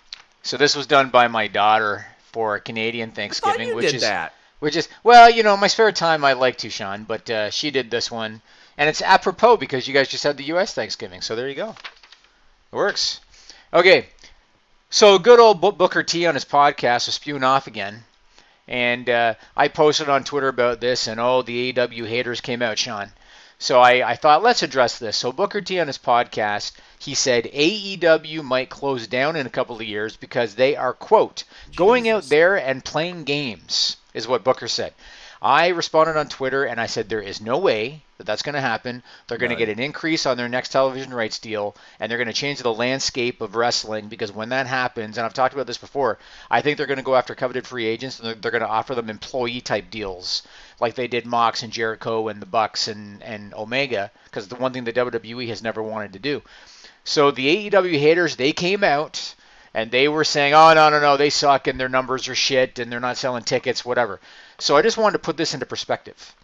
So 0.44 0.58
this 0.58 0.76
was 0.76 0.88
done 0.88 1.10
by 1.10 1.28
my 1.28 1.48
daughter 1.48 2.06
for 2.32 2.60
Canadian 2.60 3.12
Thanksgiving, 3.12 3.76
which 3.76 3.94
is 3.94 4.02
that. 4.02 4.34
which 4.60 4.76
is 4.76 4.88
well, 5.04 5.30
you 5.30 5.44
know, 5.44 5.58
my 5.58 5.68
spare 5.68 5.92
time 5.92 6.24
I 6.24 6.34
like 6.34 6.58
to, 6.60 6.70
Sean, 6.70 7.04
but 7.04 7.30
uh, 7.30 7.50
she 7.50 7.72
did 7.72 7.90
this 7.90 8.12
one, 8.12 8.42
and 8.78 8.88
it's 8.90 9.02
apropos 9.02 9.58
because 9.58 9.88
you 9.88 9.94
guys 9.94 10.08
just 10.08 10.24
had 10.24 10.38
the 10.38 10.44
U.S. 10.46 10.74
Thanksgiving, 10.74 11.22
so 11.22 11.36
there 11.36 11.50
you 11.50 11.56
go. 11.56 11.70
It 11.70 12.76
works. 12.76 13.20
Okay, 13.74 14.06
so 14.90 15.20
good 15.20 15.40
old 15.40 15.62
Booker 15.62 16.04
T 16.04 16.26
on 16.26 16.36
his 16.36 16.46
podcast 16.46 17.08
was 17.08 17.16
spewing 17.16 17.44
off 17.44 17.68
again, 17.68 18.04
and 18.68 19.10
uh, 19.10 19.34
I 19.56 19.68
posted 19.68 20.10
on 20.10 20.24
Twitter 20.24 20.48
about 20.48 20.80
this, 20.80 21.08
and 21.08 21.20
oh, 21.20 21.42
the 21.42 21.74
AEW 21.74 22.08
haters 22.08 22.42
came 22.42 22.62
out, 22.62 22.78
Sean. 22.78 23.12
So 23.60 23.82
I, 23.82 24.12
I 24.12 24.16
thought 24.16 24.44
let's 24.44 24.62
address 24.62 25.00
this. 25.00 25.18
So 25.18 25.32
Booker 25.32 25.62
T 25.62 25.80
on 25.80 25.88
his 25.88 25.98
podcast, 25.98 26.74
he 27.00 27.16
said 27.16 27.46
AEW 27.46 28.44
might 28.44 28.70
close 28.70 29.08
down 29.08 29.36
in 29.36 29.48
a 29.48 29.52
couple 29.52 29.76
of 29.76 29.82
years 29.82 30.16
because 30.16 30.56
they 30.56 30.76
are 30.76 30.94
quote 30.94 31.44
going 31.76 32.08
out 32.08 32.24
there 32.24 32.56
and 32.56 32.86
playing 32.86 33.24
games 33.24 33.98
is 34.14 34.28
what 34.28 34.44
Booker 34.44 34.68
said. 34.68 34.94
I 35.42 35.68
responded 35.68 36.18
on 36.18 36.30
Twitter 36.30 36.64
and 36.64 36.80
I 36.82 36.88
said 36.88 37.10
there 37.10 37.22
is 37.22 37.42
no 37.42 37.58
way 37.60 38.02
that 38.18 38.26
that's 38.26 38.42
going 38.42 38.56
to 38.56 38.62
happen. 38.62 39.04
They're 39.28 39.38
going 39.38 39.52
to 39.52 39.56
get 39.56 39.70
an 39.70 39.80
increase 39.80 40.26
on 40.26 40.38
their 40.38 40.50
next 40.50 40.70
television 40.70 41.14
rights 41.14 41.38
deal, 41.38 41.76
and 42.00 42.10
they're 42.10 42.18
going 42.18 42.28
to 42.28 42.34
change 42.34 42.60
the 42.60 42.74
landscape 42.74 43.42
of 43.42 43.56
wrestling 43.56 44.08
because 44.08 44.32
when 44.32 44.50
that 44.50 44.66
happens, 44.66 45.18
and 45.18 45.26
I've 45.26 45.36
talked 45.36 45.54
about 45.54 45.68
this 45.68 45.78
before, 45.78 46.18
I 46.50 46.62
think 46.62 46.78
they're 46.78 46.88
going 46.88 46.98
to 46.98 47.04
go 47.04 47.16
after 47.16 47.36
coveted 47.36 47.68
free 47.68 47.86
agents 47.86 48.20
and 48.20 48.28
they're, 48.28 48.36
they're 48.36 48.52
going 48.52 48.64
to 48.64 48.68
offer 48.68 48.96
them 48.96 49.10
employee 49.10 49.62
type 49.62 49.92
deals 49.92 50.42
like 50.80 50.96
they 50.96 51.08
did 51.08 51.26
Mox 51.26 51.64
and 51.64 51.74
Jericho 51.74 52.28
and 52.28 52.42
the 52.42 52.46
Bucks 52.46 52.88
and 52.88 53.22
and 53.24 53.54
Omega 53.54 54.12
because 54.26 54.48
the 54.48 54.56
one 54.56 54.74
thing 54.74 54.84
the 54.84 54.94
WWE 54.94 55.48
has 55.50 55.64
never 55.64 55.82
wanted 55.82 56.14
to 56.14 56.20
do. 56.20 56.42
So 57.04 57.32
the 57.32 57.70
AEW 57.70 58.00
haters 58.00 58.36
they 58.36 58.54
came 58.54 58.84
out 58.84 59.36
and 59.74 59.92
they 59.92 60.08
were 60.08 60.24
saying, 60.24 60.54
"Oh 60.54 60.74
no, 60.74 60.90
no, 60.90 61.00
no, 61.00 61.18
they 61.18 61.30
suck 61.30 61.68
and 61.68 61.80
their 61.80 61.90
numbers 61.90 62.28
are 62.28 62.36
shit 62.36 62.80
and 62.80 62.92
they're 62.92 63.00
not 63.00 63.18
selling 63.18 63.44
tickets, 63.44 63.86
whatever." 63.86 64.20
So 64.60 64.76
I 64.76 64.82
just 64.82 64.98
wanted 64.98 65.14
to 65.14 65.24
put 65.24 65.38
this 65.38 65.54
into 65.54 65.66
perspective. 65.66 66.36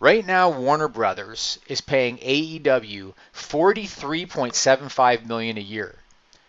Right 0.00 0.26
now, 0.26 0.50
Warner 0.50 0.88
Brothers 0.88 1.58
is 1.68 1.80
paying 1.80 2.18
AEW 2.18 3.14
43.75 3.32 5.26
million 5.26 5.56
a 5.56 5.60
year. 5.60 5.96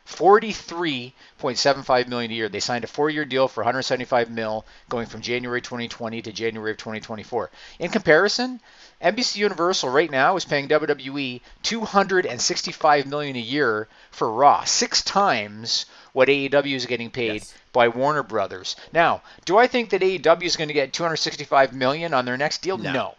43.75 0.08 2.08
million 2.08 2.32
a 2.32 2.34
year. 2.34 2.48
They 2.48 2.60
signed 2.60 2.84
a 2.84 2.88
four-year 2.88 3.26
deal 3.26 3.48
for 3.48 3.62
175 3.62 4.30
mil, 4.30 4.66
going 4.88 5.08
from 5.08 5.22
January 5.22 5.62
2020 5.62 6.22
to 6.22 6.32
January 6.32 6.72
of 6.72 6.78
2024. 6.78 7.50
In 7.80 7.90
comparison, 7.90 8.62
NBC 9.02 9.38
Universal 9.38 9.90
right 9.90 10.12
now 10.12 10.36
is 10.36 10.46
paying 10.46 10.68
WWE 10.68 11.42
265 11.64 13.08
million 13.08 13.36
a 13.36 13.40
year 13.40 13.88
for 14.12 14.32
Raw, 14.32 14.64
six 14.64 15.02
times 15.02 15.88
what 16.14 16.30
AEW 16.30 16.76
is 16.76 16.86
getting 16.86 17.10
paid 17.10 17.42
yes. 17.42 17.54
by 17.74 17.88
Warner 17.88 18.24
Brothers. 18.24 18.76
Now, 18.94 19.24
do 19.44 19.58
I 19.58 19.68
think 19.68 19.90
that 19.90 20.02
AEW 20.02 20.44
is 20.44 20.56
going 20.56 20.70
to 20.70 20.74
get 20.74 20.94
265 20.94 21.74
million 21.74 22.14
on 22.14 22.26
their 22.26 22.38
next 22.38 22.62
deal? 22.62 22.78
No. 22.78 22.94
no. 22.94 23.16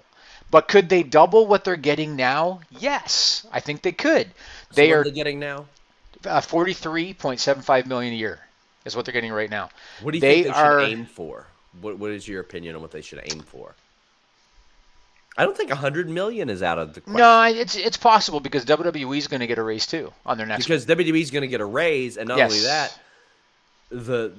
But 0.50 0.68
could 0.68 0.88
they 0.88 1.02
double 1.02 1.48
what 1.48 1.64
they're 1.64 1.74
getting 1.74 2.14
now? 2.14 2.60
Yes, 2.70 3.44
I 3.52 3.58
think 3.58 3.82
they 3.82 3.90
could. 3.90 4.28
So 4.70 4.76
they 4.76 4.92
are, 4.92 5.00
are 5.00 5.04
they 5.04 5.10
getting 5.10 5.40
now 5.40 5.66
uh, 6.26 6.40
43.75 6.40 7.86
million 7.86 8.12
a 8.12 8.16
year 8.16 8.40
is 8.84 8.96
what 8.96 9.04
they're 9.04 9.12
getting 9.12 9.32
right 9.32 9.50
now. 9.50 9.68
What 10.00 10.12
do 10.12 10.18
you 10.18 10.20
they 10.20 10.42
think 10.42 10.54
they 10.54 10.60
are, 10.60 10.80
should 10.80 10.90
aim 10.90 11.06
for? 11.06 11.46
What 11.80 11.98
What 11.98 12.10
is 12.10 12.26
your 12.26 12.40
opinion 12.40 12.76
on 12.76 12.82
what 12.82 12.90
they 12.90 13.02
should 13.02 13.20
aim 13.30 13.40
for? 13.40 13.74
I 15.38 15.44
don't 15.44 15.56
think 15.56 15.68
100 15.68 16.08
million 16.08 16.48
is 16.48 16.62
out 16.62 16.78
of 16.78 16.94
the 16.94 17.02
question. 17.02 17.18
No, 17.18 17.42
it's 17.42 17.76
it's 17.76 17.98
possible 17.98 18.40
because 18.40 18.64
WWE 18.64 19.18
is 19.18 19.28
going 19.28 19.40
to 19.40 19.46
get 19.46 19.58
a 19.58 19.62
raise 19.62 19.86
too 19.86 20.12
on 20.24 20.38
their 20.38 20.46
next. 20.46 20.64
Because. 20.64 20.86
WWE 20.86 21.20
is 21.20 21.30
going 21.30 21.42
to 21.42 21.48
get 21.48 21.60
a 21.60 21.66
raise, 21.66 22.16
and 22.16 22.28
not 22.28 22.38
yes. 22.38 22.52
only 22.52 22.64
that, 22.64 22.98
the 23.90 24.32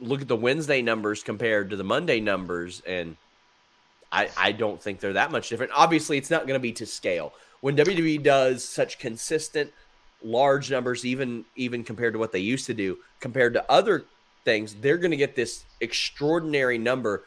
look 0.00 0.22
at 0.22 0.28
the 0.28 0.36
Wednesday 0.36 0.80
numbers 0.80 1.22
compared 1.22 1.70
to 1.70 1.76
the 1.76 1.84
Monday 1.84 2.20
numbers, 2.20 2.82
and 2.86 3.16
I 4.10 4.30
I 4.36 4.52
don't 4.52 4.80
think 4.80 5.00
they're 5.00 5.14
that 5.14 5.30
much 5.30 5.50
different. 5.50 5.72
Obviously, 5.74 6.16
it's 6.16 6.30
not 6.30 6.46
going 6.46 6.54
to 6.54 6.62
be 6.62 6.72
to 6.72 6.86
scale 6.86 7.34
when 7.60 7.76
WWE 7.76 8.22
does 8.22 8.64
such 8.64 8.98
consistent 8.98 9.72
large 10.22 10.70
numbers, 10.70 11.04
even 11.04 11.44
even 11.56 11.84
compared 11.84 12.14
to 12.14 12.18
what 12.18 12.32
they 12.32 12.38
used 12.38 12.66
to 12.66 12.74
do, 12.74 12.98
compared 13.20 13.54
to 13.54 13.70
other 13.70 14.04
things, 14.44 14.74
they're 14.74 14.98
going 14.98 15.10
to 15.10 15.16
get 15.16 15.36
this 15.36 15.64
extraordinary 15.80 16.78
number 16.78 17.24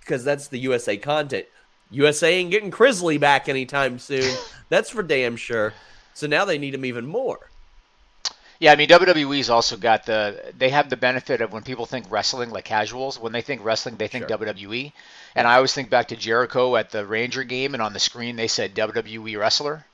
because 0.00 0.24
that's 0.24 0.48
the 0.48 0.58
USA 0.58 0.96
content. 0.96 1.46
USA 1.90 2.34
ain't 2.34 2.50
getting 2.50 2.70
Chrisley 2.70 3.20
back 3.20 3.48
anytime 3.48 3.98
soon. 3.98 4.34
that's 4.70 4.90
for 4.90 5.02
damn 5.02 5.36
sure. 5.36 5.74
So 6.14 6.26
now 6.26 6.44
they 6.44 6.58
need 6.58 6.74
him 6.74 6.84
even 6.84 7.06
more. 7.06 7.50
Yeah, 8.58 8.72
I 8.72 8.76
mean 8.76 8.88
WWE's 8.88 9.50
also 9.50 9.76
got 9.76 10.06
the 10.06 10.52
they 10.56 10.70
have 10.70 10.88
the 10.88 10.96
benefit 10.96 11.40
of 11.40 11.52
when 11.52 11.64
people 11.64 11.84
think 11.84 12.06
wrestling 12.10 12.50
like 12.50 12.64
casuals, 12.64 13.18
when 13.18 13.32
they 13.32 13.42
think 13.42 13.64
wrestling, 13.64 13.96
they 13.96 14.06
think 14.06 14.28
sure. 14.28 14.38
WWE. 14.38 14.92
And 15.34 15.48
I 15.48 15.56
always 15.56 15.74
think 15.74 15.90
back 15.90 16.08
to 16.08 16.16
Jericho 16.16 16.76
at 16.76 16.90
the 16.90 17.04
Ranger 17.04 17.42
game 17.42 17.74
and 17.74 17.82
on 17.82 17.92
the 17.92 17.98
screen 17.98 18.36
they 18.36 18.46
said 18.46 18.74
WWE 18.74 19.36
wrestler 19.38 19.84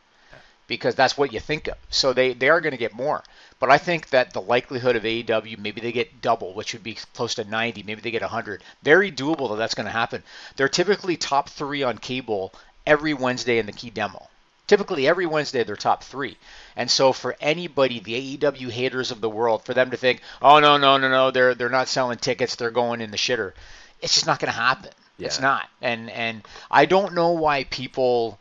because 0.68 0.94
that's 0.94 1.18
what 1.18 1.32
you 1.32 1.40
think 1.40 1.66
of. 1.66 1.76
So 1.90 2.12
they, 2.12 2.34
they 2.34 2.48
are 2.48 2.60
going 2.60 2.72
to 2.72 2.78
get 2.78 2.94
more. 2.94 3.24
But 3.58 3.70
I 3.70 3.78
think 3.78 4.10
that 4.10 4.32
the 4.32 4.40
likelihood 4.40 4.94
of 4.94 5.02
AEW, 5.02 5.58
maybe 5.58 5.80
they 5.80 5.90
get 5.90 6.22
double, 6.22 6.54
which 6.54 6.74
would 6.74 6.84
be 6.84 6.96
close 7.14 7.34
to 7.34 7.44
90, 7.44 7.82
maybe 7.82 8.00
they 8.00 8.12
get 8.12 8.22
100. 8.22 8.62
Very 8.84 9.10
doable 9.10 9.48
that 9.50 9.56
that's 9.56 9.74
going 9.74 9.86
to 9.86 9.92
happen. 9.92 10.22
They're 10.54 10.68
typically 10.68 11.16
top 11.16 11.48
three 11.48 11.82
on 11.82 11.98
cable 11.98 12.52
every 12.86 13.14
Wednesday 13.14 13.58
in 13.58 13.66
the 13.66 13.72
key 13.72 13.90
demo. 13.90 14.28
Typically, 14.68 15.08
every 15.08 15.24
Wednesday, 15.24 15.64
they're 15.64 15.76
top 15.76 16.04
three. 16.04 16.36
And 16.76 16.90
so, 16.90 17.14
for 17.14 17.34
anybody, 17.40 18.00
the 18.00 18.36
AEW 18.36 18.70
haters 18.70 19.10
of 19.10 19.22
the 19.22 19.30
world, 19.30 19.64
for 19.64 19.72
them 19.72 19.90
to 19.90 19.96
think, 19.96 20.20
oh, 20.42 20.60
no, 20.60 20.76
no, 20.76 20.98
no, 20.98 21.08
no, 21.08 21.30
they're, 21.30 21.54
they're 21.54 21.70
not 21.70 21.88
selling 21.88 22.18
tickets, 22.18 22.54
they're 22.54 22.70
going 22.70 23.00
in 23.00 23.10
the 23.10 23.16
shitter, 23.16 23.54
it's 24.02 24.12
just 24.12 24.26
not 24.26 24.38
going 24.38 24.52
to 24.52 24.58
happen. 24.58 24.90
Yeah. 25.16 25.26
It's 25.26 25.40
not. 25.40 25.68
And, 25.80 26.10
and 26.10 26.46
I 26.70 26.84
don't 26.84 27.14
know 27.14 27.30
why 27.30 27.64
people 27.64 28.38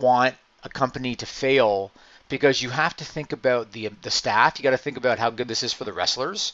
want 0.00 0.34
a 0.62 0.68
company 0.68 1.14
to 1.16 1.26
fail 1.26 1.90
because 2.28 2.62
you 2.62 2.70
have 2.70 2.96
to 2.96 3.04
think 3.04 3.32
about 3.32 3.72
the 3.72 3.90
the 4.02 4.10
staff. 4.10 4.58
You 4.58 4.62
got 4.62 4.70
to 4.70 4.76
think 4.76 4.96
about 4.96 5.18
how 5.18 5.30
good 5.30 5.48
this 5.48 5.62
is 5.62 5.72
for 5.72 5.84
the 5.84 5.92
wrestlers. 5.92 6.52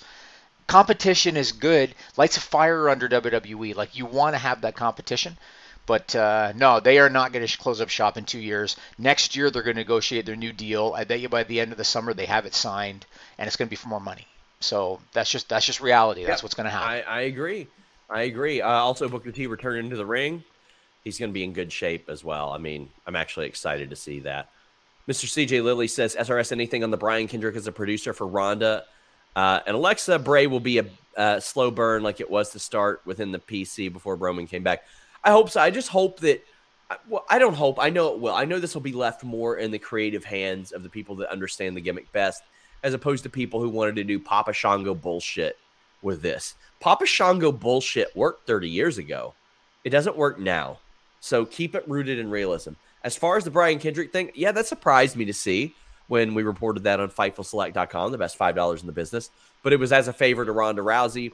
Competition 0.67 1.37
is 1.37 1.53
good. 1.53 1.95
Lights 2.17 2.37
a 2.37 2.41
fire 2.41 2.89
under 2.89 3.09
WWE. 3.09 3.75
Like 3.75 3.97
you 3.97 4.07
want 4.07 4.35
to 4.35 4.39
have 4.39 4.63
that 4.63 4.77
competition. 4.77 5.37
But 5.87 6.17
uh, 6.17 6.53
no, 6.57 6.81
they 6.81 6.99
are 6.99 7.11
not 7.11 7.33
going 7.33 7.47
to 7.47 7.59
close 7.59 7.81
up 7.81 7.91
shop 7.91 8.17
in 8.17 8.25
two 8.25 8.39
years. 8.39 8.77
Next 8.97 9.37
year, 9.37 9.51
they're 9.51 9.63
going 9.63 9.77
to 9.77 9.83
negotiate 9.83 10.25
their 10.25 10.37
new 10.37 10.53
deal. 10.53 10.95
I 10.97 11.05
bet 11.05 11.21
you 11.21 11.29
by 11.29 11.45
the 11.45 11.61
end 11.61 11.73
of 11.73 11.79
the 11.79 11.85
summer, 11.85 12.15
they 12.15 12.25
have 12.25 12.47
it 12.47 12.55
signed, 12.55 13.05
and 13.37 13.47
it's 13.47 13.57
going 13.57 13.67
to 13.67 13.71
be 13.71 13.77
for 13.77 13.89
more 13.89 14.01
money. 14.01 14.27
So 14.61 15.01
that's 15.13 15.31
just 15.31 15.51
that's 15.51 15.67
just 15.67 15.83
reality. 15.83 16.25
That's 16.25 16.43
what's 16.43 16.55
going 16.55 16.65
to 16.65 16.71
happen. 16.71 16.89
I, 16.89 17.03
I 17.03 17.21
agree. 17.23 17.67
I 18.09 18.23
agree. 18.23 18.63
Uh, 18.63 18.71
also, 18.71 19.09
Booker 19.11 19.31
T 19.31 19.47
returning 19.47 19.91
to 19.91 19.97
the 19.97 20.07
ring 20.07 20.43
he's 21.05 21.19
going 21.19 21.31
to 21.31 21.35
be 21.35 21.45
in 21.45 21.53
good 21.53 21.71
shape 21.71 22.09
as 22.09 22.25
well. 22.25 22.51
I 22.51 22.59
mean, 22.59 22.89
I'm 23.07 23.15
actually 23.15 23.47
excited 23.47 23.91
to 23.91 23.97
see 23.97 24.21
that. 24.21 24.49
Mr. 25.07 25.27
CJ 25.27 25.63
Lilly 25.63 25.87
says, 25.87 26.17
SRS, 26.17 26.51
anything 26.51 26.83
on 26.83 26.91
the 26.91 26.97
Brian 26.97 27.29
Kendrick 27.29 27.57
as 27.57 27.67
a 27.67 27.73
producer 27.73 28.15
for 28.15 28.27
Ronda? 28.27 28.85
Uh, 29.37 29.61
and 29.67 29.77
Alexa 29.77 30.19
Bray 30.19 30.47
will 30.47 30.61
be 30.61 30.79
a, 30.79 30.87
a, 31.17 31.41
slow 31.41 31.71
burn 31.71 32.03
like 32.03 32.21
it 32.21 32.31
was 32.31 32.51
to 32.51 32.59
start 32.59 33.03
within 33.05 33.33
the 33.33 33.39
PC 33.39 33.93
before 33.93 34.17
Roman 34.17 34.47
came 34.47 34.63
back. 34.63 34.85
I 35.23 35.31
hope 35.31 35.51
so. 35.51 35.61
I 35.61 35.71
just 35.71 35.89
hope 35.89 36.21
that. 36.21 36.43
Well, 37.09 37.25
I 37.29 37.39
don't 37.39 37.55
hope. 37.55 37.79
I 37.81 37.91
know 37.91 38.15
it 38.15 38.21
will. 38.21 38.35
I 38.35 38.45
know 38.45 38.59
this 38.59 38.75
will 38.75 38.83
be 38.83 38.93
left 38.93 39.25
more 39.25 39.57
in 39.57 39.71
the 39.71 39.79
creative 39.79 40.25
hands 40.25 40.71
of 40.71 40.83
the 40.83 40.89
people 40.89 41.17
that 41.17 41.31
understand 41.31 41.77
the 41.77 41.81
gimmick 41.81 42.11
best, 42.13 42.43
as 42.83 42.95
opposed 42.95 43.25
to 43.25 43.31
people 43.31 43.61
who 43.61 43.69
wanted 43.69 43.97
to 43.97 44.05
do 44.05 44.19
Papa 44.21 44.53
Shango 44.53 44.95
bullshit 44.95 45.59
with 46.03 46.23
this. 46.23 46.55
Papa 46.81 47.07
Shango 47.07 47.51
bullshit 47.51 48.15
worked 48.15 48.47
30 48.47 48.69
years 48.69 48.99
ago. 48.99 49.35
It 49.83 49.91
doesn't 49.91 50.17
work 50.17 50.39
now. 50.39 50.79
So 51.25 51.47
keep 51.47 51.75
it 51.75 51.89
rooted 51.89 52.19
in 52.19 52.29
realism. 52.29 52.73
As 53.03 53.17
far 53.17 53.39
as 53.39 53.45
the 53.45 53.51
Brian 53.51 53.79
Kendrick 53.79 54.13
thing, 54.13 54.31
yeah, 54.35 54.53
that 54.53 54.67
surprised 54.67 55.17
me 55.17 55.25
to 55.25 55.33
see 55.33 55.75
when 56.07 56.35
we 56.35 56.43
reported 56.43 56.85
that 56.85 57.01
on 57.01 57.09
FightfulSelect.com, 57.09 58.13
the 58.13 58.19
best 58.19 58.39
$5 58.39 58.81
in 58.83 58.87
the 58.87 58.93
business. 58.93 59.31
But 59.63 59.73
it 59.73 59.79
was 59.79 59.91
as 59.91 60.07
a 60.07 60.13
favor 60.13 60.45
to 60.45 60.53
Ronda 60.53 60.83
Rousey 60.83 61.33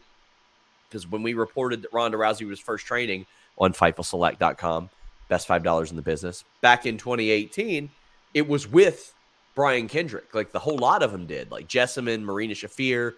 because 0.88 1.08
when 1.08 1.24
we 1.24 1.34
reported 1.34 1.82
that 1.82 1.92
Ronda 1.92 2.18
Rousey 2.18 2.46
was 2.46 2.60
first 2.60 2.86
training 2.86 3.26
on 3.58 3.72
FightfulSelect.com, 3.72 4.90
best 5.28 5.48
$5 5.48 5.90
in 5.90 5.96
the 5.96 6.02
business, 6.02 6.44
back 6.60 6.86
in 6.86 6.96
2018, 6.96 7.90
it 8.32 8.46
was 8.46 8.68
with 8.68 9.12
Brian 9.56 9.88
Kendrick. 9.88 10.32
Like 10.36 10.52
the 10.52 10.60
whole 10.60 10.78
lot 10.78 11.02
of 11.02 11.10
them 11.10 11.26
did, 11.26 11.50
like 11.50 11.66
Jessamyn, 11.66 12.22
Marina 12.22 12.54
Shafir, 12.54 13.14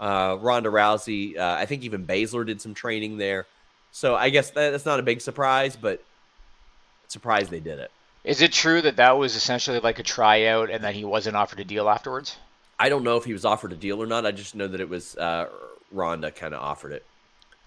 uh, 0.00 0.38
Ronda 0.40 0.70
Rousey. 0.70 1.38
Uh, 1.38 1.54
I 1.56 1.66
think 1.66 1.84
even 1.84 2.04
Baszler 2.04 2.44
did 2.44 2.60
some 2.60 2.74
training 2.74 3.16
there. 3.16 3.46
So 3.92 4.16
I 4.16 4.30
guess 4.30 4.50
that, 4.50 4.70
that's 4.70 4.84
not 4.84 4.98
a 4.98 5.04
big 5.04 5.20
surprise, 5.20 5.76
but 5.76 6.02
surprised 7.12 7.50
they 7.50 7.60
did 7.60 7.78
it. 7.78 7.90
Is 8.24 8.42
it 8.42 8.52
true 8.52 8.82
that 8.82 8.96
that 8.96 9.18
was 9.18 9.36
essentially 9.36 9.78
like 9.78 9.98
a 9.98 10.02
tryout 10.02 10.70
and 10.70 10.82
that 10.82 10.94
he 10.94 11.04
wasn't 11.04 11.36
offered 11.36 11.60
a 11.60 11.64
deal 11.64 11.88
afterwards? 11.88 12.36
I 12.78 12.88
don't 12.88 13.04
know 13.04 13.16
if 13.16 13.24
he 13.24 13.32
was 13.32 13.44
offered 13.44 13.72
a 13.72 13.76
deal 13.76 14.02
or 14.02 14.06
not. 14.06 14.26
I 14.26 14.32
just 14.32 14.54
know 14.54 14.68
that 14.68 14.80
it 14.80 14.88
was 14.88 15.16
uh, 15.16 15.48
Ronda 15.92 16.30
kind 16.30 16.52
of 16.52 16.60
offered 16.60 16.92
it. 16.92 17.04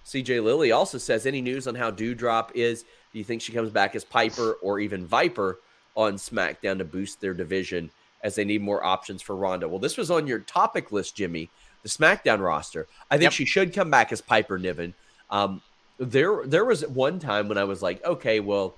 CJ 0.06 0.44
Lilly 0.44 0.72
also 0.72 0.98
says, 0.98 1.26
any 1.26 1.42
news 1.42 1.68
on 1.68 1.76
how 1.76 1.92
Doudrop 1.92 2.52
is? 2.56 2.84
Do 2.84 3.20
you 3.20 3.24
think 3.24 3.42
she 3.42 3.54
comes 3.54 3.70
back 3.70 3.96
as 3.96 4.04
Piper 4.04 4.54
or 4.62 4.80
even 4.80 5.06
Viper 5.06 5.60
on 5.96 6.16
SmackDown 6.16 6.80
to 6.80 6.84
boost 6.84 7.22
their 7.22 7.34
division 7.34 7.90
as 8.24 8.36
they 8.36 8.44
need 8.44 8.62
more 8.62 8.84
options 8.84 9.22
for 9.22 9.36
Ronda? 9.36 9.68
Well, 9.68 9.80
this 9.80 9.98
was 9.98 10.12
on 10.12 10.28
your 10.28 10.40
topic 10.40 10.92
list, 10.92 11.16
Jimmy, 11.16 11.50
the 11.84 11.90
SmackDown 11.90 12.40
roster. 12.40 12.88
I 13.10 13.16
think 13.16 13.24
yep. 13.24 13.34
she 13.34 13.46
should 13.46 13.74
come 13.74 13.90
back 13.90 14.12
as 14.12 14.22
Piper 14.22 14.58
Niven. 14.58 14.94
Um, 15.30 15.62
there, 15.98 16.46
there 16.46 16.66
was 16.66 16.86
one 16.88 17.20
time 17.20 17.48
when 17.48 17.58
I 17.58 17.64
was 17.64 17.82
like, 17.82 18.04
okay, 18.04 18.40
well, 18.40 18.76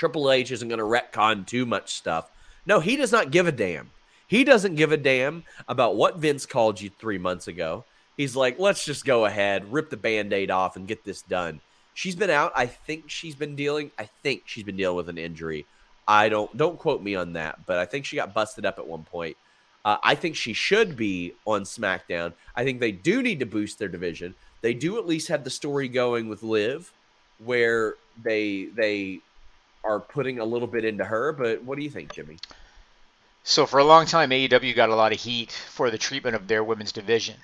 Triple 0.00 0.32
H 0.32 0.50
isn't 0.50 0.66
going 0.66 0.78
to 0.78 0.84
retcon 0.86 1.46
too 1.46 1.66
much 1.66 1.92
stuff. 1.92 2.30
No, 2.64 2.80
he 2.80 2.96
does 2.96 3.12
not 3.12 3.30
give 3.30 3.46
a 3.46 3.52
damn. 3.52 3.90
He 4.26 4.44
doesn't 4.44 4.76
give 4.76 4.92
a 4.92 4.96
damn 4.96 5.44
about 5.68 5.94
what 5.94 6.16
Vince 6.16 6.46
called 6.46 6.80
you 6.80 6.88
three 6.88 7.18
months 7.18 7.48
ago. 7.48 7.84
He's 8.16 8.34
like, 8.34 8.58
let's 8.58 8.82
just 8.82 9.04
go 9.04 9.26
ahead, 9.26 9.70
rip 9.70 9.90
the 9.90 9.98
band 9.98 10.32
aid 10.32 10.50
off, 10.50 10.74
and 10.74 10.88
get 10.88 11.04
this 11.04 11.20
done. 11.20 11.60
She's 11.92 12.16
been 12.16 12.30
out. 12.30 12.50
I 12.56 12.64
think 12.64 13.10
she's 13.10 13.34
been 13.34 13.54
dealing. 13.54 13.90
I 13.98 14.08
think 14.22 14.44
she's 14.46 14.64
been 14.64 14.78
dealing 14.78 14.96
with 14.96 15.10
an 15.10 15.18
injury. 15.18 15.66
I 16.08 16.30
don't 16.30 16.56
don't 16.56 16.78
quote 16.78 17.02
me 17.02 17.14
on 17.14 17.34
that, 17.34 17.66
but 17.66 17.76
I 17.76 17.84
think 17.84 18.06
she 18.06 18.16
got 18.16 18.32
busted 18.32 18.64
up 18.64 18.78
at 18.78 18.86
one 18.86 19.04
point. 19.04 19.36
Uh, 19.84 19.98
I 20.02 20.14
think 20.14 20.34
she 20.34 20.54
should 20.54 20.96
be 20.96 21.34
on 21.44 21.64
SmackDown. 21.64 22.32
I 22.56 22.64
think 22.64 22.80
they 22.80 22.92
do 22.92 23.22
need 23.22 23.40
to 23.40 23.46
boost 23.46 23.78
their 23.78 23.88
division. 23.88 24.34
They 24.62 24.72
do 24.72 24.96
at 24.96 25.06
least 25.06 25.28
have 25.28 25.44
the 25.44 25.50
story 25.50 25.88
going 25.88 26.30
with 26.30 26.42
Liv 26.42 26.90
where 27.44 27.96
they 28.22 28.70
they 28.74 29.20
are 29.84 30.00
putting 30.00 30.38
a 30.38 30.44
little 30.44 30.68
bit 30.68 30.84
into 30.84 31.04
her. 31.04 31.32
But 31.32 31.62
what 31.62 31.76
do 31.76 31.84
you 31.84 31.90
think, 31.90 32.12
Jimmy? 32.12 32.36
So 33.42 33.66
for 33.66 33.78
a 33.78 33.84
long 33.84 34.06
time, 34.06 34.30
AEW 34.30 34.74
got 34.76 34.90
a 34.90 34.94
lot 34.94 35.12
of 35.12 35.20
heat 35.20 35.50
for 35.50 35.90
the 35.90 35.98
treatment 35.98 36.36
of 36.36 36.46
their 36.46 36.62
women's 36.62 36.92
division. 36.92 37.36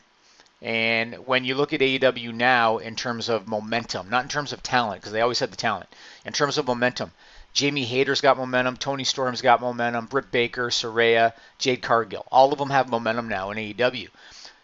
And 0.62 1.26
when 1.26 1.45
you 1.45 1.55
look 1.55 1.72
at 1.72 1.80
AEW 1.80 2.32
now 2.32 2.78
in 2.78 2.97
terms 2.97 3.28
of 3.28 3.47
momentum, 3.47 4.09
not 4.09 4.22
in 4.22 4.28
terms 4.28 4.53
of 4.53 4.62
talent, 4.62 5.01
because 5.01 5.12
they 5.12 5.20
always 5.20 5.39
had 5.39 5.53
the 5.53 5.57
talent, 5.57 5.89
in 6.24 6.32
terms 6.32 6.59
of 6.59 6.66
momentum, 6.66 7.12
Jamie 7.53 7.84
Hayter's 7.84 8.20
got 8.20 8.37
momentum, 8.37 8.76
Toni 8.76 9.05
Storm's 9.05 9.43
got 9.43 9.61
momentum, 9.61 10.07
Britt 10.07 10.30
Baker, 10.30 10.68
Saraya, 10.68 11.32
Jade 11.59 11.82
Cargill, 11.82 12.26
all 12.30 12.53
of 12.53 12.59
them 12.59 12.70
have 12.70 12.89
momentum 12.89 13.28
now 13.28 13.51
in 13.51 13.59
AEW. 13.59 14.09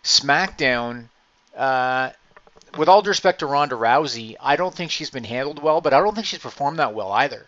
SmackDown, 0.03 1.09
uh, 1.57 2.11
with 2.77 2.89
all 2.89 3.03
due 3.03 3.11
respect 3.11 3.41
to 3.41 3.47
Ronda 3.47 3.77
Rousey, 3.77 4.37
I 4.41 4.57
don't 4.57 4.75
think 4.75 4.91
she's 4.91 5.11
been 5.11 5.25
handled 5.25 5.63
well, 5.63 5.81
but 5.81 5.93
I 5.93 6.01
don't 6.01 6.15
think 6.15 6.27
she's 6.27 6.39
performed 6.39 6.79
that 6.79 6.95
well 6.95 7.13
either. 7.13 7.47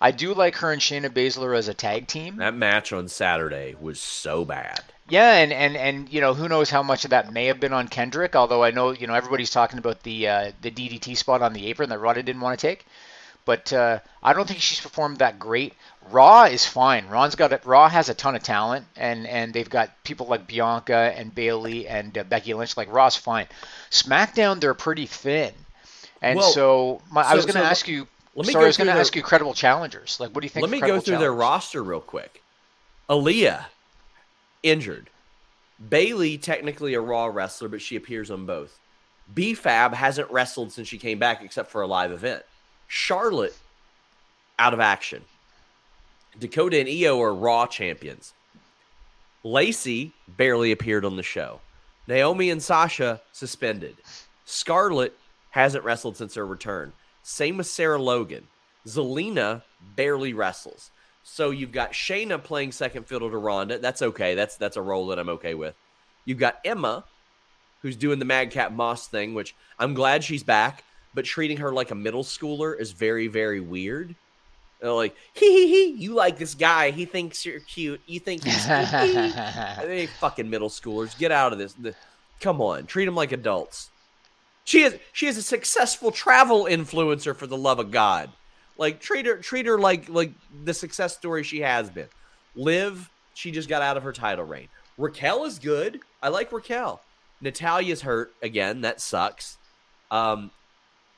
I 0.00 0.10
do 0.10 0.34
like 0.34 0.56
her 0.56 0.72
and 0.72 0.80
Shayna 0.80 1.10
Baszler 1.10 1.56
as 1.56 1.68
a 1.68 1.74
tag 1.74 2.06
team. 2.06 2.36
That 2.36 2.54
match 2.54 2.92
on 2.92 3.08
Saturday 3.08 3.74
was 3.80 3.98
so 4.00 4.44
bad. 4.44 4.82
Yeah, 5.08 5.34
and, 5.34 5.52
and, 5.52 5.76
and 5.76 6.12
you 6.12 6.20
know 6.20 6.34
who 6.34 6.48
knows 6.48 6.68
how 6.68 6.82
much 6.82 7.04
of 7.04 7.10
that 7.10 7.32
may 7.32 7.46
have 7.46 7.60
been 7.60 7.72
on 7.72 7.88
Kendrick. 7.88 8.34
Although 8.34 8.64
I 8.64 8.72
know 8.72 8.90
you 8.90 9.06
know 9.06 9.14
everybody's 9.14 9.50
talking 9.50 9.78
about 9.78 10.02
the 10.02 10.28
uh, 10.28 10.52
the 10.60 10.70
DDT 10.70 11.16
spot 11.16 11.42
on 11.42 11.52
the 11.52 11.66
apron 11.68 11.90
that 11.90 11.98
Ronda 11.98 12.22
didn't 12.22 12.42
want 12.42 12.58
to 12.58 12.66
take, 12.66 12.84
but 13.44 13.72
uh, 13.72 14.00
I 14.22 14.32
don't 14.32 14.48
think 14.48 14.60
she's 14.60 14.80
performed 14.80 15.18
that 15.18 15.38
great. 15.38 15.74
Raw 16.10 16.44
is 16.44 16.66
fine. 16.66 17.06
Ron's 17.06 17.36
got 17.36 17.52
it. 17.52 17.64
Raw 17.64 17.88
has 17.88 18.08
a 18.08 18.14
ton 18.14 18.34
of 18.34 18.42
talent, 18.42 18.86
and 18.96 19.26
and 19.26 19.54
they've 19.54 19.70
got 19.70 20.02
people 20.02 20.26
like 20.26 20.48
Bianca 20.48 21.12
and 21.16 21.32
Bayley 21.32 21.86
and 21.86 22.18
uh, 22.18 22.24
Becky 22.24 22.52
Lynch. 22.54 22.76
Like 22.76 22.92
Raw's 22.92 23.16
fine. 23.16 23.46
SmackDown 23.90 24.60
they're 24.60 24.74
pretty 24.74 25.06
thin, 25.06 25.54
and 26.20 26.38
Well, 26.38 26.50
so, 26.50 27.02
my, 27.10 27.22
I 27.22 27.34
was 27.36 27.46
going 27.46 27.54
to 27.54 27.60
so 27.60 27.66
ask 27.66 27.86
you. 27.86 28.08
Let 28.36 28.46
me 28.46 28.52
sorry, 28.52 28.62
go 28.62 28.66
I 28.66 28.68
was 28.68 28.76
going 28.76 28.86
to 28.86 28.92
through 28.92 29.00
ask 29.00 29.12
their- 29.14 29.20
you 29.20 29.24
credible 29.24 29.54
challengers. 29.54 30.18
Like, 30.20 30.30
what 30.30 30.42
do 30.42 30.46
you 30.46 30.50
think? 30.50 30.62
Let 30.62 30.70
me 30.70 30.80
go 30.80 31.00
through 31.00 31.18
their 31.18 31.32
roster 31.32 31.82
real 31.82 32.00
quick. 32.00 32.42
Aliyah, 33.08 33.64
injured. 34.62 35.10
Bayley, 35.88 36.38
technically 36.38 36.94
a 36.94 37.00
Raw 37.00 37.26
wrestler, 37.26 37.68
but 37.68 37.82
she 37.82 37.96
appears 37.96 38.30
on 38.30 38.46
both. 38.46 38.78
B-Fab 39.32 39.94
hasn't 39.94 40.30
wrestled 40.30 40.72
since 40.72 40.86
she 40.88 40.98
came 40.98 41.18
back 41.18 41.42
except 41.42 41.70
for 41.70 41.82
a 41.82 41.86
live 41.86 42.12
event. 42.12 42.44
Charlotte, 42.86 43.56
out 44.58 44.72
of 44.72 44.80
action. 44.80 45.24
Dakota 46.38 46.78
and 46.78 46.88
Io 46.88 47.20
are 47.20 47.34
Raw 47.34 47.66
champions. 47.66 48.32
Lacey 49.42 50.12
barely 50.28 50.72
appeared 50.72 51.04
on 51.04 51.16
the 51.16 51.22
show. 51.22 51.60
Naomi 52.06 52.50
and 52.50 52.62
Sasha 52.62 53.20
suspended. 53.32 53.96
Scarlett 54.44 55.16
hasn't 55.50 55.84
wrestled 55.84 56.16
since 56.16 56.34
her 56.34 56.46
return. 56.46 56.92
Same 57.28 57.56
with 57.56 57.66
Sarah 57.66 58.00
Logan. 58.00 58.46
Zelina 58.86 59.62
barely 59.96 60.32
wrestles. 60.32 60.92
So 61.24 61.50
you've 61.50 61.72
got 61.72 61.90
Shayna 61.90 62.42
playing 62.42 62.70
second 62.70 63.08
fiddle 63.08 63.28
to 63.28 63.36
Ronda. 63.36 63.80
That's 63.80 64.00
okay. 64.00 64.36
That's 64.36 64.56
that's 64.56 64.76
a 64.76 64.80
role 64.80 65.08
that 65.08 65.18
I'm 65.18 65.30
okay 65.30 65.54
with. 65.54 65.74
You've 66.24 66.38
got 66.38 66.60
Emma, 66.64 67.02
who's 67.82 67.96
doing 67.96 68.20
the 68.20 68.24
Madcap 68.24 68.70
Moss 68.70 69.08
thing, 69.08 69.34
which 69.34 69.56
I'm 69.76 69.92
glad 69.92 70.22
she's 70.22 70.44
back, 70.44 70.84
but 71.14 71.24
treating 71.24 71.56
her 71.56 71.72
like 71.72 71.90
a 71.90 71.96
middle 71.96 72.22
schooler 72.22 72.78
is 72.78 72.92
very, 72.92 73.26
very 73.26 73.58
weird. 73.58 74.14
They're 74.80 74.92
like, 74.92 75.16
hee 75.34 75.50
hee 75.50 75.66
hee, 75.66 76.00
you 76.00 76.14
like 76.14 76.38
this 76.38 76.54
guy. 76.54 76.92
He 76.92 77.06
thinks 77.06 77.44
you're 77.44 77.58
cute. 77.58 78.00
You 78.06 78.20
think 78.20 78.44
he's 78.44 78.64
cute. 78.64 78.86
Hee, 78.86 79.30
hee." 79.30 79.32
they 79.86 80.06
fucking 80.06 80.48
middle 80.48 80.70
schoolers. 80.70 81.18
Get 81.18 81.32
out 81.32 81.52
of 81.52 81.58
this. 81.58 81.74
Come 82.38 82.60
on, 82.60 82.86
treat 82.86 83.06
them 83.06 83.16
like 83.16 83.32
adults. 83.32 83.90
She 84.66 84.82
is 84.82 84.98
she 85.12 85.28
is 85.28 85.38
a 85.38 85.42
successful 85.42 86.10
travel 86.10 86.64
influencer 86.64 87.34
for 87.34 87.46
the 87.46 87.56
love 87.56 87.78
of 87.78 87.92
God. 87.92 88.30
Like 88.76 89.00
treat 89.00 89.24
her 89.24 89.36
treat 89.38 89.64
her 89.64 89.78
like 89.78 90.08
like 90.08 90.32
the 90.64 90.74
success 90.74 91.16
story 91.16 91.44
she 91.44 91.60
has 91.60 91.88
been. 91.88 92.08
Liv, 92.56 93.08
she 93.32 93.52
just 93.52 93.68
got 93.68 93.80
out 93.80 93.96
of 93.96 94.02
her 94.02 94.12
title 94.12 94.44
reign. 94.44 94.68
Raquel 94.98 95.44
is 95.44 95.60
good. 95.60 96.00
I 96.20 96.28
like 96.28 96.52
Raquel. 96.52 97.00
Natalya's 97.40 98.02
hurt 98.02 98.34
again. 98.42 98.80
That 98.80 99.00
sucks. 99.00 99.56
Um, 100.10 100.50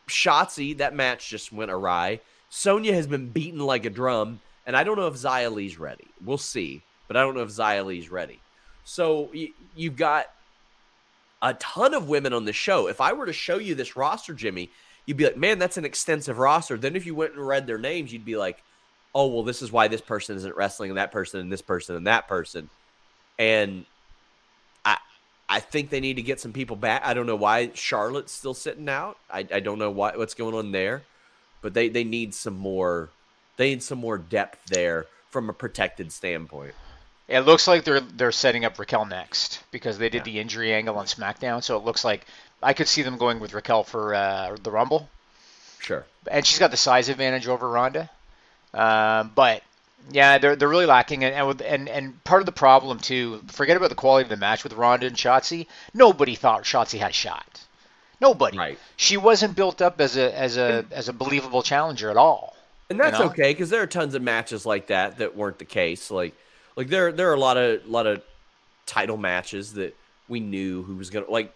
Shotzi, 0.08 0.76
that 0.78 0.94
match 0.94 1.28
just 1.28 1.50
went 1.50 1.70
awry. 1.70 2.20
Sonya 2.50 2.92
has 2.92 3.06
been 3.06 3.28
beaten 3.28 3.60
like 3.60 3.86
a 3.86 3.90
drum, 3.90 4.40
and 4.66 4.76
I 4.76 4.84
don't 4.84 4.96
know 4.96 5.06
if 5.06 5.14
Xia 5.14 5.52
Li's 5.52 5.78
ready. 5.78 6.08
We'll 6.22 6.38
see, 6.38 6.82
but 7.06 7.16
I 7.16 7.20
don't 7.20 7.34
know 7.34 7.42
if 7.42 7.50
Xia 7.50 7.84
Li's 7.84 8.10
ready. 8.10 8.40
So 8.84 9.30
y- 9.34 9.52
you've 9.76 9.96
got 9.96 10.26
a 11.40 11.54
ton 11.54 11.94
of 11.94 12.08
women 12.08 12.32
on 12.32 12.44
the 12.44 12.52
show. 12.52 12.88
If 12.88 13.00
I 13.00 13.12
were 13.12 13.26
to 13.26 13.32
show 13.32 13.58
you 13.58 13.74
this 13.74 13.96
roster, 13.96 14.34
Jimmy, 14.34 14.70
you'd 15.06 15.16
be 15.16 15.24
like, 15.24 15.36
man, 15.36 15.58
that's 15.58 15.76
an 15.76 15.84
extensive 15.84 16.38
roster. 16.38 16.76
Then 16.76 16.96
if 16.96 17.06
you 17.06 17.14
went 17.14 17.34
and 17.34 17.46
read 17.46 17.66
their 17.66 17.78
names, 17.78 18.12
you'd 18.12 18.24
be 18.24 18.36
like, 18.36 18.62
oh, 19.14 19.26
well, 19.26 19.42
this 19.42 19.62
is 19.62 19.72
why 19.72 19.88
this 19.88 20.00
person 20.00 20.36
isn't 20.36 20.56
wrestling, 20.56 20.90
and 20.90 20.98
that 20.98 21.12
person, 21.12 21.40
and 21.40 21.50
this 21.50 21.62
person, 21.62 21.96
and 21.96 22.06
that 22.06 22.28
person. 22.28 22.68
And 23.38 23.84
I, 24.84 24.98
I 25.48 25.60
think 25.60 25.90
they 25.90 26.00
need 26.00 26.16
to 26.16 26.22
get 26.22 26.40
some 26.40 26.52
people 26.52 26.76
back. 26.76 27.02
I 27.04 27.14
don't 27.14 27.26
know 27.26 27.36
why 27.36 27.70
Charlotte's 27.74 28.32
still 28.32 28.54
sitting 28.54 28.88
out. 28.88 29.16
I, 29.30 29.46
I 29.52 29.60
don't 29.60 29.78
know 29.78 29.90
what's 29.90 30.34
going 30.34 30.54
on 30.54 30.72
there, 30.72 31.02
but 31.62 31.72
they 31.72 31.88
they 31.88 32.04
need 32.04 32.34
some 32.34 32.56
more. 32.56 33.08
They 33.56 33.70
need 33.70 33.82
some 33.82 33.98
more 33.98 34.18
depth 34.18 34.66
there 34.66 35.06
from 35.30 35.48
a 35.48 35.52
protected 35.52 36.12
standpoint. 36.12 36.74
It 37.28 37.40
looks 37.40 37.68
like 37.68 37.84
they're 37.84 38.00
they're 38.00 38.32
setting 38.32 38.64
up 38.64 38.78
Raquel 38.78 39.04
next 39.04 39.62
because 39.70 39.98
they 39.98 40.08
did 40.08 40.24
the 40.24 40.40
injury 40.40 40.72
angle 40.72 40.96
on 40.96 41.04
SmackDown. 41.06 41.62
So 41.62 41.76
it 41.76 41.84
looks 41.84 42.04
like 42.04 42.24
I 42.62 42.72
could 42.72 42.88
see 42.88 43.02
them 43.02 43.18
going 43.18 43.38
with 43.38 43.52
Raquel 43.52 43.84
for 43.84 44.14
uh, 44.14 44.56
the 44.62 44.70
Rumble, 44.70 45.08
Sure. 45.78 46.04
and 46.30 46.44
she's 46.46 46.58
got 46.58 46.70
the 46.70 46.76
size 46.78 47.08
advantage 47.08 47.46
over 47.46 47.68
Ronda. 47.68 48.08
Um, 48.72 49.30
but 49.34 49.62
yeah, 50.10 50.38
they're 50.38 50.56
they're 50.56 50.68
really 50.68 50.86
lacking, 50.86 51.22
and 51.24 51.34
and, 51.34 51.46
with, 51.46 51.60
and 51.60 51.88
and 51.88 52.24
part 52.24 52.40
of 52.40 52.46
the 52.46 52.52
problem 52.52 52.98
too. 52.98 53.42
Forget 53.48 53.76
about 53.76 53.90
the 53.90 53.94
quality 53.94 54.22
of 54.24 54.30
the 54.30 54.36
match 54.38 54.64
with 54.64 54.72
Ronda 54.72 55.06
and 55.06 55.16
Shotzi. 55.16 55.66
Nobody 55.92 56.34
thought 56.34 56.64
Shotzi 56.64 56.98
had 56.98 57.10
a 57.10 57.14
shot. 57.14 57.60
Nobody. 58.20 58.58
Right. 58.58 58.78
She 58.96 59.16
wasn't 59.18 59.54
built 59.54 59.82
up 59.82 60.00
as 60.00 60.16
a 60.16 60.36
as 60.36 60.56
a 60.56 60.86
as 60.90 61.08
a 61.08 61.12
believable 61.12 61.62
challenger 61.62 62.10
at 62.10 62.16
all. 62.16 62.56
And 62.90 62.98
that's 62.98 63.18
You 63.18 63.24
know? 63.26 63.30
okay 63.32 63.52
because 63.52 63.68
there 63.70 63.82
are 63.82 63.86
tons 63.86 64.14
of 64.14 64.22
matches 64.22 64.64
like 64.64 64.86
that 64.86 65.18
that 65.18 65.36
weren't 65.36 65.58
the 65.58 65.66
case. 65.66 66.10
Like, 66.10 66.34
like 66.78 66.88
there 66.88 67.12
there 67.12 67.28
are 67.30 67.34
a 67.34 67.38
lot 67.40 67.58
of 67.58 67.86
lot 67.86 68.06
of 68.06 68.22
title 68.86 69.18
matches 69.18 69.74
that 69.74 69.94
we 70.28 70.40
knew 70.40 70.82
who 70.84 70.96
was 70.96 71.10
gonna 71.10 71.30
like. 71.30 71.54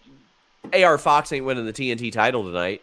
AR 0.73 0.97
Fox 0.97 1.31
ain't 1.33 1.45
winning 1.45 1.65
the 1.65 1.73
TNT 1.73 2.09
title 2.11 2.43
tonight. 2.43 2.81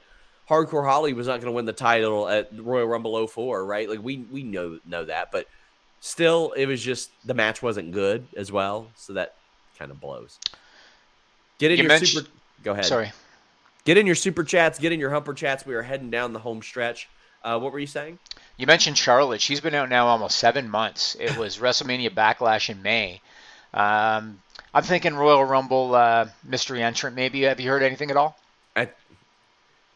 Hardcore 0.50 0.84
Holly 0.84 1.12
was 1.14 1.26
not 1.28 1.34
going 1.40 1.46
to 1.46 1.52
win 1.52 1.64
the 1.64 1.72
title 1.72 2.28
at 2.28 2.50
Royal 2.58 2.86
Rumble 2.86 3.26
04, 3.26 3.64
right? 3.64 3.88
Like 3.88 4.02
we 4.02 4.18
we 4.30 4.42
know 4.42 4.78
know 4.84 5.04
that, 5.06 5.32
but 5.32 5.46
still, 6.00 6.52
it 6.56 6.66
was 6.66 6.82
just 6.82 7.10
the 7.24 7.32
match 7.32 7.62
wasn't 7.62 7.92
good 7.92 8.26
as 8.36 8.52
well, 8.52 8.88
so 8.96 9.14
that 9.14 9.34
kind 9.78 9.90
of 9.90 9.98
blows. 9.98 10.38
Get 11.58 11.70
in 11.70 11.78
You 11.78 11.84
your 11.84 11.88
mentioned- 11.88 12.26
super. 12.26 12.30
Go 12.64 12.72
ahead. 12.72 12.84
Sorry. 12.84 13.12
Get 13.86 13.96
in 13.96 14.06
your 14.06 14.14
super 14.14 14.44
chats. 14.44 14.78
Get 14.78 14.92
in 14.92 15.00
your 15.00 15.10
humper 15.10 15.32
chats. 15.32 15.64
We 15.64 15.74
are 15.74 15.82
heading 15.82 16.10
down 16.10 16.34
the 16.34 16.38
home 16.40 16.60
stretch. 16.60 17.08
Uh, 17.42 17.58
what 17.58 17.72
were 17.72 17.78
you 17.78 17.86
saying? 17.86 18.18
You 18.56 18.66
mentioned 18.66 18.98
Charlotte. 18.98 19.40
She's 19.40 19.60
been 19.60 19.74
out 19.74 19.88
now 19.88 20.08
almost 20.08 20.36
seven 20.36 20.68
months. 20.68 21.16
It 21.18 21.36
was 21.36 21.58
WrestleMania 21.58 22.10
Backlash 22.10 22.68
in 22.68 22.82
May. 22.82 23.20
Um, 23.72 24.42
I'm 24.74 24.82
thinking 24.82 25.14
Royal 25.14 25.44
Rumble 25.44 25.94
uh, 25.94 26.28
mystery 26.44 26.82
entrant. 26.82 27.16
Maybe 27.16 27.42
have 27.42 27.60
you 27.60 27.70
heard 27.70 27.82
anything 27.82 28.10
at 28.10 28.16
all? 28.16 28.36
at 28.76 28.96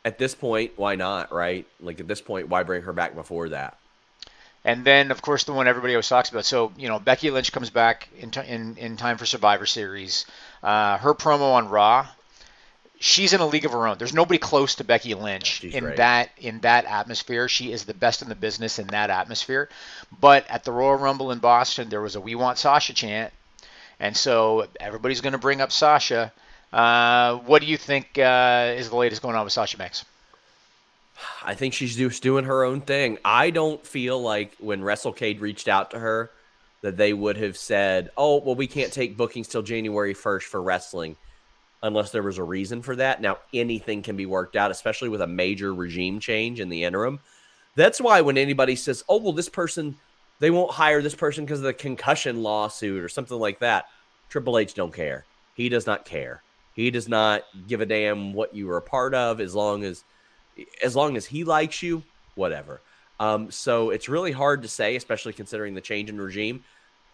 at 0.05 0.19
this 0.19 0.35
point, 0.35 0.73
why 0.77 0.97
not, 0.97 1.33
right? 1.33 1.67
Like 1.81 2.01
at 2.01 2.09
this 2.09 2.21
point, 2.21 2.49
why 2.49 2.63
bring 2.63 2.83
her 2.83 2.93
back 2.93 3.15
before 3.15 3.51
that? 3.51 3.79
And 4.65 4.85
then, 4.85 5.11
of 5.11 5.21
course, 5.21 5.45
the 5.45 5.53
one 5.53 5.69
everybody 5.69 5.95
always 5.95 6.09
talks 6.09 6.31
about. 6.31 6.47
So, 6.47 6.73
you 6.77 6.89
know, 6.89 6.99
Becky 6.99 7.31
Lynch 7.31 7.53
comes 7.53 7.69
back 7.69 8.09
in, 8.19 8.31
t- 8.31 8.47
in, 8.47 8.77
in 8.79 8.97
time 8.97 9.19
for 9.19 9.27
Survivor 9.27 9.67
Series. 9.67 10.25
Uh, 10.63 10.97
her 10.99 11.15
promo 11.15 11.53
on 11.53 11.69
Raw, 11.69 12.07
she's 13.05 13.35
in 13.35 13.41
a 13.41 13.47
league 13.47 13.67
of 13.67 13.73
her 13.73 13.87
own. 13.87 13.99
There's 13.99 14.15
nobody 14.15 14.39
close 14.39 14.77
to 14.77 14.85
Becky 14.85 15.13
Lynch 15.15 15.61
She's 15.61 15.75
in 15.75 15.85
great. 15.85 15.97
that 15.99 16.31
in 16.39 16.61
that 16.61 16.87
atmosphere. 16.87 17.49
She 17.49 17.71
is 17.71 17.85
the 17.85 17.93
best 17.95 18.23
in 18.23 18.29
the 18.29 18.35
business 18.35 18.79
in 18.79 18.87
that 18.89 19.11
atmosphere. 19.11 19.69
But 20.21 20.49
at 20.49 20.65
the 20.65 20.73
Royal 20.73 20.97
Rumble 20.97 21.31
in 21.31 21.39
Boston, 21.39 21.91
there 21.91 22.01
was 22.01 22.17
a 22.17 22.21
"We 22.21 22.35
Want 22.35 22.59
Sasha" 22.59 22.95
chant, 22.95 23.33
and 24.01 24.17
so 24.17 24.67
everybody's 24.81 25.21
going 25.21 25.33
to 25.33 25.39
bring 25.39 25.61
up 25.61 25.71
Sasha. 25.71 26.33
Uh, 26.73 27.37
what 27.37 27.61
do 27.61 27.69
you 27.69 27.77
think 27.77 28.19
uh, 28.19 28.75
is 28.77 28.89
the 28.89 28.97
latest 28.97 29.23
going 29.23 29.37
on 29.37 29.45
with 29.45 29.53
Sasha 29.53 29.77
Banks? 29.77 30.05
I 31.45 31.55
think 31.55 31.75
she's 31.75 31.95
just 31.97 32.23
doing 32.23 32.47
her 32.47 32.65
own 32.65 32.81
thing. 32.81 33.19
I 33.25 33.51
don't 33.51 33.87
feel 33.87 34.21
like 34.21 34.57
when 34.59 34.81
WrestleCade 34.81 35.41
reached 35.41 35.69
out 35.69 35.93
to 35.93 35.99
her 35.99 36.31
that 36.81 36.97
they 36.97 37.13
would 37.13 37.37
have 37.37 37.57
said, 37.59 38.11
"Oh, 38.17 38.39
well, 38.39 38.55
we 38.55 38.67
can't 38.67 38.93
take 38.93 39.17
bookings 39.17 39.49
till 39.49 39.63
January 39.63 40.15
first 40.15 40.47
for 40.47 40.61
wrestling." 40.63 41.17
Unless 41.85 42.13
there 42.13 42.23
was 42.23 42.39
a 42.39 42.43
reason 42.43 42.81
for 42.81 42.97
that. 42.97 43.21
Now, 43.21 43.41
anything 43.53 44.03
can 44.03 44.17
be 44.17 44.25
worked 44.25 44.57
out, 44.57 44.71
especially 44.71 45.11
with 45.11 45.21
a 45.21 45.27
major 45.27 45.75
regime 45.75 46.19
change 46.19 46.59
in 46.59 46.71
the 46.71 46.83
interim. 46.83 47.21
That's 47.77 48.01
why 48.01 48.23
when 48.23 48.39
anybody 48.39 48.75
says, 48.75 49.05
"Oh, 49.07 49.19
well, 49.19 49.33
this 49.33 49.51
person, 49.51 49.99
they 50.39 50.51
won't 50.51 50.71
hire 50.73 51.03
this 51.03 51.15
person 51.15 51.45
because 51.45 51.59
of 51.59 51.67
the 51.67 51.75
concussion 51.75 52.43
lawsuit 52.43 53.05
or 53.05 53.11
something 53.11 53.39
like 53.39 53.59
that," 53.59 53.85
Triple 54.31 54.57
H 54.57 54.73
don't 54.73 54.95
care. 54.95 55.27
He 55.55 55.69
does 55.69 55.87
not 55.87 56.07
care. 56.07 56.43
He 56.75 56.91
does 56.91 57.07
not 57.07 57.45
give 57.69 57.83
a 57.83 57.87
damn 57.87 58.33
what 58.33 58.55
you 58.55 58.67
were 58.67 58.79
a 58.79 58.83
part 58.83 59.15
of, 59.15 59.39
as 59.39 59.55
long 59.55 59.85
as 59.85 60.05
as 60.83 60.97
long 60.97 61.19
as 61.19 61.27
he 61.27 61.45
likes 61.45 61.83
you, 61.83 62.03
whatever. 62.35 62.81
Um, 63.21 63.51
so 63.51 63.91
it's 63.91 64.09
really 64.09 64.33
hard 64.33 64.63
to 64.63 64.69
say, 64.69 64.97
especially 64.97 65.35
considering 65.35 65.75
the 65.75 65.83
change 65.83 66.09
in 66.09 66.19
regime. 66.19 66.65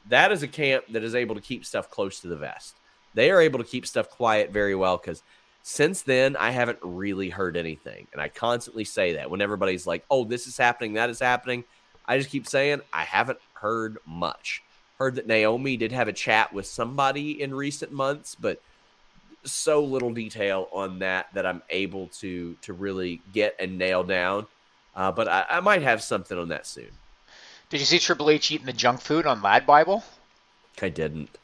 That 0.09 0.31
is 0.31 0.45
a 0.45 0.49
camp 0.49 0.85
that 0.91 1.03
is 1.03 1.17
able 1.17 1.35
to 1.35 1.41
keep 1.41 1.65
stuff 1.65 1.91
close 1.91 2.21
to 2.21 2.29
the 2.29 2.37
vest. 2.37 2.77
They 3.15 3.31
are 3.31 3.41
able 3.41 3.59
to 3.59 3.65
keep 3.65 3.87
stuff 3.87 4.09
quiet 4.11 4.51
very 4.51 4.75
well 4.75 4.97
because 4.97 5.23
since 5.63 6.03
then, 6.03 6.37
I 6.37 6.51
haven't 6.51 6.79
really 6.83 7.31
heard 7.31 7.57
anything. 7.57 8.07
And 8.13 8.21
I 8.21 8.29
constantly 8.29 8.85
say 8.85 9.15
that 9.15 9.31
when 9.31 9.41
everybody's 9.41 9.87
like, 9.87 10.05
oh, 10.11 10.25
this 10.25 10.47
is 10.47 10.57
happening, 10.57 10.95
that 10.95 11.11
is 11.11 11.21
happening. 11.21 11.65
I 12.07 12.19
just 12.19 12.31
keep 12.31 12.47
saying, 12.47 12.81
I 12.93 13.05
haven't 13.05 13.39
heard 13.55 13.99
much. 14.07 14.63
Heard 14.99 15.17
that 15.17 15.27
Naomi 15.27 15.77
did 15.77 15.93
have 15.93 16.09
a 16.09 16.13
chat 16.13 16.53
with 16.53 16.67
somebody 16.67 17.41
in 17.41 17.55
recent 17.55 17.93
months, 17.93 18.35
but 18.35 18.61
so 19.45 19.83
little 19.83 20.13
detail 20.13 20.69
on 20.73 20.99
that 20.99 21.29
that 21.33 21.47
I'm 21.47 21.63
able 21.71 22.09
to 22.19 22.55
to 22.63 22.73
really 22.73 23.23
get 23.33 23.57
and 23.59 23.79
nail 23.79 24.03
down. 24.03 24.47
Uh, 24.95 25.13
but 25.13 25.29
I, 25.29 25.47
I 25.49 25.61
might 25.61 25.83
have 25.83 26.03
something 26.03 26.39
on 26.39 26.49
that 26.49 26.67
soon. 26.67 26.91
Did 27.71 27.81
you 27.81 27.87
see 27.87 27.99
Triple 27.99 28.29
H 28.29 28.51
eating 28.51 28.67
the 28.67 28.73
junk 28.73 29.01
food 29.01 29.27
on 29.27 29.41
Lad 29.41 29.65
Bible? 29.65 30.05
I 30.83 30.89
didn't. 30.89 31.39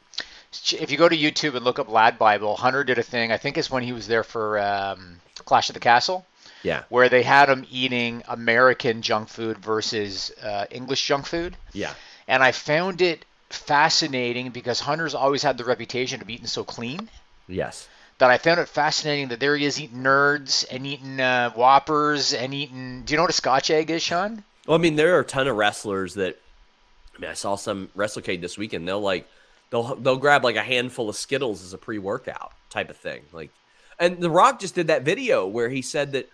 If 0.71 0.91
you 0.91 0.97
go 0.97 1.09
to 1.09 1.17
YouTube 1.17 1.55
and 1.55 1.65
look 1.65 1.79
up 1.79 1.89
Lad 1.89 2.17
Bible, 2.17 2.55
Hunter 2.55 2.83
did 2.83 2.97
a 2.97 3.03
thing. 3.03 3.31
I 3.31 3.37
think 3.37 3.57
it's 3.57 3.69
when 3.69 3.83
he 3.83 3.91
was 3.91 4.07
there 4.07 4.23
for 4.23 4.59
um, 4.59 5.19
Clash 5.45 5.69
of 5.69 5.73
the 5.73 5.79
Castle. 5.79 6.25
Yeah. 6.63 6.83
Where 6.89 7.09
they 7.09 7.23
had 7.23 7.49
him 7.49 7.65
eating 7.69 8.23
American 8.27 9.01
junk 9.01 9.29
food 9.29 9.57
versus 9.59 10.31
uh, 10.41 10.65
English 10.71 11.05
junk 11.05 11.25
food. 11.25 11.55
Yeah. 11.73 11.93
And 12.27 12.41
I 12.41 12.51
found 12.51 13.01
it 13.01 13.25
fascinating 13.49 14.49
because 14.49 14.79
Hunter's 14.79 15.15
always 15.15 15.43
had 15.43 15.57
the 15.57 15.63
reputation 15.65 16.21
of 16.21 16.29
eating 16.29 16.47
so 16.47 16.63
clean. 16.63 17.09
Yes. 17.47 17.87
That 18.17 18.31
I 18.31 18.37
found 18.37 18.59
it 18.59 18.67
fascinating 18.67 19.27
that 19.27 19.39
there 19.39 19.55
he 19.55 19.65
is 19.65 19.79
eating 19.79 19.99
nerds 19.99 20.65
and 20.71 20.87
eating 20.87 21.19
uh, 21.19 21.51
whoppers 21.51 22.33
and 22.33 22.53
eating. 22.53 23.03
Do 23.05 23.13
you 23.13 23.17
know 23.17 23.23
what 23.23 23.29
a 23.29 23.33
Scotch 23.33 23.69
egg 23.69 23.91
is, 23.91 24.01
Sean? 24.01 24.43
Well, 24.65 24.77
I 24.77 24.81
mean, 24.81 24.95
there 24.95 25.15
are 25.15 25.19
a 25.19 25.25
ton 25.25 25.47
of 25.47 25.55
wrestlers 25.55 26.15
that. 26.15 26.37
I 27.15 27.19
mean, 27.19 27.31
I 27.31 27.35
saw 27.35 27.55
some 27.55 27.89
WrestleCade 27.95 28.41
this 28.41 28.57
weekend. 28.57 28.87
They'll 28.87 29.01
like, 29.01 29.27
they'll 29.69 29.95
they'll 29.95 30.17
grab 30.17 30.43
like 30.43 30.55
a 30.55 30.63
handful 30.63 31.09
of 31.09 31.15
Skittles 31.15 31.63
as 31.63 31.73
a 31.73 31.77
pre-workout 31.77 32.53
type 32.69 32.89
of 32.89 32.97
thing. 32.97 33.21
Like, 33.31 33.51
and 33.99 34.19
The 34.19 34.29
Rock 34.29 34.59
just 34.59 34.75
did 34.75 34.87
that 34.87 35.03
video 35.03 35.47
where 35.47 35.69
he 35.69 35.81
said 35.81 36.11
that 36.13 36.29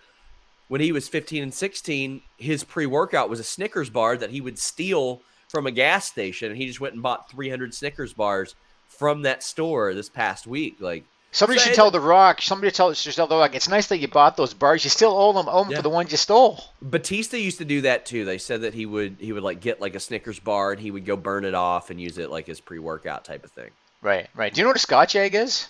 when 0.68 0.80
he 0.80 0.92
was 0.92 1.08
15 1.08 1.42
and 1.42 1.54
16, 1.54 2.22
his 2.38 2.64
pre-workout 2.64 3.28
was 3.28 3.40
a 3.40 3.44
Snickers 3.44 3.90
bar 3.90 4.16
that 4.16 4.30
he 4.30 4.40
would 4.40 4.58
steal 4.58 5.20
from 5.48 5.66
a 5.66 5.70
gas 5.70 6.06
station, 6.06 6.50
and 6.50 6.56
he 6.56 6.66
just 6.66 6.80
went 6.80 6.94
and 6.94 7.02
bought 7.02 7.30
300 7.30 7.74
Snickers 7.74 8.12
bars 8.12 8.56
from 8.88 9.22
that 9.22 9.42
store 9.42 9.94
this 9.94 10.08
past 10.08 10.46
week. 10.46 10.76
Like 10.80 11.04
somebody 11.34 11.58
so 11.58 11.64
should 11.64 11.72
it, 11.72 11.76
tell 11.76 11.90
The 11.90 12.00
Rock. 12.00 12.40
Somebody 12.40 12.70
tell 12.70 12.92
should 12.94 13.14
tell 13.14 13.26
The 13.26 13.36
Rock. 13.36 13.54
It's 13.54 13.68
nice 13.68 13.88
that 13.88 13.98
you 13.98 14.08
bought 14.08 14.36
those 14.36 14.54
bars. 14.54 14.84
You 14.84 14.90
still 14.90 15.16
owe 15.16 15.32
them, 15.32 15.48
owe 15.48 15.64
them 15.64 15.72
yeah. 15.72 15.76
for 15.76 15.82
the 15.82 15.90
ones 15.90 16.10
you 16.10 16.16
stole. 16.16 16.64
Batista 16.80 17.36
used 17.36 17.58
to 17.58 17.64
do 17.64 17.82
that 17.82 18.06
too. 18.06 18.24
They 18.24 18.38
said 18.38 18.62
that 18.62 18.74
he 18.74 18.86
would 18.86 19.16
he 19.20 19.32
would 19.32 19.42
like 19.42 19.60
get 19.60 19.80
like 19.80 19.94
a 19.94 20.00
Snickers 20.00 20.40
bar 20.40 20.72
and 20.72 20.80
he 20.80 20.90
would 20.90 21.04
go 21.04 21.16
burn 21.16 21.44
it 21.44 21.54
off 21.54 21.90
and 21.90 22.00
use 22.00 22.16
it 22.18 22.30
like 22.30 22.46
his 22.46 22.60
pre 22.60 22.78
workout 22.78 23.24
type 23.24 23.44
of 23.44 23.50
thing. 23.50 23.70
Right, 24.00 24.28
right. 24.34 24.52
Do 24.52 24.60
you 24.60 24.64
know 24.64 24.70
what 24.70 24.76
a 24.76 24.80
Scotch 24.80 25.16
egg 25.16 25.34
is? 25.34 25.68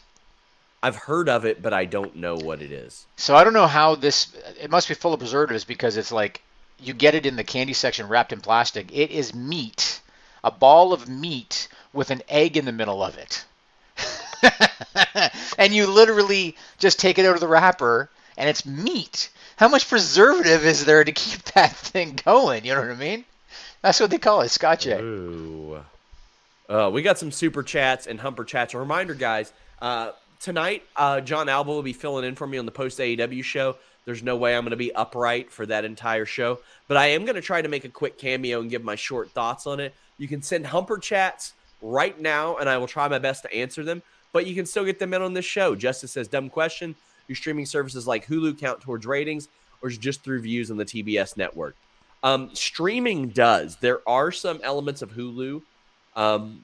I've 0.83 0.97
heard 0.97 1.29
of 1.29 1.45
it, 1.47 1.63
but 1.63 1.73
I 1.73 1.87
don't 1.87 2.17
know 2.17 2.37
what 2.37 2.61
it 2.61 2.71
is. 2.71 3.07
So 3.17 3.35
I 3.35 3.43
don't 3.43 3.55
know 3.55 3.67
how 3.67 3.95
this. 3.95 4.37
It 4.61 4.71
must 4.71 4.89
be 4.89 4.95
full 4.95 5.15
of 5.15 5.21
preservatives 5.21 5.65
because 5.65 5.97
it's 5.97 6.13
like 6.13 6.43
you 6.79 6.93
get 6.93 7.15
it 7.15 7.27
in 7.27 7.37
the 7.37 7.45
candy 7.45 7.73
section 7.73 8.09
wrapped 8.09 8.33
in 8.33 8.41
plastic. 8.41 8.93
It 8.93 9.11
is 9.11 9.35
meat 9.35 10.01
a 10.45 10.51
ball 10.51 10.93
of 10.93 11.09
meat 11.09 11.69
with 11.93 12.11
an 12.11 12.23
egg 12.29 12.57
in 12.57 12.67
the 12.67 12.73
middle 12.73 13.03
of 13.03 13.17
it. 13.17 13.45
and 15.59 15.75
you 15.75 15.87
literally 15.87 16.57
just 16.79 16.99
take 16.99 17.19
it 17.19 17.27
out 17.27 17.35
of 17.35 17.41
the 17.41 17.49
wrapper 17.49 18.11
and 18.37 18.49
it's 18.49 18.67
meat. 18.67 19.31
How 19.57 19.69
much 19.69 19.89
preservative 19.89 20.65
is 20.65 20.85
there 20.85 21.05
to 21.05 21.13
keep 21.13 21.43
that 21.55 21.75
thing 21.75 22.19
going? 22.25 22.65
You 22.65 22.75
know 22.75 22.81
what 22.81 22.91
I 22.91 22.97
mean? 22.97 23.25
That's 23.83 24.01
what 24.01 24.11
they 24.11 24.19
call 24.19 24.41
it, 24.41 24.49
Scotch 24.49 24.87
egg. 24.87 25.01
Ooh. 25.01 25.85
Uh, 26.69 26.91
we 26.93 27.03
got 27.03 27.19
some 27.19 27.31
super 27.31 27.63
chats 27.63 28.07
and 28.07 28.19
humper 28.19 28.45
chats. 28.45 28.73
A 28.73 28.79
reminder, 28.79 29.15
guys, 29.15 29.53
uh, 29.83 30.13
tonight, 30.41 30.83
uh, 30.97 31.21
Jon 31.21 31.49
Alba 31.49 31.71
will 31.71 31.83
be 31.83 31.93
filling 31.93 32.25
in 32.25 32.35
for 32.35 32.47
me 32.47 32.57
on 32.57 32.65
the 32.65 32.73
post 32.73 32.99
AEW 32.99 33.45
show. 33.45 33.77
There's 34.07 34.23
no 34.23 34.37
way 34.37 34.57
I'm 34.57 34.65
going 34.65 34.71
to 34.71 34.77
be 34.77 34.95
upright 34.95 35.51
for 35.51 35.67
that 35.67 35.85
entire 35.85 36.27
show, 36.27 36.61
but 36.89 36.97
I 36.97 37.09
am 37.09 37.25
going 37.25 37.37
to 37.37 37.41
try 37.43 37.63
to 37.63 37.69
make 37.69 37.85
a 37.85 37.89
quick 37.89 38.19
cameo 38.19 38.61
and 38.61 38.71
give 38.71 38.85
my 38.85 38.97
short 38.97 39.31
thoughts 39.31 39.67
on 39.67 39.81
it. 39.81 39.95
You 40.19 40.29
can 40.29 40.43
send 40.43 40.67
Humper 40.67 40.99
chats 40.99 41.55
right 41.81 42.19
now, 42.19 42.57
and 42.57 42.69
I 42.69 42.79
will 42.79 42.87
try 42.87 43.09
my 43.09 43.19
best 43.19 43.43
to 43.43 43.55
answer 43.55 43.83
them. 43.83 44.03
But 44.35 44.49
you 44.49 44.57
can 44.57 44.67
still 44.67 44.85
get 44.85 44.99
them 44.99 45.15
in 45.15 45.23
on 45.23 45.33
this 45.33 45.45
show. 45.45 45.77
Justice 45.77 46.11
says, 46.11 46.27
dumb 46.27 46.51
question. 46.51 46.97
Do 47.29 47.35
streaming 47.37 47.67
services 47.67 48.05
like 48.05 48.27
Hulu 48.27 48.59
count 48.59 48.81
towards 48.81 49.07
ratings, 49.07 49.49
or 49.81 49.89
is 49.89 49.97
just 49.97 50.25
through 50.25 50.41
views 50.41 50.73
on 50.73 50.77
the 50.77 50.85
TBS 50.85 51.37
network? 51.37 51.77
Um, 52.25 52.51
streaming 52.53 53.29
does. 53.29 53.77
There 53.77 54.01
are 54.09 54.33
some 54.33 54.59
elements 54.65 55.03
of 55.03 55.13
Hulu 55.13 55.63
um, 56.17 56.61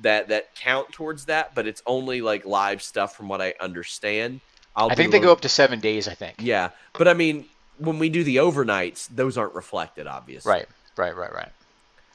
that 0.00 0.28
that 0.28 0.56
count 0.56 0.90
towards 0.90 1.26
that, 1.26 1.54
but 1.54 1.68
it's 1.68 1.80
only 1.86 2.22
like 2.22 2.44
live 2.44 2.82
stuff, 2.82 3.16
from 3.16 3.28
what 3.28 3.40
I 3.40 3.54
understand. 3.60 4.40
I'll 4.74 4.90
i 4.90 4.96
think 4.96 5.12
they 5.12 5.20
go 5.20 5.30
up 5.30 5.42
to 5.42 5.48
seven 5.48 5.78
days. 5.78 6.08
I 6.08 6.14
think. 6.14 6.36
Yeah, 6.40 6.70
but 6.94 7.06
I 7.06 7.14
mean, 7.14 7.44
when 7.78 8.00
we 8.00 8.08
do 8.08 8.24
the 8.24 8.36
overnights, 8.36 9.06
those 9.14 9.38
aren't 9.38 9.54
reflected, 9.54 10.08
obviously. 10.08 10.50
Right, 10.50 10.66
right, 10.96 11.16
right, 11.16 11.32
right. 11.32 11.52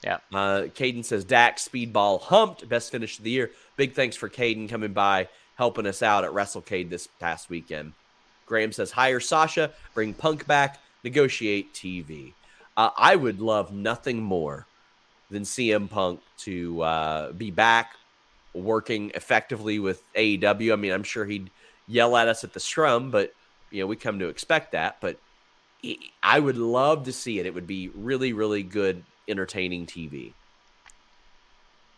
Yeah. 0.03 0.17
Uh, 0.33 0.67
Caden 0.73 1.03
says 1.03 1.25
Dak 1.25 1.57
speedball 1.57 2.21
humped, 2.21 2.67
best 2.69 2.91
finish 2.91 3.17
of 3.17 3.23
the 3.23 3.31
year. 3.31 3.51
Big 3.75 3.93
thanks 3.93 4.15
for 4.15 4.29
Caden 4.29 4.69
coming 4.69 4.93
by, 4.93 5.27
helping 5.55 5.87
us 5.87 6.03
out 6.03 6.23
at 6.23 6.31
WrestleCade 6.31 6.89
this 6.89 7.07
past 7.19 7.49
weekend. 7.49 7.93
Graham 8.45 8.71
says 8.71 8.91
hire 8.91 9.19
Sasha, 9.19 9.71
bring 9.93 10.13
Punk 10.13 10.47
back, 10.47 10.79
negotiate 11.03 11.73
TV. 11.73 12.33
Uh, 12.75 12.91
I 12.95 13.15
would 13.15 13.41
love 13.41 13.73
nothing 13.73 14.21
more 14.21 14.65
than 15.29 15.43
CM 15.43 15.89
Punk 15.89 16.21
to 16.39 16.81
uh, 16.81 17.31
be 17.33 17.51
back 17.51 17.95
working 18.53 19.11
effectively 19.13 19.79
with 19.79 20.01
AEW. 20.13 20.73
I 20.73 20.75
mean, 20.75 20.91
I'm 20.91 21.03
sure 21.03 21.25
he'd 21.25 21.49
yell 21.87 22.15
at 22.15 22.27
us 22.27 22.43
at 22.43 22.53
the 22.53 22.59
scrum, 22.59 23.11
but 23.11 23.33
you 23.71 23.81
know 23.81 23.87
we 23.87 23.95
come 23.95 24.19
to 24.19 24.27
expect 24.27 24.71
that. 24.71 24.97
But 25.01 25.19
I 26.23 26.39
would 26.39 26.57
love 26.57 27.03
to 27.05 27.13
see 27.13 27.39
it. 27.39 27.45
It 27.45 27.53
would 27.53 27.67
be 27.67 27.89
really, 27.89 28.33
really 28.33 28.63
good 28.63 29.03
entertaining 29.27 29.85
TV. 29.85 30.33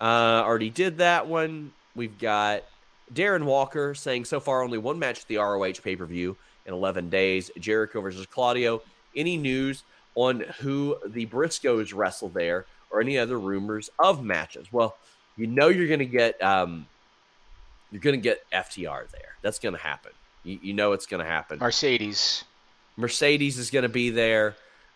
Uh, 0.01 0.43
already 0.45 0.69
did 0.69 0.97
that 0.99 1.27
one. 1.27 1.71
We've 1.95 2.17
got 2.17 2.63
Darren 3.13 3.43
Walker 3.43 3.93
saying 3.95 4.25
so 4.25 4.39
far 4.39 4.63
only 4.63 4.77
one 4.77 4.99
match 4.99 5.21
at 5.21 5.27
the 5.27 5.38
ROH 5.38 5.73
pay 5.84 5.95
per 5.95 6.05
view 6.05 6.38
in 6.65 6.73
11 6.73 7.09
days 7.09 7.51
Jericho 7.59 8.01
versus 8.01 8.25
Claudio. 8.25 8.82
Any 9.15 9.38
news 9.38 9.84
on 10.15 10.41
who 10.59 10.97
the 11.05 11.25
Briscoes 11.25 11.93
wrestle 11.93 12.30
there 12.30 12.65
or 12.91 13.01
any 13.01 13.17
other 13.17 13.38
rumors 13.38 13.89
of 13.99 14.23
matches? 14.23 14.71
Well, 14.71 14.95
you 15.36 15.47
know 15.47 15.67
you're 15.67 15.88
going 15.88 15.99
to 15.99 16.05
get 16.05 16.41
um, 16.43 16.86
you're 17.91 18.01
going 18.01 18.15
to 18.15 18.21
get 18.21 18.43
FTR 18.51 19.09
there. 19.09 19.36
That's 19.41 19.59
going 19.59 19.75
to 19.75 19.82
happen. 19.82 20.11
You, 20.43 20.59
you 20.61 20.73
know 20.73 20.93
it's 20.93 21.05
going 21.05 21.23
to 21.23 21.30
happen. 21.30 21.59
Mercedes. 21.59 22.43
Mercedes 22.97 23.57
is 23.57 23.71
going 23.71 23.84
to 23.84 23.89
be 23.89 24.09
there. 24.09 24.55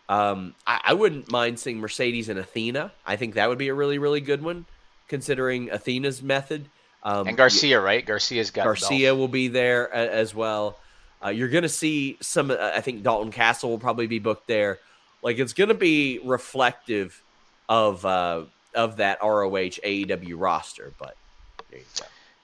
Um, 0.09 0.53
I, 0.67 0.81
I, 0.85 0.93
wouldn't 0.93 1.31
mind 1.31 1.59
seeing 1.59 1.79
Mercedes 1.79 2.27
and 2.27 2.37
Athena. 2.37 2.91
I 3.05 3.15
think 3.15 3.35
that 3.35 3.47
would 3.47 3.57
be 3.57 3.69
a 3.69 3.73
really, 3.73 3.97
really 3.97 4.19
good 4.19 4.43
one, 4.43 4.65
considering 5.07 5.69
Athena's 5.71 6.21
method. 6.21 6.65
Um, 7.03 7.27
and 7.27 7.37
Garcia, 7.37 7.79
right? 7.79 8.05
Garcia's 8.05 8.51
got 8.51 8.65
Garcia 8.65 9.15
will 9.15 9.29
be 9.29 9.47
there 9.47 9.85
a, 9.85 9.97
as 9.97 10.35
well. 10.35 10.77
Uh, 11.23 11.29
you're 11.29 11.47
going 11.47 11.63
to 11.63 11.69
see 11.69 12.17
some. 12.19 12.51
Uh, 12.51 12.71
I 12.75 12.81
think 12.81 13.03
Dalton 13.03 13.31
Castle 13.31 13.69
will 13.69 13.79
probably 13.79 14.07
be 14.07 14.19
booked 14.19 14.47
there. 14.47 14.79
Like 15.21 15.39
it's 15.39 15.53
going 15.53 15.69
to 15.69 15.73
be 15.73 16.19
reflective 16.23 17.21
of 17.69 18.05
uh, 18.05 18.43
of 18.75 18.97
that 18.97 19.19
ROH 19.21 19.79
AEW 19.83 20.33
roster. 20.37 20.91
But 20.99 21.15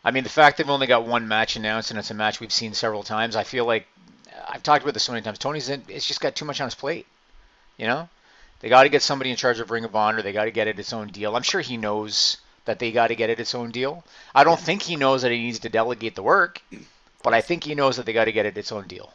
I 0.04 0.12
mean, 0.12 0.24
the 0.24 0.30
fact 0.30 0.58
they've 0.58 0.70
only 0.70 0.88
got 0.88 1.06
one 1.06 1.28
match 1.28 1.56
announced 1.56 1.92
and 1.92 2.00
it's 2.00 2.12
a 2.12 2.14
match 2.14 2.40
we've 2.40 2.54
seen 2.54 2.74
several 2.74 3.04
times, 3.04 3.36
I 3.36 3.44
feel 3.44 3.66
like 3.66 3.86
I've 4.48 4.64
talked 4.64 4.84
about 4.84 4.94
this 4.94 5.04
so 5.04 5.12
many 5.12 5.24
times. 5.24 5.40
Tony's 5.40 5.70
in, 5.70 5.84
it's 5.88 6.08
just 6.08 6.22
got 6.22 6.36
too 6.36 6.46
much 6.46 6.62
on 6.62 6.68
his 6.68 6.76
plate. 6.76 7.06
You 7.80 7.88
know, 7.88 8.10
they 8.60 8.68
got 8.68 8.84
to 8.84 8.90
get 8.90 9.02
somebody 9.02 9.32
in 9.32 9.38
charge 9.38 9.60
of 9.60 9.72
Ring 9.72 9.86
of 9.86 9.96
Honor. 9.96 10.22
They 10.22 10.34
got 10.34 10.46
to 10.46 10.52
get 10.52 10.68
it 10.68 10.78
its 10.78 10.92
own 10.92 11.08
deal. 11.08 11.36
I'm 11.36 11.44
sure 11.44 11.62
he 11.62 11.78
knows 11.78 12.38
that 12.66 12.78
they 12.78 12.92
got 12.92 13.08
to 13.08 13.16
get 13.16 13.30
it 13.30 13.40
its 13.40 13.56
own 13.56 13.72
deal. 13.72 14.04
I 14.36 14.44
don't 14.44 14.60
think 14.60 14.82
he 14.82 14.98
knows 14.98 15.22
that 15.22 15.32
he 15.32 15.40
needs 15.40 15.60
to 15.60 15.70
delegate 15.70 16.16
the 16.16 16.22
work, 16.22 16.62
but 17.24 17.34
I 17.34 17.40
think 17.40 17.64
he 17.64 17.74
knows 17.74 17.96
that 17.96 18.06
they 18.06 18.14
got 18.14 18.26
to 18.26 18.34
get 18.34 18.46
it 18.46 18.58
its 18.58 18.72
own 18.72 18.86
deal. 18.86 19.14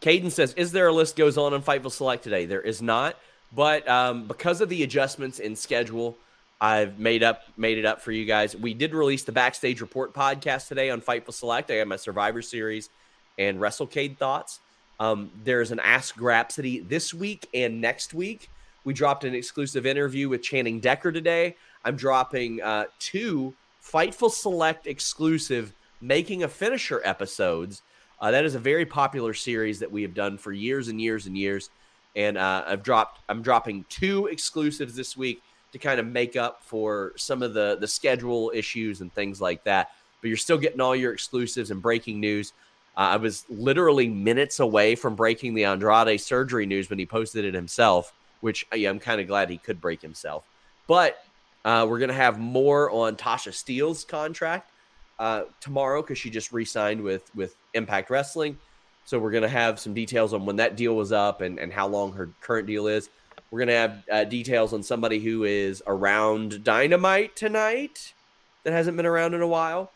Caden 0.00 0.30
says, 0.30 0.54
"Is 0.54 0.72
there 0.72 0.86
a 0.86 0.92
list 0.92 1.16
goes 1.16 1.36
on 1.36 1.52
on 1.52 1.62
Fightful 1.62 1.90
Select 1.90 2.22
today? 2.22 2.46
There 2.46 2.62
is 2.62 2.80
not, 2.80 3.16
but 3.52 3.86
um, 3.88 4.26
because 4.26 4.60
of 4.60 4.68
the 4.68 4.82
adjustments 4.84 5.40
in 5.40 5.56
schedule, 5.56 6.16
I've 6.60 6.98
made 6.98 7.22
up 7.22 7.42
made 7.56 7.76
it 7.76 7.84
up 7.84 8.00
for 8.00 8.12
you 8.12 8.24
guys. 8.24 8.54
We 8.54 8.72
did 8.72 8.94
release 8.94 9.24
the 9.24 9.32
backstage 9.32 9.80
report 9.80 10.14
podcast 10.14 10.68
today 10.68 10.90
on 10.90 11.00
Fightful 11.00 11.34
Select. 11.34 11.70
I 11.70 11.78
got 11.78 11.88
my 11.88 11.96
Survivor 11.96 12.40
Series 12.40 12.88
and 13.36 13.58
WrestleCade 13.58 14.16
thoughts. 14.16 14.60
Um, 15.00 15.30
there's 15.44 15.72
an 15.72 15.80
Ask 15.80 16.14
Grapsody 16.14 16.86
this 16.86 17.12
week 17.12 17.48
and 17.54 17.80
next 17.80 18.14
week. 18.14 18.50
We 18.84 18.92
dropped 18.92 19.24
an 19.24 19.34
exclusive 19.34 19.86
interview 19.86 20.28
with 20.28 20.42
Channing 20.42 20.78
Decker 20.78 21.10
today. 21.10 21.56
I'm 21.84 21.96
dropping 21.96 22.60
uh, 22.62 22.84
two 22.98 23.54
Fightful 23.82 24.30
Select 24.30 24.86
exclusive 24.86 25.72
Making 26.02 26.44
a 26.44 26.48
Finisher 26.48 27.00
episodes 27.02 27.82
Uh, 28.20 28.30
that 28.30 28.44
is 28.44 28.54
a 28.54 28.58
very 28.58 28.84
popular 28.84 29.32
series 29.32 29.78
that 29.78 29.90
we 29.90 30.02
have 30.02 30.14
done 30.14 30.36
for 30.36 30.52
years 30.52 30.88
and 30.88 31.00
years 31.00 31.26
and 31.26 31.36
years. 31.36 31.70
And 32.14 32.36
uh, 32.36 32.64
I've 32.66 32.82
dropped 32.82 33.20
I'm 33.28 33.42
dropping 33.42 33.84
two 33.88 34.26
exclusives 34.26 34.94
this 34.94 35.16
week 35.16 35.42
to 35.72 35.78
kind 35.78 36.00
of 36.00 36.06
make 36.06 36.36
up 36.36 36.62
for 36.62 37.12
some 37.16 37.42
of 37.42 37.54
the 37.54 37.78
the 37.80 37.88
schedule 37.88 38.52
issues 38.54 39.00
and 39.00 39.12
things 39.14 39.40
like 39.40 39.64
that. 39.64 39.92
But 40.20 40.28
you're 40.28 40.36
still 40.36 40.58
getting 40.58 40.80
all 40.80 40.94
your 40.94 41.12
exclusives 41.14 41.70
and 41.70 41.80
breaking 41.80 42.20
news. 42.20 42.52
Uh, 43.00 43.14
I 43.14 43.16
was 43.16 43.46
literally 43.48 44.10
minutes 44.10 44.60
away 44.60 44.94
from 44.94 45.14
breaking 45.14 45.54
the 45.54 45.64
Andrade 45.64 46.20
surgery 46.20 46.66
news 46.66 46.90
when 46.90 46.98
he 46.98 47.06
posted 47.06 47.46
it 47.46 47.54
himself, 47.54 48.12
which 48.42 48.66
yeah, 48.74 48.90
I'm 48.90 48.98
kind 48.98 49.22
of 49.22 49.26
glad 49.26 49.48
he 49.48 49.56
could 49.56 49.80
break 49.80 50.02
himself. 50.02 50.44
But 50.86 51.24
uh, 51.64 51.86
we're 51.88 51.98
gonna 51.98 52.12
have 52.12 52.38
more 52.38 52.90
on 52.90 53.16
Tasha 53.16 53.54
Steelz's 53.54 54.04
contract 54.04 54.70
uh, 55.18 55.44
tomorrow 55.62 56.02
because 56.02 56.18
she 56.18 56.28
just 56.28 56.52
re-signed 56.52 57.00
with 57.00 57.34
with 57.34 57.56
Impact 57.72 58.10
Wrestling. 58.10 58.58
So 59.06 59.18
we're 59.18 59.30
gonna 59.30 59.48
have 59.48 59.80
some 59.80 59.94
details 59.94 60.34
on 60.34 60.44
when 60.44 60.56
that 60.56 60.76
deal 60.76 60.94
was 60.94 61.10
up 61.10 61.40
and, 61.40 61.58
and 61.58 61.72
how 61.72 61.88
long 61.88 62.12
her 62.12 62.28
current 62.42 62.66
deal 62.66 62.86
is. 62.86 63.08
We're 63.50 63.60
gonna 63.60 63.72
have 63.72 64.04
uh, 64.12 64.24
details 64.24 64.74
on 64.74 64.82
somebody 64.82 65.20
who 65.20 65.44
is 65.44 65.82
around 65.86 66.64
Dynamite 66.64 67.34
tonight 67.34 68.12
that 68.64 68.74
hasn't 68.74 68.98
been 68.98 69.06
around 69.06 69.32
in 69.32 69.40
a 69.40 69.48
while, 69.48 69.90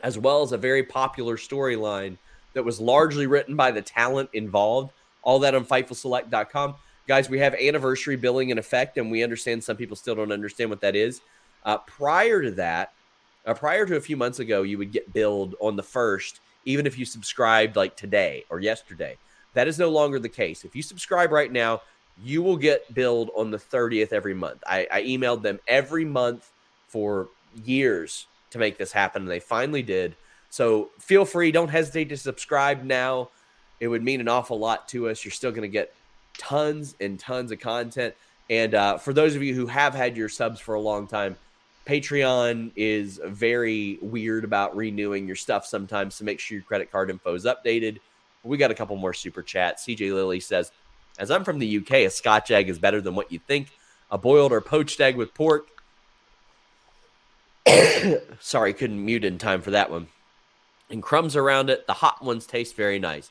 as 0.00 0.16
well 0.16 0.40
as 0.40 0.52
a 0.52 0.56
very 0.56 0.82
popular 0.82 1.36
storyline 1.36 2.16
that 2.54 2.64
was 2.64 2.80
largely 2.80 3.26
written 3.26 3.56
by 3.56 3.70
the 3.70 3.82
talent 3.82 4.30
involved. 4.32 4.92
All 5.22 5.38
that 5.40 5.54
on 5.54 5.64
FightfulSelect.com. 5.64 6.74
Guys, 7.06 7.28
we 7.28 7.38
have 7.38 7.54
anniversary 7.54 8.16
billing 8.16 8.50
in 8.50 8.58
effect, 8.58 8.96
and 8.96 9.10
we 9.10 9.22
understand 9.22 9.62
some 9.62 9.76
people 9.76 9.96
still 9.96 10.14
don't 10.14 10.32
understand 10.32 10.70
what 10.70 10.80
that 10.80 10.96
is. 10.96 11.20
Uh, 11.64 11.78
prior 11.78 12.42
to 12.42 12.50
that, 12.52 12.92
uh, 13.46 13.54
prior 13.54 13.86
to 13.86 13.96
a 13.96 14.00
few 14.00 14.16
months 14.16 14.38
ago, 14.38 14.62
you 14.62 14.78
would 14.78 14.92
get 14.92 15.12
billed 15.12 15.54
on 15.60 15.76
the 15.76 15.82
first, 15.82 16.40
even 16.64 16.86
if 16.86 16.98
you 16.98 17.04
subscribed 17.04 17.76
like 17.76 17.96
today 17.96 18.44
or 18.50 18.60
yesterday. 18.60 19.16
That 19.54 19.68
is 19.68 19.78
no 19.78 19.90
longer 19.90 20.18
the 20.18 20.28
case. 20.28 20.64
If 20.64 20.74
you 20.76 20.82
subscribe 20.82 21.32
right 21.32 21.50
now, 21.50 21.82
you 22.22 22.42
will 22.42 22.56
get 22.56 22.92
billed 22.94 23.30
on 23.36 23.50
the 23.50 23.58
30th 23.58 24.12
every 24.12 24.34
month. 24.34 24.62
I, 24.66 24.86
I 24.90 25.02
emailed 25.02 25.42
them 25.42 25.60
every 25.66 26.04
month 26.04 26.50
for 26.88 27.28
years 27.64 28.26
to 28.50 28.58
make 28.58 28.78
this 28.78 28.92
happen, 28.92 29.22
and 29.22 29.30
they 29.30 29.40
finally 29.40 29.82
did. 29.82 30.14
So 30.52 30.90
feel 30.98 31.24
free, 31.24 31.50
don't 31.50 31.70
hesitate 31.70 32.10
to 32.10 32.16
subscribe 32.18 32.84
now. 32.84 33.30
It 33.80 33.88
would 33.88 34.02
mean 34.02 34.20
an 34.20 34.28
awful 34.28 34.58
lot 34.58 34.86
to 34.90 35.08
us. 35.08 35.24
You're 35.24 35.32
still 35.32 35.50
going 35.50 35.62
to 35.62 35.68
get 35.68 35.94
tons 36.36 36.94
and 37.00 37.18
tons 37.18 37.52
of 37.52 37.58
content. 37.58 38.14
And 38.50 38.74
uh, 38.74 38.98
for 38.98 39.14
those 39.14 39.34
of 39.34 39.42
you 39.42 39.54
who 39.54 39.66
have 39.66 39.94
had 39.94 40.14
your 40.14 40.28
subs 40.28 40.60
for 40.60 40.74
a 40.74 40.80
long 40.80 41.06
time, 41.06 41.38
Patreon 41.86 42.70
is 42.76 43.18
very 43.24 43.98
weird 44.02 44.44
about 44.44 44.76
renewing 44.76 45.26
your 45.26 45.36
stuff 45.36 45.64
sometimes. 45.64 46.16
So 46.16 46.26
make 46.26 46.38
sure 46.38 46.56
your 46.56 46.64
credit 46.66 46.92
card 46.92 47.08
info 47.08 47.34
is 47.34 47.46
updated. 47.46 48.00
We 48.42 48.58
got 48.58 48.70
a 48.70 48.74
couple 48.74 48.96
more 48.96 49.14
super 49.14 49.42
chats. 49.42 49.86
CJ 49.86 50.12
Lilly 50.12 50.40
says, 50.40 50.70
As 51.18 51.30
I'm 51.30 51.44
from 51.44 51.60
the 51.60 51.78
UK, 51.78 51.92
a 51.92 52.10
scotch 52.10 52.50
egg 52.50 52.68
is 52.68 52.78
better 52.78 53.00
than 53.00 53.14
what 53.14 53.32
you 53.32 53.38
think. 53.38 53.68
A 54.10 54.18
boiled 54.18 54.52
or 54.52 54.60
poached 54.60 55.00
egg 55.00 55.16
with 55.16 55.32
pork. 55.32 55.68
Sorry, 58.40 58.74
couldn't 58.74 59.02
mute 59.02 59.24
in 59.24 59.38
time 59.38 59.62
for 59.62 59.70
that 59.70 59.90
one. 59.90 60.08
And 60.92 61.02
crumbs 61.02 61.34
around 61.34 61.70
it. 61.70 61.86
The 61.86 61.94
hot 61.94 62.22
ones 62.22 62.46
taste 62.46 62.76
very 62.76 62.98
nice. 62.98 63.30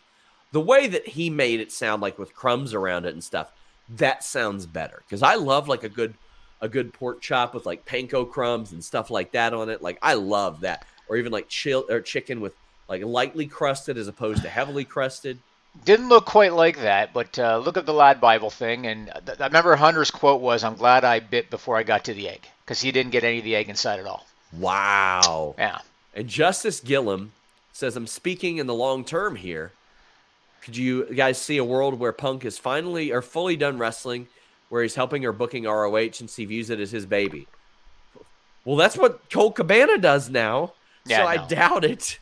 The 0.52 0.60
way 0.60 0.88
that 0.88 1.08
he 1.08 1.30
made 1.30 1.62
it 1.62 1.72
sound 1.72 2.02
like 2.02 2.20
with 2.20 2.36
crumbs 2.36 2.74
around 2.74 3.06
it 3.06 3.14
and 3.14 3.24
stuff, 3.24 3.52
that 3.88 4.24
sounds 4.24 4.66
better. 4.66 5.04
Because 5.06 5.24
I 5.24 5.36
love 5.36 5.68
like 5.68 5.84
a 5.84 5.90
good 5.90 6.16
a 6.60 6.70
good 6.70 6.94
pork 6.94 7.22
chop 7.22 7.54
with 7.54 7.66
like 7.66 7.86
panko 7.86 8.30
crumbs 8.30 8.72
and 8.72 8.84
stuff 8.84 9.10
like 9.10 9.32
that 9.32 9.54
on 9.54 9.70
it. 9.70 9.82
Like 9.82 9.98
I 10.02 10.16
love 10.16 10.62
that. 10.62 10.86
Or 11.08 11.18
even 11.18 11.32
like 11.32 11.48
chill 11.48 11.86
or 11.90 12.02
chicken 12.02 12.42
with 12.42 12.54
like 12.88 13.04
lightly 13.04 13.48
crusted 13.48 13.98
as 13.98 14.08
opposed 14.08 14.42
to 14.44 14.50
heavily 14.50 14.86
crusted. 14.86 15.40
Didn't 15.86 16.10
look 16.10 16.26
quite 16.26 16.54
like 16.54 16.80
that, 16.82 17.14
but 17.14 17.40
uh, 17.40 17.58
look 17.58 17.78
at 17.78 17.86
the 17.86 17.94
Lad 17.94 18.20
Bible 18.20 18.50
thing. 18.50 18.88
And 18.88 19.10
I 19.40 19.46
remember 19.46 19.76
Hunter's 19.78 20.12
quote 20.12 20.42
was, 20.42 20.66
"I'm 20.66 20.76
glad 20.76 21.06
I 21.06 21.22
bit 21.22 21.50
before 21.50 21.78
I 21.78 21.84
got 21.84 22.04
to 22.06 22.14
the 22.14 22.28
egg," 22.28 22.46
because 22.66 22.82
he 22.82 22.92
didn't 22.92 23.14
get 23.14 23.24
any 23.24 23.38
of 23.38 23.46
the 23.46 23.56
egg 23.56 23.70
inside 23.70 24.00
at 24.00 24.06
all. 24.06 24.26
Wow. 24.52 25.56
Yeah. 25.58 25.80
And 26.14 26.28
Justice 26.28 26.82
Gillum 26.82 27.32
says, 27.74 27.96
"I'm 27.96 28.08
speaking 28.08 28.58
in 28.58 28.68
the 28.68 28.74
long 28.74 29.04
term 29.04 29.36
here. 29.36 29.72
Could 30.62 30.78
you 30.78 31.06
guys 31.06 31.40
see 31.40 31.58
a 31.58 31.64
world 31.64 32.00
where 32.00 32.12
Punk 32.12 32.46
is 32.46 32.58
finally 32.58 33.12
or 33.12 33.22
fully 33.22 33.56
done 33.56 33.78
wrestling, 33.80 34.28
where 34.70 34.84
he's 34.84 34.96
helping 34.96 35.26
or 35.26 35.32
booking 35.32 35.64
ROH 35.64 36.20
and 36.20 36.30
he 36.30 36.46
views 36.46 36.70
it 36.70 36.80
as 36.80 36.92
his 36.92 37.06
baby?" 37.06 37.48
Well, 38.64 38.76
that's 38.76 38.98
what 38.98 39.30
Colt 39.32 39.56
Cabana 39.56 39.98
does 39.98 40.30
now. 40.30 40.74
Yeah, 41.06 41.18
so 41.18 41.24
no. 41.24 41.30
I 41.30 41.38
doubt 41.48 41.84
it. 41.84 42.20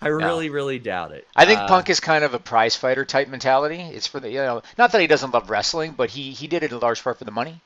I 0.00 0.08
really, 0.08 0.48
really 0.48 0.78
doubt 0.80 1.12
it. 1.12 1.28
I 1.36 1.44
think 1.46 1.60
Uh, 1.60 1.68
Punk 1.68 1.88
is 1.88 2.00
kind 2.00 2.24
of 2.24 2.34
a 2.34 2.38
prize 2.38 2.74
fighter 2.74 3.04
type 3.04 3.28
mentality. 3.28 3.80
It's 3.80 4.06
for 4.06 4.18
the 4.20 4.30
you 4.30 4.38
know, 4.38 4.62
not 4.76 4.90
that 4.92 5.00
he 5.00 5.06
doesn't 5.06 5.32
love 5.32 5.48
wrestling, 5.50 5.92
but 5.92 6.10
he 6.10 6.32
he 6.32 6.46
did 6.48 6.62
it 6.62 6.72
in 6.72 6.78
large 6.80 7.02
part 7.02 7.18
for 7.18 7.24
the 7.24 7.30
money. 7.30 7.60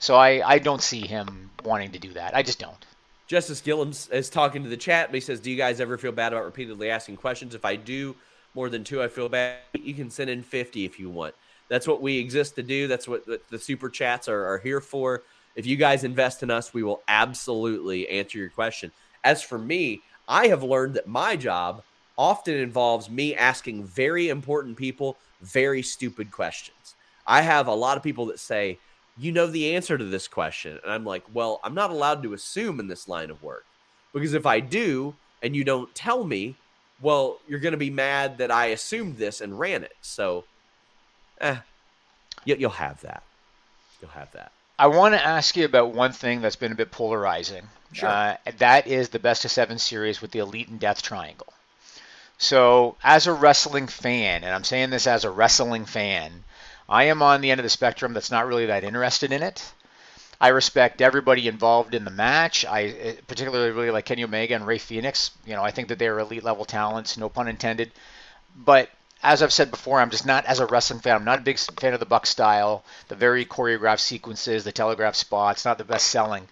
So 0.00 0.16
I 0.16 0.42
I 0.44 0.58
don't 0.58 0.82
see 0.82 1.06
him 1.06 1.50
wanting 1.64 1.92
to 1.92 1.98
do 1.98 2.12
that. 2.14 2.34
I 2.36 2.42
just 2.42 2.58
don't. 2.58 2.84
Justice 3.28 3.60
Gillum 3.60 3.92
is 4.10 4.30
talking 4.30 4.62
to 4.62 4.70
the 4.70 4.76
chat, 4.76 5.08
but 5.08 5.14
he 5.14 5.20
says, 5.20 5.38
"Do 5.38 5.50
you 5.50 5.56
guys 5.56 5.80
ever 5.80 5.98
feel 5.98 6.12
bad 6.12 6.32
about 6.32 6.46
repeatedly 6.46 6.90
asking 6.90 7.18
questions? 7.18 7.54
If 7.54 7.64
I 7.64 7.76
do 7.76 8.16
more 8.54 8.70
than 8.70 8.82
two, 8.82 9.02
I 9.02 9.08
feel 9.08 9.28
bad. 9.28 9.58
You 9.74 9.92
can 9.92 10.10
send 10.10 10.30
in 10.30 10.42
fifty 10.42 10.86
if 10.86 10.98
you 10.98 11.10
want. 11.10 11.34
That's 11.68 11.86
what 11.86 12.00
we 12.00 12.18
exist 12.18 12.54
to 12.56 12.62
do. 12.62 12.88
That's 12.88 13.06
what 13.06 13.26
the, 13.26 13.58
super 13.58 13.90
chats 13.90 14.26
are, 14.28 14.46
are 14.46 14.58
here 14.58 14.80
for. 14.80 15.22
If 15.54 15.66
you 15.66 15.76
guys 15.76 16.04
invest 16.04 16.42
in 16.42 16.50
us, 16.50 16.72
we 16.72 16.82
will 16.82 17.02
absolutely 17.06 18.08
answer 18.08 18.38
your 18.38 18.48
question. 18.48 18.90
As 19.22 19.42
for 19.42 19.58
me, 19.58 20.00
I 20.26 20.46
have 20.46 20.62
learned 20.62 20.94
that 20.94 21.06
my 21.06 21.36
job 21.36 21.82
often 22.16 22.54
involves 22.54 23.10
me 23.10 23.34
asking 23.34 23.84
very 23.84 24.30
important 24.30 24.78
people 24.78 25.18
very 25.42 25.82
stupid 25.82 26.30
questions. 26.32 26.94
I 27.26 27.42
have 27.42 27.66
a 27.66 27.74
lot 27.74 27.98
of 27.98 28.02
people 28.02 28.26
that 28.26 28.40
say, 28.40 28.78
you 29.18 29.32
know 29.32 29.46
the 29.46 29.74
answer 29.74 29.98
to 29.98 30.04
this 30.04 30.28
question. 30.28 30.78
And 30.82 30.92
I'm 30.92 31.04
like, 31.04 31.24
well, 31.32 31.60
I'm 31.64 31.74
not 31.74 31.90
allowed 31.90 32.22
to 32.22 32.34
assume 32.34 32.80
in 32.80 32.86
this 32.86 33.08
line 33.08 33.30
of 33.30 33.42
work. 33.42 33.64
Because 34.12 34.34
if 34.34 34.46
I 34.46 34.60
do 34.60 35.14
and 35.42 35.54
you 35.54 35.64
don't 35.64 35.94
tell 35.94 36.24
me, 36.24 36.56
well, 37.00 37.38
you're 37.46 37.60
going 37.60 37.72
to 37.72 37.78
be 37.78 37.90
mad 37.90 38.38
that 38.38 38.50
I 38.50 38.66
assumed 38.66 39.16
this 39.16 39.40
and 39.40 39.58
ran 39.58 39.84
it. 39.84 39.96
So, 40.00 40.44
eh, 41.40 41.58
you, 42.44 42.56
you'll 42.56 42.70
have 42.70 43.00
that. 43.02 43.22
You'll 44.00 44.10
have 44.12 44.32
that. 44.32 44.52
I 44.78 44.86
want 44.86 45.14
to 45.14 45.24
ask 45.24 45.56
you 45.56 45.64
about 45.64 45.92
one 45.92 46.12
thing 46.12 46.40
that's 46.40 46.56
been 46.56 46.72
a 46.72 46.76
bit 46.76 46.92
polarizing. 46.92 47.64
Sure. 47.92 48.08
Uh, 48.08 48.36
that 48.58 48.86
is 48.86 49.08
the 49.08 49.18
best 49.18 49.44
of 49.44 49.50
seven 49.50 49.78
series 49.78 50.20
with 50.20 50.30
the 50.30 50.38
Elite 50.38 50.68
and 50.68 50.78
Death 50.78 51.02
Triangle. 51.02 51.52
So, 52.38 52.96
as 53.02 53.26
a 53.26 53.32
wrestling 53.32 53.88
fan, 53.88 54.44
and 54.44 54.54
I'm 54.54 54.62
saying 54.62 54.90
this 54.90 55.08
as 55.08 55.24
a 55.24 55.30
wrestling 55.30 55.86
fan, 55.86 56.44
I 56.88 57.04
am 57.04 57.22
on 57.22 57.40
the 57.40 57.50
end 57.50 57.60
of 57.60 57.64
the 57.64 57.70
spectrum 57.70 58.14
that's 58.14 58.30
not 58.30 58.46
really 58.46 58.66
that 58.66 58.84
interested 58.84 59.32
in 59.32 59.42
it. 59.42 59.62
I 60.40 60.48
respect 60.48 61.02
everybody 61.02 61.48
involved 61.48 61.94
in 61.94 62.04
the 62.04 62.10
match. 62.10 62.64
I 62.64 62.82
eh, 62.84 63.14
particularly 63.26 63.72
really 63.72 63.90
like 63.90 64.04
Kenny 64.04 64.24
Omega 64.24 64.54
and 64.54 64.66
Rey 64.66 64.78
Fenix. 64.78 65.32
You 65.44 65.54
know, 65.54 65.64
I 65.64 65.72
think 65.72 65.88
that 65.88 65.98
they're 65.98 66.18
elite 66.18 66.44
level 66.44 66.64
talents, 66.64 67.16
no 67.16 67.28
pun 67.28 67.48
intended. 67.48 67.90
But 68.56 68.88
as 69.22 69.42
I've 69.42 69.52
said 69.52 69.70
before, 69.70 70.00
I'm 70.00 70.10
just 70.10 70.26
not 70.26 70.46
as 70.46 70.60
a 70.60 70.66
wrestling 70.66 71.00
fan. 71.00 71.16
I'm 71.16 71.24
not 71.24 71.40
a 71.40 71.42
big 71.42 71.58
fan 71.58 71.92
of 71.92 72.00
the 72.00 72.06
Buck 72.06 72.24
style, 72.24 72.84
the 73.08 73.16
very 73.16 73.44
choreographed 73.44 74.00
sequences, 74.00 74.62
the 74.62 74.72
telegraph 74.72 75.16
spots, 75.16 75.64
not 75.64 75.76
the 75.76 75.84
best 75.84 76.06
selling. 76.06 76.48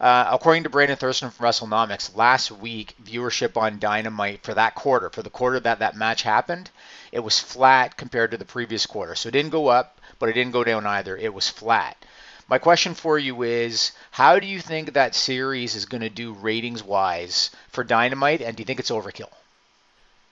Uh, 0.00 0.30
according 0.32 0.62
to 0.62 0.70
Brandon 0.70 0.96
Thurston 0.96 1.28
from 1.28 1.44
WrestleNomics, 1.44 2.16
last 2.16 2.50
week 2.50 2.94
viewership 3.04 3.58
on 3.58 3.78
Dynamite 3.78 4.42
for 4.42 4.54
that 4.54 4.74
quarter, 4.74 5.10
for 5.10 5.22
the 5.22 5.28
quarter 5.28 5.60
that 5.60 5.80
that 5.80 5.94
match 5.94 6.22
happened, 6.22 6.70
it 7.12 7.20
was 7.20 7.38
flat 7.38 7.98
compared 7.98 8.30
to 8.30 8.38
the 8.38 8.46
previous 8.46 8.86
quarter. 8.86 9.14
So 9.14 9.28
it 9.28 9.32
didn't 9.32 9.50
go 9.50 9.68
up, 9.68 10.00
but 10.18 10.30
it 10.30 10.32
didn't 10.32 10.52
go 10.52 10.64
down 10.64 10.86
either. 10.86 11.18
It 11.18 11.34
was 11.34 11.50
flat. 11.50 12.02
My 12.48 12.56
question 12.56 12.94
for 12.94 13.18
you 13.18 13.42
is, 13.42 13.92
how 14.10 14.38
do 14.40 14.46
you 14.46 14.58
think 14.58 14.94
that 14.94 15.14
series 15.14 15.74
is 15.74 15.84
going 15.84 16.00
to 16.00 16.08
do 16.08 16.32
ratings 16.32 16.82
wise 16.82 17.50
for 17.68 17.84
Dynamite, 17.84 18.40
and 18.40 18.56
do 18.56 18.62
you 18.62 18.64
think 18.64 18.80
it's 18.80 18.90
overkill? 18.90 19.30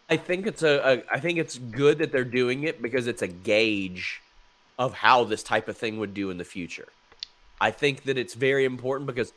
I 0.08 0.16
think 0.16 0.46
it's 0.46 0.62
a, 0.62 1.02
a 1.10 1.14
I 1.14 1.20
think 1.20 1.38
it's 1.38 1.58
good 1.58 1.98
that 1.98 2.10
they're 2.10 2.24
doing 2.24 2.62
it 2.62 2.80
because 2.80 3.06
it's 3.06 3.20
a 3.20 3.28
gauge 3.28 4.22
of 4.78 4.94
how 4.94 5.24
this 5.24 5.42
type 5.42 5.68
of 5.68 5.76
thing 5.76 5.98
would 5.98 6.14
do 6.14 6.30
in 6.30 6.38
the 6.38 6.44
future. 6.44 6.88
I 7.60 7.70
think 7.70 8.04
that 8.04 8.16
it's 8.16 8.34
very 8.34 8.64
important 8.64 9.06
because 9.06 9.32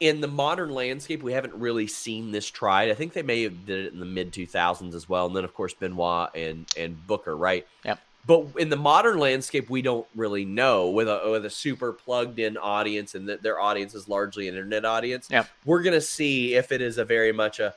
in 0.00 0.20
the 0.20 0.28
modern 0.28 0.70
landscape 0.70 1.22
we 1.22 1.32
haven't 1.32 1.54
really 1.54 1.86
seen 1.86 2.32
this 2.32 2.50
tried. 2.50 2.90
I 2.90 2.94
think 2.94 3.12
they 3.12 3.22
may 3.22 3.42
have 3.42 3.66
did 3.66 3.86
it 3.86 3.92
in 3.92 4.00
the 4.00 4.06
mid 4.06 4.32
2000s 4.32 4.94
as 4.94 5.08
well 5.08 5.26
and 5.26 5.36
then 5.36 5.44
of 5.44 5.54
course 5.54 5.74
Benoit 5.74 6.30
and 6.34 6.66
and 6.76 7.06
Booker, 7.06 7.36
right? 7.36 7.66
Yep. 7.84 8.00
But 8.26 8.46
in 8.58 8.70
the 8.70 8.76
modern 8.76 9.18
landscape 9.18 9.70
we 9.70 9.82
don't 9.82 10.06
really 10.14 10.44
know 10.44 10.90
with 10.90 11.08
a 11.08 11.22
with 11.30 11.44
a 11.44 11.50
super 11.50 11.92
plugged 11.92 12.38
in 12.38 12.56
audience 12.56 13.14
and 13.14 13.28
that 13.28 13.42
their 13.42 13.60
audience 13.60 13.94
is 13.94 14.08
largely 14.08 14.48
an 14.48 14.54
internet 14.54 14.84
audience. 14.84 15.28
Yep. 15.30 15.48
We're 15.64 15.82
going 15.82 15.94
to 15.94 16.00
see 16.00 16.54
if 16.54 16.72
it 16.72 16.80
is 16.80 16.98
a 16.98 17.04
very 17.04 17.32
much 17.32 17.60
a 17.60 17.74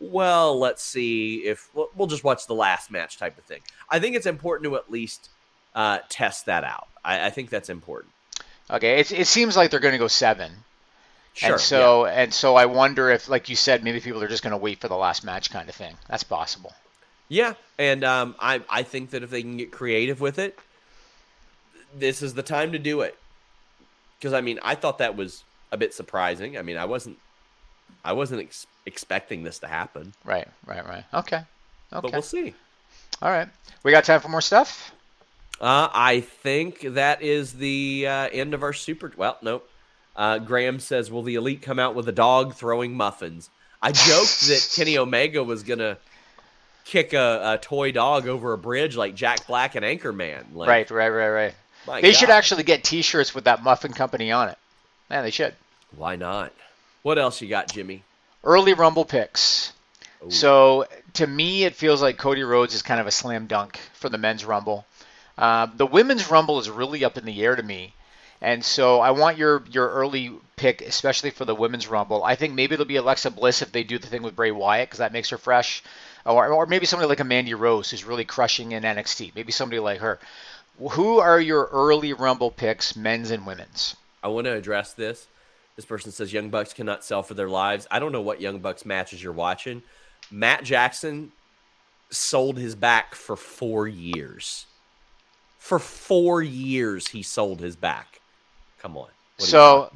well, 0.00 0.58
let's 0.58 0.82
see 0.82 1.36
if 1.46 1.68
we'll, 1.74 1.88
we'll 1.96 2.08
just 2.08 2.24
watch 2.24 2.46
the 2.46 2.54
last 2.54 2.90
match 2.90 3.18
type 3.18 3.38
of 3.38 3.44
thing. 3.44 3.60
I 3.88 4.00
think 4.00 4.16
it's 4.16 4.26
important 4.26 4.64
to 4.64 4.76
at 4.76 4.90
least 4.90 5.30
uh, 5.74 6.00
test 6.08 6.46
that 6.46 6.64
out. 6.64 6.88
I, 7.04 7.26
I 7.26 7.30
think 7.30 7.50
that's 7.50 7.68
important. 7.68 8.12
Okay, 8.70 9.00
it, 9.00 9.12
it 9.12 9.26
seems 9.26 9.56
like 9.56 9.70
they're 9.70 9.80
going 9.80 9.92
to 9.92 9.98
go 9.98 10.08
seven. 10.08 10.50
Sure. 11.34 11.52
and 11.52 11.60
so 11.60 12.06
and 12.06 12.34
so 12.34 12.56
I 12.56 12.66
wonder 12.66 13.10
if, 13.10 13.28
like 13.28 13.48
you 13.48 13.56
said, 13.56 13.82
maybe 13.82 14.00
people 14.00 14.22
are 14.22 14.28
just 14.28 14.42
going 14.42 14.50
to 14.50 14.58
wait 14.58 14.80
for 14.80 14.88
the 14.88 14.96
last 14.96 15.24
match 15.24 15.50
kind 15.50 15.68
of 15.68 15.74
thing. 15.74 15.96
That's 16.08 16.24
possible. 16.24 16.74
Yeah, 17.28 17.54
and 17.78 18.04
um, 18.04 18.34
I 18.38 18.60
I 18.68 18.82
think 18.82 19.10
that 19.10 19.22
if 19.22 19.30
they 19.30 19.40
can 19.40 19.56
get 19.56 19.72
creative 19.72 20.20
with 20.20 20.38
it, 20.38 20.58
this 21.96 22.20
is 22.20 22.34
the 22.34 22.42
time 22.42 22.72
to 22.72 22.78
do 22.78 23.00
it. 23.00 23.16
Because 24.18 24.34
I 24.34 24.42
mean, 24.42 24.60
I 24.62 24.74
thought 24.74 24.98
that 24.98 25.16
was 25.16 25.42
a 25.70 25.78
bit 25.78 25.94
surprising. 25.94 26.58
I 26.58 26.62
mean, 26.62 26.76
I 26.76 26.84
wasn't 26.84 27.16
I 28.04 28.12
wasn't 28.12 28.42
ex- 28.42 28.66
expecting 28.84 29.42
this 29.42 29.58
to 29.60 29.68
happen. 29.68 30.12
Right, 30.24 30.48
right, 30.66 30.86
right. 30.86 31.04
Okay, 31.14 31.36
okay. 31.36 31.46
But 31.90 32.12
we'll 32.12 32.22
see. 32.22 32.54
All 33.22 33.30
right, 33.30 33.48
we 33.82 33.90
got 33.92 34.04
time 34.04 34.20
for 34.20 34.28
more 34.28 34.42
stuff. 34.42 34.92
Uh, 35.60 35.88
I 35.92 36.20
think 36.20 36.80
that 36.80 37.22
is 37.22 37.54
the 37.54 38.06
uh, 38.06 38.28
end 38.32 38.52
of 38.52 38.62
our 38.62 38.72
super. 38.74 39.12
Well, 39.16 39.38
nope. 39.40 39.68
Uh, 40.14 40.38
Graham 40.38 40.78
says, 40.80 41.10
"Will 41.10 41.22
the 41.22 41.36
elite 41.36 41.62
come 41.62 41.78
out 41.78 41.94
with 41.94 42.08
a 42.08 42.12
dog 42.12 42.54
throwing 42.54 42.94
muffins?" 42.96 43.50
I 43.80 43.92
joked 43.92 44.40
that 44.48 44.72
Kenny 44.76 44.98
Omega 44.98 45.42
was 45.42 45.62
gonna 45.62 45.98
kick 46.84 47.12
a, 47.12 47.54
a, 47.54 47.58
toy 47.58 47.92
dog 47.92 48.28
over 48.28 48.52
a 48.52 48.58
bridge 48.58 48.96
like 48.96 49.14
Jack 49.14 49.46
Black 49.46 49.74
and 49.74 49.84
Anchorman. 49.84 50.54
Like, 50.54 50.68
right, 50.68 50.90
right, 50.90 51.08
right, 51.08 51.30
right. 51.30 51.54
They 52.02 52.12
God. 52.12 52.18
should 52.18 52.30
actually 52.30 52.62
get 52.62 52.84
T-shirts 52.84 53.34
with 53.34 53.44
that 53.44 53.62
muffin 53.62 53.92
company 53.92 54.30
on 54.30 54.48
it. 54.48 54.58
Man, 55.10 55.24
they 55.24 55.30
should. 55.30 55.54
Why 55.96 56.16
not? 56.16 56.52
What 57.02 57.18
else 57.18 57.40
you 57.40 57.48
got, 57.48 57.72
Jimmy? 57.72 58.04
Early 58.44 58.74
Rumble 58.74 59.04
picks. 59.04 59.72
Ooh. 60.24 60.30
So 60.30 60.86
to 61.14 61.26
me, 61.26 61.64
it 61.64 61.74
feels 61.74 62.00
like 62.00 62.18
Cody 62.18 62.42
Rhodes 62.44 62.74
is 62.74 62.82
kind 62.82 63.00
of 63.00 63.06
a 63.06 63.10
slam 63.10 63.46
dunk 63.46 63.78
for 63.94 64.08
the 64.08 64.18
men's 64.18 64.44
Rumble. 64.44 64.86
Uh, 65.36 65.66
the 65.74 65.86
women's 65.86 66.30
Rumble 66.30 66.58
is 66.58 66.70
really 66.70 67.04
up 67.04 67.18
in 67.18 67.24
the 67.24 67.42
air 67.42 67.56
to 67.56 67.62
me. 67.62 67.94
And 68.42 68.64
so 68.64 68.98
I 69.00 69.12
want 69.12 69.38
your 69.38 69.62
your 69.70 69.88
early 69.88 70.32
pick, 70.56 70.82
especially 70.82 71.30
for 71.30 71.44
the 71.44 71.54
women's 71.54 71.86
rumble. 71.86 72.24
I 72.24 72.34
think 72.34 72.54
maybe 72.54 72.74
it'll 72.74 72.84
be 72.84 72.96
Alexa 72.96 73.30
Bliss 73.30 73.62
if 73.62 73.70
they 73.70 73.84
do 73.84 73.98
the 74.00 74.08
thing 74.08 74.22
with 74.22 74.34
Bray 74.34 74.50
Wyatt 74.50 74.88
because 74.88 74.98
that 74.98 75.12
makes 75.12 75.30
her 75.30 75.38
fresh, 75.38 75.82
or, 76.26 76.48
or 76.48 76.66
maybe 76.66 76.84
somebody 76.84 77.08
like 77.08 77.20
a 77.20 77.24
Mandy 77.24 77.54
Rose 77.54 77.90
who's 77.90 78.04
really 78.04 78.24
crushing 78.24 78.72
in 78.72 78.82
NXT. 78.82 79.36
Maybe 79.36 79.52
somebody 79.52 79.78
like 79.78 80.00
her. 80.00 80.18
Who 80.90 81.20
are 81.20 81.40
your 81.40 81.68
early 81.72 82.14
rumble 82.14 82.50
picks, 82.50 82.96
men's 82.96 83.30
and 83.30 83.46
women's? 83.46 83.94
I 84.24 84.28
want 84.28 84.46
to 84.46 84.54
address 84.54 84.92
this. 84.92 85.28
This 85.76 85.84
person 85.84 86.10
says 86.10 86.32
Young 86.32 86.50
Bucks 86.50 86.72
cannot 86.72 87.04
sell 87.04 87.22
for 87.22 87.34
their 87.34 87.48
lives. 87.48 87.86
I 87.92 88.00
don't 88.00 88.12
know 88.12 88.20
what 88.20 88.40
Young 88.40 88.58
Bucks 88.58 88.84
matches 88.84 89.22
you're 89.22 89.32
watching. 89.32 89.82
Matt 90.32 90.64
Jackson 90.64 91.30
sold 92.10 92.58
his 92.58 92.74
back 92.74 93.14
for 93.14 93.36
four 93.36 93.86
years. 93.86 94.66
For 95.58 95.78
four 95.78 96.42
years, 96.42 97.08
he 97.08 97.22
sold 97.22 97.60
his 97.60 97.76
back. 97.76 98.18
Come 98.82 98.96
on. 98.96 99.08
So 99.38 99.90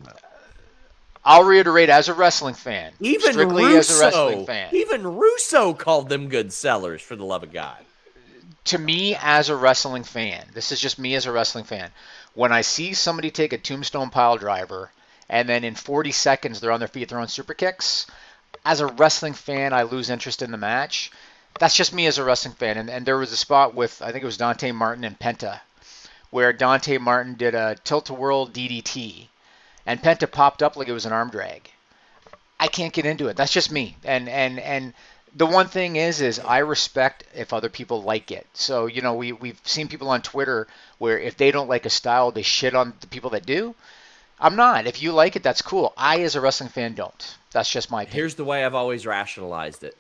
I'll 1.24 1.43
reiterate 1.43 1.89
as 1.89 2.09
a 2.09 2.14
wrestling 2.14 2.55
fan. 2.55 2.93
Even 3.01 3.32
strictly 3.32 3.64
Russo, 3.64 3.78
as 3.78 3.91
a 3.91 4.05
wrestling 4.05 4.47
fan. 4.47 4.68
Even 4.72 5.16
Russo 5.16 5.74
called 5.74 6.09
them 6.09 6.28
good 6.28 6.53
sellers 6.53 7.03
for 7.03 7.16
the 7.16 7.24
love 7.24 7.43
of 7.43 7.53
God. 7.53 7.78
To 8.66 8.78
me 8.78 9.16
as 9.20 9.49
a 9.49 9.57
wrestling 9.57 10.05
fan, 10.05 10.45
this 10.55 10.70
is 10.70 10.80
just 10.80 11.01
me 11.01 11.16
as 11.16 11.26
a 11.26 11.32
wrestling 11.32 11.64
fan. 11.64 11.91
When 12.34 12.53
I 12.53 12.61
see 12.61 12.95
somebody 12.95 13.32
take 13.32 13.53
a 13.53 13.59
tombstone 13.59 14.11
pile 14.11 14.37
driver 14.37 14.91
and 15.28 15.49
then 15.49 15.64
in 15.64 15.74
40 15.74 16.12
seconds 16.12 16.61
they're 16.61 16.72
on 16.72 16.78
their 16.78 16.89
feet 16.89 17.09
throwing 17.09 17.26
super 17.26 17.55
kicks, 17.55 18.07
as 18.64 18.80
a 18.80 18.87
wrestling 18.87 19.34
fan 19.34 19.72
I 19.72 19.82
lose 19.82 20.11
interest 20.11 20.43
in 20.43 20.53
the 20.53 20.57
match. 20.57 21.11
That's 21.59 21.74
just 21.74 21.93
me 21.93 22.07
as 22.07 22.18
a 22.18 22.24
wrestling 22.24 22.55
fan. 22.55 22.78
And, 22.78 22.89
and 22.89 23.05
there 23.05 23.18
was 23.18 23.32
a 23.32 23.37
spot 23.37 23.74
with 23.74 24.01
I 24.01 24.12
think 24.12 24.22
it 24.22 24.26
was 24.26 24.37
Dante 24.37 24.70
Martin 24.70 25.03
and 25.03 25.18
Penta 25.18 25.61
where 26.31 26.53
Dante 26.53 26.99
Martin 26.99 27.35
did 27.35 27.55
a 27.55 27.77
tilt 27.85 28.11
a 28.11 28.14
whirl 28.14 28.47
DDT, 28.47 29.27
and 29.85 30.03
Penta 30.03 30.31
popped 30.31 30.62
up 30.62 30.77
like 30.77 30.89
it 30.89 30.93
was 30.93 31.07
an 31.07 31.12
arm 31.12 31.31
drag. 31.31 31.70
I 32.59 32.68
can't 32.68 32.93
get 32.93 33.07
into 33.07 33.29
it. 33.29 33.37
That's 33.37 33.53
just 33.53 33.70
me. 33.70 33.97
And 34.05 34.29
and 34.29 34.59
and 34.59 34.95
the 35.35 35.47
one 35.47 35.68
thing 35.68 35.97
is 35.97 36.20
is 36.20 36.39
I 36.39 36.59
respect 36.59 37.24
if 37.35 37.53
other 37.53 37.68
people 37.68 38.03
like 38.03 38.31
it. 38.31 38.47
So 38.55 38.87
you 38.87 39.03
know 39.03 39.14
we 39.14 39.33
we've 39.33 39.61
seen 39.64 39.89
people 39.89 40.09
on 40.09 40.22
Twitter 40.22 40.66
where 40.99 41.18
if 41.18 41.37
they 41.37 41.51
don't 41.51 41.68
like 41.68 41.87
a 41.87 41.91
style, 41.91 42.31
they 42.31 42.43
shit 42.43 42.74
on 42.74 42.95
the 43.01 43.07
people 43.07 43.31
that 43.31 43.47
do. 43.47 43.74
I'm 44.39 44.57
not. 44.57 44.87
If 44.87 45.03
you 45.03 45.12
like 45.12 45.37
it, 45.37 45.43
that's 45.43 45.62
cool. 45.62 45.95
I, 45.97 46.20
as 46.20 46.35
a 46.35 46.43
wrestling 46.43 46.68
fan, 46.68 46.95
don't. 46.95 47.37
That's 47.53 47.70
just 47.70 47.91
my 47.91 48.03
opinion. 48.03 48.16
Here's 48.16 48.35
the 48.35 48.45
way 48.45 48.64
I've 48.64 48.74
always 48.74 49.07
rationalized 49.07 49.85
it: 49.85 49.97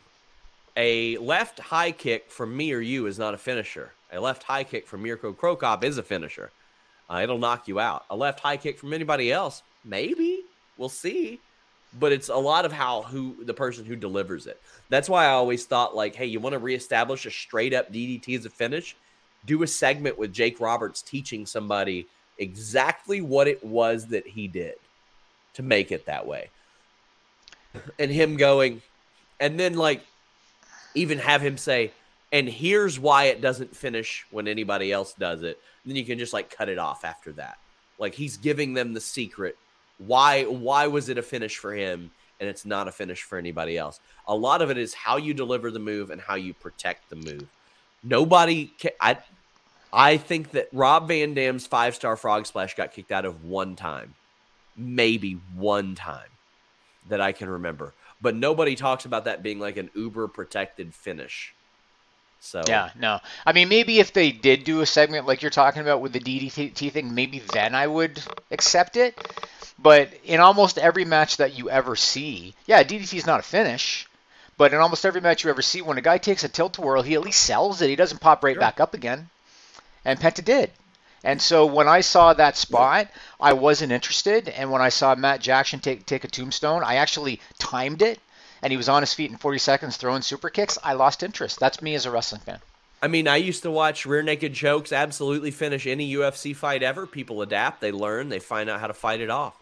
a 0.76 1.16
left 1.18 1.58
high 1.58 1.92
kick 1.92 2.30
from 2.30 2.56
me 2.56 2.72
or 2.72 2.80
you 2.80 3.06
is 3.06 3.18
not 3.18 3.34
a 3.34 3.38
finisher. 3.38 3.92
A 4.12 4.20
left 4.20 4.42
high 4.42 4.64
kick 4.64 4.86
from 4.86 5.02
Mirko 5.02 5.32
Cro 5.32 5.56
Cop 5.56 5.84
is 5.84 5.98
a 5.98 6.02
finisher. 6.02 6.50
Uh, 7.08 7.20
it'll 7.22 7.38
knock 7.38 7.68
you 7.68 7.78
out. 7.78 8.04
A 8.10 8.16
left 8.16 8.40
high 8.40 8.56
kick 8.56 8.78
from 8.78 8.92
anybody 8.92 9.32
else, 9.32 9.62
maybe. 9.84 10.42
We'll 10.76 10.88
see. 10.88 11.40
But 11.98 12.12
it's 12.12 12.28
a 12.28 12.36
lot 12.36 12.64
of 12.64 12.72
how 12.72 13.02
who 13.02 13.44
the 13.44 13.54
person 13.54 13.84
who 13.84 13.96
delivers 13.96 14.46
it. 14.46 14.60
That's 14.88 15.08
why 15.08 15.26
I 15.26 15.30
always 15.30 15.64
thought 15.64 15.96
like, 15.96 16.14
hey, 16.14 16.26
you 16.26 16.40
want 16.40 16.52
to 16.52 16.58
reestablish 16.58 17.26
a 17.26 17.30
straight 17.30 17.72
up 17.72 17.92
DDT 17.92 18.36
as 18.36 18.44
a 18.44 18.50
finish? 18.50 18.96
Do 19.46 19.62
a 19.62 19.66
segment 19.66 20.18
with 20.18 20.32
Jake 20.32 20.60
Roberts 20.60 21.02
teaching 21.02 21.46
somebody 21.46 22.06
exactly 22.38 23.20
what 23.20 23.48
it 23.48 23.64
was 23.64 24.06
that 24.08 24.26
he 24.26 24.48
did 24.48 24.74
to 25.54 25.62
make 25.62 25.90
it 25.90 26.06
that 26.06 26.26
way. 26.26 26.50
And 27.98 28.10
him 28.10 28.36
going, 28.36 28.82
and 29.40 29.58
then 29.58 29.74
like 29.74 30.02
even 30.94 31.18
have 31.18 31.40
him 31.40 31.56
say, 31.56 31.92
and 32.32 32.48
here's 32.48 32.98
why 32.98 33.24
it 33.24 33.40
doesn't 33.40 33.76
finish 33.76 34.26
when 34.30 34.48
anybody 34.48 34.92
else 34.92 35.14
does 35.14 35.42
it. 35.42 35.60
Then 35.84 35.96
you 35.96 36.04
can 36.04 36.18
just 36.18 36.32
like 36.32 36.54
cut 36.54 36.68
it 36.68 36.78
off 36.78 37.04
after 37.04 37.32
that. 37.32 37.58
Like 37.98 38.14
he's 38.14 38.36
giving 38.36 38.74
them 38.74 38.94
the 38.94 39.00
secret. 39.00 39.56
Why 39.98 40.44
why 40.44 40.88
was 40.88 41.08
it 41.08 41.18
a 41.18 41.22
finish 41.22 41.56
for 41.56 41.72
him 41.72 42.10
and 42.40 42.48
it's 42.48 42.66
not 42.66 42.88
a 42.88 42.92
finish 42.92 43.22
for 43.22 43.38
anybody 43.38 43.78
else? 43.78 44.00
A 44.28 44.34
lot 44.34 44.60
of 44.60 44.70
it 44.70 44.78
is 44.78 44.92
how 44.92 45.16
you 45.16 45.34
deliver 45.34 45.70
the 45.70 45.78
move 45.78 46.10
and 46.10 46.20
how 46.20 46.34
you 46.34 46.52
protect 46.52 47.08
the 47.08 47.16
move. 47.16 47.46
Nobody 48.02 48.66
can, 48.78 48.90
I 49.00 49.18
I 49.92 50.16
think 50.16 50.50
that 50.50 50.68
Rob 50.72 51.08
Van 51.08 51.32
Dam's 51.32 51.66
five 51.66 51.94
star 51.94 52.16
frog 52.16 52.46
splash 52.46 52.74
got 52.74 52.92
kicked 52.92 53.12
out 53.12 53.24
of 53.24 53.44
one 53.44 53.76
time. 53.76 54.14
Maybe 54.76 55.38
one 55.54 55.94
time 55.94 56.28
that 57.08 57.20
I 57.20 57.32
can 57.32 57.48
remember. 57.48 57.94
But 58.20 58.34
nobody 58.34 58.76
talks 58.76 59.04
about 59.04 59.24
that 59.24 59.42
being 59.42 59.58
like 59.58 59.76
an 59.76 59.90
uber 59.94 60.28
protected 60.28 60.94
finish. 60.94 61.54
So 62.46 62.62
yeah, 62.68 62.90
no. 62.94 63.18
I 63.44 63.52
mean, 63.52 63.68
maybe 63.68 63.98
if 63.98 64.12
they 64.12 64.30
did 64.30 64.62
do 64.62 64.80
a 64.80 64.86
segment 64.86 65.26
like 65.26 65.42
you're 65.42 65.50
talking 65.50 65.82
about 65.82 66.00
with 66.00 66.12
the 66.12 66.20
DDT 66.20 66.92
thing, 66.92 67.12
maybe 67.12 67.40
then 67.40 67.74
I 67.74 67.86
would 67.86 68.22
accept 68.52 68.96
it. 68.96 69.18
But 69.78 70.10
in 70.24 70.38
almost 70.38 70.78
every 70.78 71.04
match 71.04 71.38
that 71.38 71.58
you 71.58 71.68
ever 71.70 71.96
see, 71.96 72.54
yeah, 72.66 72.84
DDT 72.84 73.14
is 73.14 73.26
not 73.26 73.40
a 73.40 73.42
finish. 73.42 74.08
But 74.56 74.72
in 74.72 74.78
almost 74.78 75.04
every 75.04 75.20
match 75.20 75.42
you 75.42 75.50
ever 75.50 75.60
see, 75.60 75.82
when 75.82 75.98
a 75.98 76.02
guy 76.02 76.18
takes 76.18 76.44
a 76.44 76.48
tilt 76.48 76.74
to 76.74 76.82
whirl, 76.82 77.02
he 77.02 77.14
at 77.14 77.20
least 77.20 77.42
sells 77.42 77.82
it. 77.82 77.90
He 77.90 77.96
doesn't 77.96 78.20
pop 78.20 78.44
right 78.44 78.54
sure. 78.54 78.60
back 78.60 78.80
up 78.80 78.94
again. 78.94 79.28
And 80.04 80.18
Penta 80.18 80.42
did. 80.42 80.70
And 81.24 81.42
so 81.42 81.66
when 81.66 81.88
I 81.88 82.00
saw 82.00 82.32
that 82.32 82.56
spot, 82.56 83.08
I 83.40 83.54
wasn't 83.54 83.90
interested. 83.90 84.48
And 84.48 84.70
when 84.70 84.80
I 84.80 84.90
saw 84.90 85.16
Matt 85.16 85.40
Jackson 85.40 85.80
take 85.80 86.06
take 86.06 86.22
a 86.22 86.28
tombstone, 86.28 86.84
I 86.84 86.96
actually 86.96 87.40
timed 87.58 88.02
it 88.02 88.20
and 88.66 88.72
he 88.72 88.76
was 88.76 88.88
on 88.88 89.00
his 89.00 89.14
feet 89.14 89.30
in 89.30 89.36
40 89.36 89.58
seconds 89.58 89.96
throwing 89.96 90.22
super 90.22 90.50
kicks, 90.50 90.76
I 90.82 90.94
lost 90.94 91.22
interest. 91.22 91.60
That's 91.60 91.80
me 91.80 91.94
as 91.94 92.04
a 92.04 92.10
wrestling 92.10 92.40
fan. 92.40 92.58
I 93.00 93.06
mean, 93.06 93.28
I 93.28 93.36
used 93.36 93.62
to 93.62 93.70
watch 93.70 94.04
rear 94.04 94.22
naked 94.22 94.54
chokes 94.54 94.92
absolutely 94.92 95.52
finish 95.52 95.86
any 95.86 96.12
UFC 96.12 96.54
fight 96.54 96.82
ever. 96.82 97.06
People 97.06 97.42
adapt, 97.42 97.80
they 97.80 97.92
learn, 97.92 98.28
they 98.28 98.40
find 98.40 98.68
out 98.68 98.80
how 98.80 98.88
to 98.88 98.92
fight 98.92 99.20
it 99.20 99.30
off. 99.30 99.54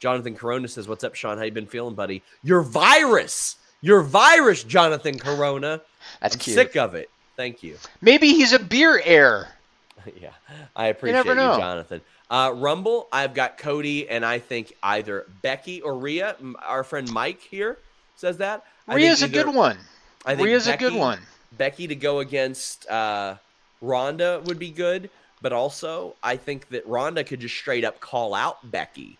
Jonathan 0.00 0.34
Corona 0.34 0.68
says, 0.68 0.88
"What's 0.88 1.04
up, 1.04 1.14
Sean? 1.14 1.36
How 1.36 1.44
you 1.44 1.52
been 1.52 1.66
feeling, 1.66 1.94
buddy? 1.94 2.22
Your 2.42 2.62
virus, 2.62 3.56
your 3.82 4.00
virus, 4.00 4.62
Jonathan 4.62 5.18
Corona. 5.18 5.82
That's 6.22 6.36
I'm 6.36 6.40
cute. 6.40 6.54
Sick 6.54 6.76
of 6.76 6.94
it. 6.94 7.10
Thank 7.36 7.62
you. 7.62 7.76
Maybe 8.00 8.28
he's 8.28 8.54
a 8.54 8.58
beer 8.58 9.02
heir. 9.04 9.48
yeah, 10.18 10.30
I 10.74 10.86
appreciate 10.86 11.26
you, 11.26 11.30
you 11.30 11.36
Jonathan. 11.36 12.00
Uh, 12.30 12.54
Rumble, 12.56 13.06
I've 13.12 13.34
got 13.34 13.58
Cody, 13.58 14.08
and 14.08 14.24
I 14.24 14.38
think 14.38 14.74
either 14.82 15.26
Becky 15.42 15.82
or 15.82 15.98
Rhea. 15.98 16.36
Our 16.64 16.84
friend 16.84 17.12
Mike 17.12 17.42
here 17.42 17.76
says 18.16 18.38
that. 18.38 18.64
Rhea's 18.88 19.22
either, 19.22 19.40
a 19.40 19.44
good 19.44 19.54
one. 19.54 19.78
I 20.24 20.34
think 20.34 20.46
Rhea's 20.46 20.66
Becky, 20.66 20.84
a 20.84 20.90
good 20.90 20.98
one. 20.98 21.20
Becky 21.52 21.86
to 21.86 21.94
go 21.94 22.20
against 22.20 22.88
uh, 22.88 23.36
Ronda 23.80 24.42
would 24.44 24.58
be 24.58 24.70
good, 24.70 25.10
but 25.40 25.52
also 25.52 26.16
I 26.22 26.36
think 26.36 26.68
that 26.70 26.86
Ronda 26.86 27.24
could 27.24 27.40
just 27.40 27.54
straight 27.54 27.84
up 27.84 28.00
call 28.00 28.34
out 28.34 28.70
Becky, 28.70 29.18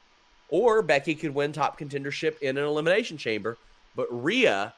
or 0.48 0.82
Becky 0.82 1.14
could 1.14 1.34
win 1.34 1.52
top 1.52 1.78
contendership 1.78 2.40
in 2.40 2.56
an 2.56 2.64
elimination 2.64 3.16
chamber. 3.16 3.56
But 3.94 4.08
Rhea, 4.10 4.74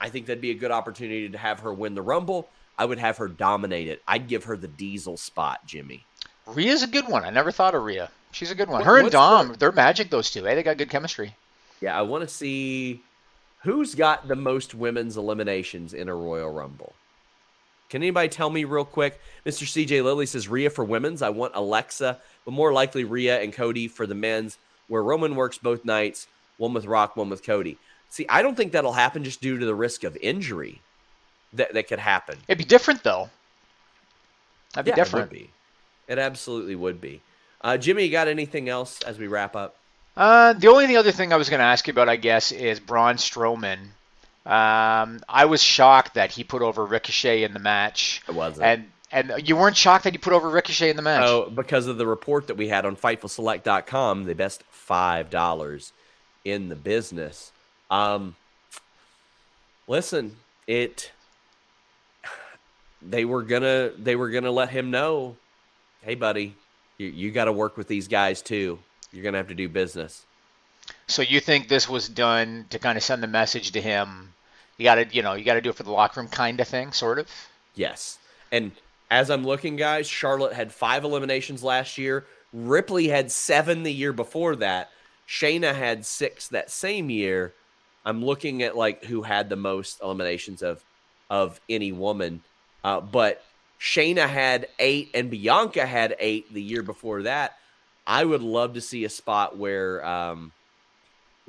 I 0.00 0.08
think 0.08 0.26
that'd 0.26 0.40
be 0.42 0.50
a 0.50 0.54
good 0.54 0.70
opportunity 0.70 1.28
to 1.28 1.38
have 1.38 1.60
her 1.60 1.72
win 1.72 1.94
the 1.94 2.02
Rumble. 2.02 2.48
I 2.78 2.84
would 2.84 2.98
have 2.98 3.18
her 3.18 3.28
dominate 3.28 3.88
it. 3.88 4.02
I'd 4.08 4.28
give 4.28 4.44
her 4.44 4.56
the 4.56 4.68
Diesel 4.68 5.16
spot, 5.16 5.64
Jimmy. 5.66 6.04
Rhea's 6.46 6.82
a 6.82 6.86
good 6.86 7.08
one. 7.08 7.24
I 7.24 7.30
never 7.30 7.52
thought 7.52 7.74
of 7.74 7.82
Rhea. 7.84 8.10
She's 8.32 8.50
a 8.50 8.54
good 8.54 8.68
one. 8.68 8.80
What, 8.80 8.86
her 8.86 8.98
and 8.98 9.10
Dom, 9.10 9.48
the... 9.48 9.58
they're 9.58 9.72
magic. 9.72 10.10
Those 10.10 10.30
two. 10.30 10.44
Hey, 10.44 10.54
they 10.54 10.62
got 10.62 10.78
good 10.78 10.90
chemistry. 10.90 11.36
Yeah, 11.80 11.98
I 11.98 12.02
want 12.02 12.22
to 12.22 12.34
see 12.34 13.02
Who's 13.62 13.94
got 13.94 14.26
the 14.26 14.36
most 14.36 14.74
women's 14.74 15.16
eliminations 15.16 15.94
in 15.94 16.08
a 16.08 16.14
Royal 16.14 16.50
Rumble? 16.50 16.92
Can 17.90 18.02
anybody 18.02 18.28
tell 18.28 18.50
me 18.50 18.64
real 18.64 18.84
quick? 18.84 19.20
Mr. 19.46 19.64
CJ 19.64 20.02
Lilly 20.02 20.26
says 20.26 20.48
Rhea 20.48 20.70
for 20.70 20.84
women's. 20.84 21.22
I 21.22 21.28
want 21.28 21.52
Alexa, 21.54 22.18
but 22.44 22.50
more 22.50 22.72
likely 22.72 23.04
Rhea 23.04 23.40
and 23.40 23.52
Cody 23.52 23.86
for 23.86 24.06
the 24.06 24.14
men's, 24.14 24.58
where 24.88 25.02
Roman 25.02 25.36
works 25.36 25.58
both 25.58 25.84
nights, 25.84 26.26
one 26.56 26.72
with 26.72 26.86
Rock, 26.86 27.16
one 27.16 27.28
with 27.28 27.44
Cody. 27.44 27.78
See, 28.08 28.26
I 28.28 28.42
don't 28.42 28.56
think 28.56 28.72
that'll 28.72 28.92
happen 28.92 29.24
just 29.24 29.40
due 29.40 29.58
to 29.58 29.66
the 29.66 29.74
risk 29.74 30.04
of 30.04 30.16
injury. 30.16 30.80
that 31.52 31.74
that 31.74 31.86
could 31.86 31.98
happen. 31.98 32.38
It'd 32.48 32.58
be 32.58 32.64
different 32.64 33.02
though. 33.04 33.30
That'd 34.72 34.86
be 34.86 34.90
yeah, 34.90 34.94
different. 34.96 35.30
It 35.30 35.34
would 35.34 35.38
be. 35.38 35.50
It 36.08 36.18
absolutely 36.18 36.74
would 36.74 37.00
be. 37.00 37.20
Uh, 37.60 37.76
Jimmy, 37.76 38.04
you 38.04 38.10
got 38.10 38.26
anything 38.26 38.68
else 38.68 39.00
as 39.02 39.18
we 39.18 39.28
wrap 39.28 39.54
up? 39.54 39.76
Uh, 40.16 40.52
the 40.52 40.68
only 40.68 40.96
other 40.96 41.12
thing 41.12 41.32
I 41.32 41.36
was 41.36 41.48
going 41.48 41.60
to 41.60 41.64
ask 41.64 41.86
you 41.86 41.92
about, 41.92 42.08
I 42.08 42.16
guess, 42.16 42.52
is 42.52 42.80
Braun 42.80 43.16
Strowman. 43.16 43.78
Um, 44.44 45.20
I 45.28 45.44
was 45.46 45.62
shocked 45.62 46.14
that 46.14 46.32
he 46.32 46.44
put 46.44 46.62
over 46.62 46.84
Ricochet 46.84 47.44
in 47.44 47.52
the 47.52 47.60
match. 47.60 48.22
It 48.28 48.34
wasn't. 48.34 48.66
And 48.66 48.84
and 49.12 49.46
you 49.46 49.56
weren't 49.56 49.76
shocked 49.76 50.04
that 50.04 50.14
he 50.14 50.18
put 50.18 50.32
over 50.32 50.48
Ricochet 50.48 50.88
in 50.90 50.96
the 50.96 51.02
match. 51.02 51.24
Oh, 51.24 51.50
because 51.50 51.86
of 51.86 51.98
the 51.98 52.06
report 52.06 52.46
that 52.46 52.56
we 52.56 52.68
had 52.68 52.86
on 52.86 52.96
FightfulSelect.com, 52.96 54.24
the 54.24 54.34
best 54.34 54.64
five 54.70 55.30
dollars 55.30 55.92
in 56.44 56.68
the 56.68 56.74
business. 56.74 57.52
Um, 57.90 58.34
listen, 59.86 60.36
it. 60.66 61.12
They 63.00 63.24
were 63.24 63.42
gonna. 63.42 63.90
They 63.98 64.16
were 64.16 64.30
gonna 64.30 64.50
let 64.50 64.70
him 64.70 64.90
know, 64.90 65.36
hey, 66.02 66.14
buddy, 66.14 66.54
you, 66.98 67.08
you 67.08 67.30
got 67.30 67.44
to 67.44 67.52
work 67.52 67.76
with 67.76 67.88
these 67.88 68.08
guys 68.08 68.42
too. 68.42 68.78
You're 69.12 69.24
gonna 69.24 69.38
have 69.38 69.48
to 69.48 69.54
do 69.54 69.68
business. 69.68 70.24
So 71.06 71.22
you 71.22 71.40
think 71.40 71.68
this 71.68 71.88
was 71.88 72.08
done 72.08 72.66
to 72.70 72.78
kind 72.78 72.96
of 72.96 73.04
send 73.04 73.22
the 73.22 73.28
message 73.28 73.70
to 73.72 73.80
him? 73.80 74.32
You 74.78 74.84
got 74.84 74.94
to, 74.96 75.06
you 75.12 75.22
know, 75.22 75.34
you 75.34 75.44
got 75.44 75.54
to 75.54 75.60
do 75.60 75.70
it 75.70 75.76
for 75.76 75.82
the 75.82 75.92
locker 75.92 76.20
room 76.20 76.28
kind 76.28 76.60
of 76.60 76.66
thing, 76.66 76.92
sort 76.92 77.18
of. 77.18 77.28
Yes, 77.74 78.18
and 78.50 78.72
as 79.10 79.30
I'm 79.30 79.44
looking, 79.44 79.76
guys, 79.76 80.08
Charlotte 80.08 80.54
had 80.54 80.72
five 80.72 81.04
eliminations 81.04 81.62
last 81.62 81.98
year. 81.98 82.24
Ripley 82.52 83.08
had 83.08 83.30
seven 83.30 83.82
the 83.82 83.92
year 83.92 84.12
before 84.12 84.56
that. 84.56 84.90
Shayna 85.28 85.74
had 85.74 86.04
six 86.04 86.48
that 86.48 86.70
same 86.70 87.10
year. 87.10 87.52
I'm 88.04 88.24
looking 88.24 88.62
at 88.62 88.76
like 88.76 89.04
who 89.04 89.22
had 89.22 89.48
the 89.48 89.56
most 89.56 90.00
eliminations 90.02 90.62
of 90.62 90.82
of 91.30 91.60
any 91.68 91.92
woman, 91.92 92.42
uh, 92.84 93.00
but 93.00 93.44
Shayna 93.80 94.28
had 94.28 94.68
eight 94.78 95.10
and 95.14 95.30
Bianca 95.30 95.86
had 95.86 96.16
eight 96.18 96.52
the 96.52 96.62
year 96.62 96.82
before 96.82 97.22
that. 97.22 97.58
I 98.06 98.24
would 98.24 98.42
love 98.42 98.74
to 98.74 98.80
see 98.80 99.04
a 99.04 99.08
spot 99.08 99.56
where 99.56 100.04
um, 100.04 100.52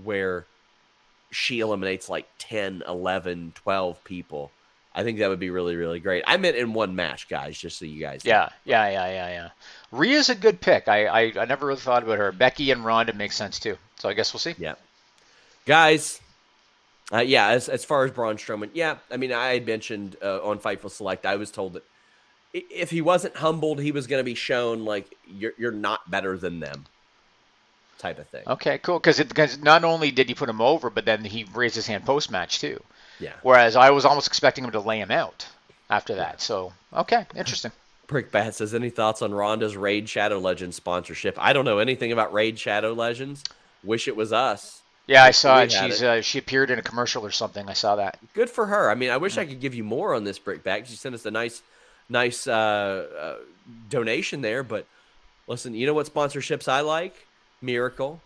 where 0.03 0.45
she 1.31 1.59
eliminates 1.59 2.09
like 2.09 2.27
10, 2.39 2.83
11, 2.87 3.53
12 3.55 4.03
people. 4.03 4.51
I 4.95 5.03
think 5.03 5.17
that 5.17 5.29
would 5.29 5.39
be 5.39 5.49
really, 5.49 5.75
really 5.75 5.99
great. 5.99 6.23
I 6.27 6.37
meant 6.37 6.55
in 6.55 6.73
one 6.73 6.95
match, 6.95 7.27
guys, 7.27 7.57
just 7.57 7.79
so 7.79 7.85
you 7.85 7.99
guys. 7.99 8.23
know. 8.23 8.29
Yeah, 8.29 8.49
yeah, 8.63 8.89
yeah, 8.89 9.07
yeah, 9.07 9.29
yeah. 9.29 9.49
Rhea's 9.91 10.29
a 10.29 10.35
good 10.35 10.61
pick. 10.61 10.87
I, 10.87 11.07
I, 11.07 11.33
I 11.39 11.45
never 11.45 11.65
really 11.65 11.79
thought 11.79 12.03
about 12.03 12.19
her. 12.19 12.31
Becky 12.31 12.69
and 12.69 12.85
Ronda 12.85 13.13
makes 13.13 13.35
sense 13.35 13.57
too. 13.57 13.75
So 13.97 14.07
I 14.07 14.13
guess 14.13 14.33
we'll 14.33 14.39
see. 14.39 14.53
Yeah. 14.59 14.75
Guys, 15.65 16.21
uh, 17.11 17.19
yeah, 17.19 17.47
as, 17.49 17.69
as 17.69 17.83
far 17.83 18.05
as 18.05 18.11
Braun 18.11 18.37
Strowman, 18.37 18.69
yeah, 18.73 18.97
I 19.09 19.17
mean, 19.17 19.33
I 19.33 19.53
had 19.53 19.65
mentioned 19.65 20.17
uh, 20.21 20.43
on 20.43 20.59
Fightful 20.59 20.91
Select, 20.91 21.25
I 21.25 21.37
was 21.37 21.49
told 21.49 21.73
that 21.73 21.83
if 22.53 22.91
he 22.91 23.01
wasn't 23.01 23.35
humbled, 23.37 23.79
he 23.79 23.91
was 23.91 24.07
going 24.07 24.19
to 24.19 24.23
be 24.23 24.35
shown 24.35 24.85
like 24.85 25.13
you're, 25.27 25.53
you're 25.57 25.71
not 25.71 26.09
better 26.09 26.37
than 26.37 26.59
them 26.59 26.85
type 27.99 28.19
of 28.19 28.27
thing. 28.27 28.43
Okay, 28.45 28.77
cool. 28.79 28.99
Because 28.99 29.17
because 29.17 29.57
not 29.59 29.83
only 29.83 30.11
did 30.11 30.27
he 30.27 30.35
put 30.35 30.49
him 30.49 30.61
over, 30.61 30.89
but 30.89 31.05
then 31.05 31.23
he 31.23 31.45
raised 31.53 31.75
his 31.75 31.87
hand 31.87 32.05
post 32.05 32.29
match 32.29 32.59
too. 32.59 32.81
Yeah. 33.19 33.33
Whereas 33.41 33.75
I 33.75 33.91
was 33.91 34.05
almost 34.05 34.27
expecting 34.27 34.63
him 34.63 34.71
to 34.71 34.79
lay 34.79 34.99
him 34.99 35.11
out 35.11 35.47
after 35.89 36.15
that. 36.15 36.41
So 36.41 36.73
okay, 36.93 37.25
interesting. 37.35 37.71
Prick 38.07 38.31
Bat 38.31 38.55
says, 38.55 38.75
any 38.75 38.89
thoughts 38.89 39.21
on 39.21 39.33
Ronda's 39.33 39.77
Raid 39.77 40.09
Shadow 40.09 40.37
Legends 40.37 40.75
sponsorship? 40.75 41.35
I 41.39 41.53
don't 41.53 41.65
know 41.65 41.79
anything 41.79 42.11
about 42.11 42.33
Raid 42.33 42.59
Shadow 42.59 42.93
Legends. 42.93 43.43
Wish 43.83 44.07
it 44.07 44.15
was 44.15 44.33
us. 44.33 44.81
Yeah, 45.07 45.23
I 45.23 45.31
saw 45.31 45.61
it. 45.61 45.71
She's 45.71 46.01
it. 46.01 46.07
uh, 46.07 46.21
she 46.21 46.39
appeared 46.39 46.69
in 46.69 46.79
a 46.79 46.81
commercial 46.81 47.25
or 47.25 47.31
something. 47.31 47.67
I 47.67 47.73
saw 47.73 47.95
that. 47.97 48.17
Good 48.33 48.49
for 48.49 48.67
her. 48.67 48.89
I 48.89 48.95
mean, 48.95 49.09
I 49.09 49.17
wish 49.17 49.37
I 49.37 49.45
could 49.45 49.59
give 49.59 49.73
you 49.73 49.83
more 49.83 50.13
on 50.13 50.23
this 50.23 50.39
Brickback. 50.39 50.85
She 50.85 50.95
sent 50.95 51.15
us 51.15 51.25
a 51.25 51.31
nice, 51.31 51.61
nice 52.09 52.47
uh, 52.47 53.07
uh, 53.19 53.35
donation 53.89 54.41
there. 54.41 54.63
But 54.63 54.85
listen, 55.47 55.73
you 55.73 55.85
know 55.85 55.93
what 55.93 56.11
sponsorships 56.13 56.67
I 56.67 56.81
like? 56.81 57.27
Miracle, 57.61 58.21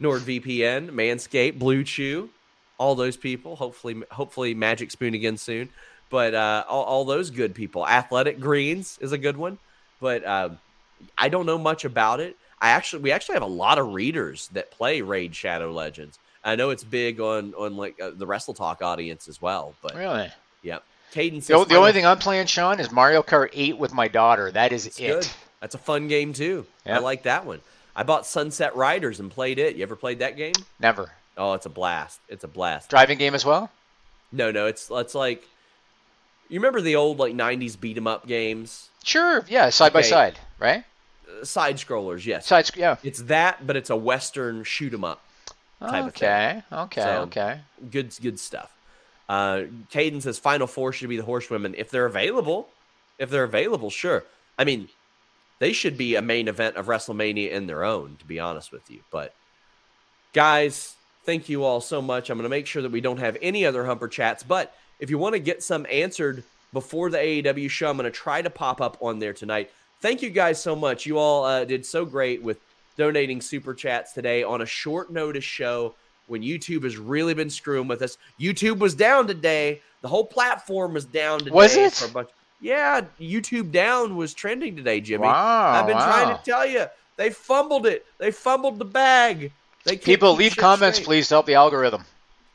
NordVPN, 0.00 0.90
Manscaped, 0.90 1.58
Blue 1.58 1.84
Chew, 1.84 2.30
all 2.78 2.94
those 2.94 3.16
people. 3.16 3.56
Hopefully, 3.56 4.02
hopefully 4.10 4.54
Magic 4.54 4.90
Spoon 4.90 5.14
again 5.14 5.36
soon. 5.36 5.68
But 6.08 6.34
uh, 6.34 6.64
all, 6.68 6.82
all 6.84 7.04
those 7.04 7.30
good 7.30 7.54
people. 7.54 7.86
Athletic 7.86 8.40
Greens 8.40 8.98
is 9.00 9.12
a 9.12 9.18
good 9.18 9.36
one. 9.36 9.58
But 10.00 10.24
uh, 10.24 10.48
I 11.16 11.28
don't 11.28 11.46
know 11.46 11.58
much 11.58 11.84
about 11.84 12.20
it. 12.20 12.36
I 12.60 12.70
actually, 12.70 13.02
we 13.02 13.12
actually 13.12 13.34
have 13.34 13.42
a 13.42 13.46
lot 13.46 13.78
of 13.78 13.92
readers 13.94 14.48
that 14.52 14.70
play 14.70 15.02
Raid 15.02 15.34
Shadow 15.36 15.72
Legends. 15.72 16.18
I 16.42 16.56
know 16.56 16.70
it's 16.70 16.84
big 16.84 17.20
on 17.20 17.54
on 17.54 17.76
like 17.76 18.00
uh, 18.00 18.10
the 18.14 18.26
Wrestle 18.26 18.54
Talk 18.54 18.82
audience 18.82 19.28
as 19.28 19.40
well. 19.42 19.74
But 19.82 19.94
Really. 19.94 20.30
yeah, 20.62 20.78
Cadence. 21.12 21.46
The, 21.46 21.64
the 21.64 21.76
only 21.76 21.92
thing 21.92 22.06
I'm 22.06 22.18
playing, 22.18 22.46
Sean, 22.46 22.80
is 22.80 22.90
Mario 22.90 23.22
Kart 23.22 23.50
8 23.52 23.78
with 23.78 23.92
my 23.92 24.08
daughter. 24.08 24.50
That 24.50 24.72
is 24.72 24.86
it. 24.86 24.96
good. 24.96 25.28
That's 25.60 25.74
a 25.74 25.78
fun 25.78 26.08
game 26.08 26.32
too. 26.32 26.66
I 26.86 26.98
like 26.98 27.24
that 27.24 27.44
one. 27.46 27.60
I 27.94 28.02
bought 28.02 28.24
Sunset 28.26 28.74
Riders 28.76 29.20
and 29.20 29.30
played 29.30 29.58
it. 29.58 29.76
You 29.76 29.82
ever 29.82 29.96
played 29.96 30.20
that 30.20 30.36
game? 30.36 30.54
Never. 30.78 31.10
Oh, 31.36 31.52
it's 31.54 31.66
a 31.66 31.70
blast. 31.70 32.20
It's 32.28 32.44
a 32.44 32.48
blast. 32.48 32.88
Driving 32.90 33.18
game 33.18 33.34
as 33.34 33.44
well. 33.44 33.70
No, 34.32 34.50
no, 34.50 34.66
it's 34.66 34.90
it's 34.90 35.14
like 35.14 35.44
you 36.48 36.58
remember 36.60 36.80
the 36.80 36.96
old 36.96 37.18
like 37.18 37.34
'90s 37.34 37.78
beat 37.78 37.96
'em 37.96 38.06
up 38.06 38.26
games, 38.26 38.88
Sure. 39.02 39.44
Yeah. 39.48 39.70
Side 39.70 39.92
by 39.92 40.02
side. 40.02 40.38
Right. 40.58 40.84
Uh, 41.28 41.44
side 41.44 41.76
scrollers. 41.76 42.24
Yes, 42.26 42.46
Side. 42.46 42.66
sc- 42.66 42.76
Yeah. 42.76 42.96
it's 43.02 43.22
that, 43.22 43.66
but 43.66 43.76
it's 43.76 43.90
a 43.90 43.96
Western 43.96 44.62
shoot 44.64 44.92
'em 44.94 45.04
up 45.04 45.22
type 45.80 46.06
of 46.06 46.14
thing. 46.14 46.28
Okay. 46.28 46.62
Okay. 46.72 47.02
So- 47.02 47.22
okay. 47.22 47.60
good 47.90 48.14
good 48.22 48.38
stuff. 48.38 48.70
Uh, 49.30 49.66
Caden 49.92 50.20
says 50.20 50.40
Final 50.40 50.66
Four 50.66 50.92
should 50.92 51.08
be 51.08 51.16
the 51.16 51.22
Horsewomen 51.22 51.76
if 51.78 51.88
they're 51.88 52.06
available. 52.06 52.68
If 53.16 53.30
they're 53.30 53.44
available, 53.44 53.88
sure. 53.88 54.24
I 54.58 54.64
mean, 54.64 54.88
they 55.60 55.72
should 55.72 55.96
be 55.96 56.16
a 56.16 56.22
main 56.22 56.48
event 56.48 56.74
of 56.74 56.86
WrestleMania 56.86 57.52
in 57.52 57.68
their 57.68 57.84
own, 57.84 58.16
to 58.18 58.24
be 58.24 58.40
honest 58.40 58.72
with 58.72 58.90
you. 58.90 58.98
But 59.12 59.32
guys, 60.32 60.96
thank 61.22 61.48
you 61.48 61.62
all 61.62 61.80
so 61.80 62.02
much. 62.02 62.28
I'm 62.28 62.38
going 62.38 62.42
to 62.42 62.48
make 62.48 62.66
sure 62.66 62.82
that 62.82 62.90
we 62.90 63.00
don't 63.00 63.20
have 63.20 63.36
any 63.40 63.64
other 63.64 63.86
Humper 63.86 64.08
chats. 64.08 64.42
But 64.42 64.74
if 64.98 65.10
you 65.10 65.18
want 65.18 65.34
to 65.34 65.38
get 65.38 65.62
some 65.62 65.86
answered 65.88 66.42
before 66.72 67.08
the 67.08 67.18
AEW 67.18 67.70
show, 67.70 67.88
I'm 67.88 67.96
going 67.96 68.10
to 68.10 68.18
try 68.18 68.42
to 68.42 68.50
pop 68.50 68.80
up 68.80 68.98
on 69.00 69.20
there 69.20 69.32
tonight. 69.32 69.70
Thank 70.00 70.22
you 70.22 70.30
guys 70.30 70.60
so 70.60 70.74
much. 70.74 71.06
You 71.06 71.18
all 71.18 71.44
uh, 71.44 71.64
did 71.64 71.86
so 71.86 72.04
great 72.04 72.42
with 72.42 72.58
donating 72.96 73.40
super 73.40 73.74
chats 73.74 74.12
today 74.12 74.42
on 74.42 74.60
a 74.60 74.66
short 74.66 75.12
notice 75.12 75.44
show 75.44 75.94
when 76.30 76.42
YouTube 76.42 76.84
has 76.84 76.96
really 76.96 77.34
been 77.34 77.50
screwing 77.50 77.88
with 77.88 78.02
us. 78.02 78.16
YouTube 78.38 78.78
was 78.78 78.94
down 78.94 79.26
today. 79.26 79.82
The 80.02 80.08
whole 80.08 80.24
platform 80.24 80.94
was 80.94 81.04
down 81.04 81.40
today. 81.40 81.50
Was 81.50 81.76
it? 81.76 81.92
For 81.92 82.06
a 82.06 82.08
bunch. 82.08 82.30
Yeah, 82.60 83.02
YouTube 83.18 83.72
down 83.72 84.16
was 84.16 84.32
trending 84.32 84.76
today, 84.76 85.00
Jimmy. 85.00 85.24
Wow, 85.26 85.72
I've 85.72 85.86
been 85.86 85.96
trying 85.96 86.36
to 86.36 86.42
tell 86.44 86.66
you. 86.66 86.86
They 87.16 87.30
fumbled 87.30 87.86
it. 87.86 88.06
They 88.18 88.30
fumbled 88.30 88.78
the 88.78 88.84
bag. 88.84 89.52
They 89.84 89.96
People, 89.96 90.34
leave 90.34 90.56
comments, 90.56 90.98
straight. 90.98 91.06
please, 91.06 91.28
to 91.28 91.34
help 91.34 91.46
the 91.46 91.54
algorithm. 91.54 92.04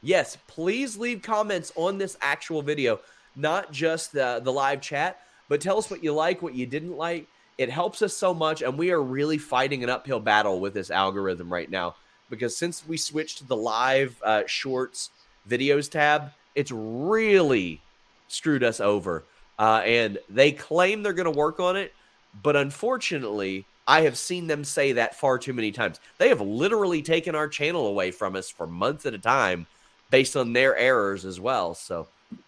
Yes, 0.01 0.37
please 0.47 0.95
leave 0.95 1.21
comments 1.21 1.73
on 1.75 1.97
this 1.97 2.17
actual 2.21 2.61
video, 2.61 2.99
not 3.35 3.71
just 3.71 4.13
the 4.13 4.39
the 4.43 4.53
live 4.53 4.79
chat, 4.79 5.19
but 5.49 5.59
tell 5.59 5.77
us 5.77 5.89
what 5.89 6.03
you 6.03 6.13
like, 6.13 6.41
what 6.41 6.53
you 6.53 6.65
didn't 6.65 6.95
like. 6.95 7.27
It 7.57 7.69
helps 7.69 8.01
us 8.01 8.15
so 8.15 8.33
much, 8.33 8.61
and 8.61 8.77
we 8.77 8.91
are 8.91 9.01
really 9.01 9.37
fighting 9.37 9.83
an 9.83 9.89
uphill 9.89 10.19
battle 10.19 10.59
with 10.59 10.73
this 10.73 10.91
algorithm 10.91 11.51
right 11.51 11.69
now 11.69 11.95
because 12.29 12.55
since 12.55 12.87
we 12.87 12.97
switched 12.97 13.39
to 13.39 13.45
the 13.45 13.55
live 13.55 14.21
uh, 14.23 14.43
shorts 14.47 15.09
videos 15.47 15.89
tab, 15.89 16.31
it's 16.55 16.71
really 16.71 17.81
screwed 18.27 18.63
us 18.63 18.79
over. 18.79 19.23
Uh, 19.57 19.81
and 19.85 20.17
they 20.29 20.51
claim 20.51 21.03
they're 21.03 21.13
going 21.13 21.31
to 21.31 21.37
work 21.37 21.59
on 21.59 21.77
it, 21.77 21.93
but 22.43 22.55
unfortunately, 22.55 23.65
I 23.87 24.01
have 24.01 24.17
seen 24.17 24.47
them 24.47 24.63
say 24.63 24.93
that 24.93 25.15
far 25.15 25.37
too 25.37 25.53
many 25.53 25.71
times. 25.71 25.99
They 26.17 26.29
have 26.29 26.41
literally 26.41 27.01
taken 27.01 27.35
our 27.35 27.47
channel 27.47 27.87
away 27.87 28.11
from 28.11 28.35
us 28.35 28.49
for 28.49 28.65
months 28.65 29.05
at 29.05 29.13
a 29.13 29.19
time 29.19 29.67
based 30.09 30.35
on 30.35 30.53
their 30.53 30.75
errors 30.75 31.23
as 31.23 31.39
well. 31.39 31.75
So 31.75 32.07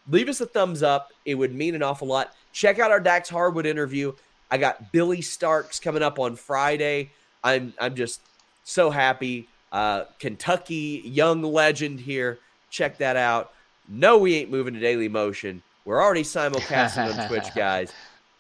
leave 0.09 0.29
us 0.29 0.41
a 0.41 0.45
thumbs 0.45 0.83
up. 0.83 1.11
It 1.25 1.35
would 1.35 1.53
mean 1.53 1.75
an 1.75 1.83
awful 1.83 2.07
lot. 2.07 2.35
Check 2.53 2.79
out 2.79 2.91
our 2.91 2.99
Dax 2.99 3.29
Harwood 3.29 3.65
interview. 3.65 4.13
I 4.49 4.57
got 4.57 4.91
Billie 4.91 5.21
Starkz 5.21 5.81
coming 5.81 6.01
up 6.01 6.19
on 6.19 6.35
Friday. 6.35 7.11
I'm 7.43 7.73
I'm 7.79 7.95
just 7.95 8.21
so 8.63 8.89
happy. 8.89 9.47
Uh, 9.71 10.05
Kentucky 10.19 11.01
young 11.05 11.41
legend 11.41 11.99
here. 11.99 12.39
Check 12.69 12.97
that 12.97 13.15
out. 13.15 13.51
No, 13.87 14.17
we 14.17 14.35
ain't 14.35 14.51
moving 14.51 14.73
to 14.73 14.79
Daily 14.79 15.07
Motion. 15.07 15.61
We're 15.85 16.01
already 16.01 16.23
simulcasting 16.23 17.17
on 17.17 17.27
Twitch, 17.27 17.47
guys. 17.55 17.93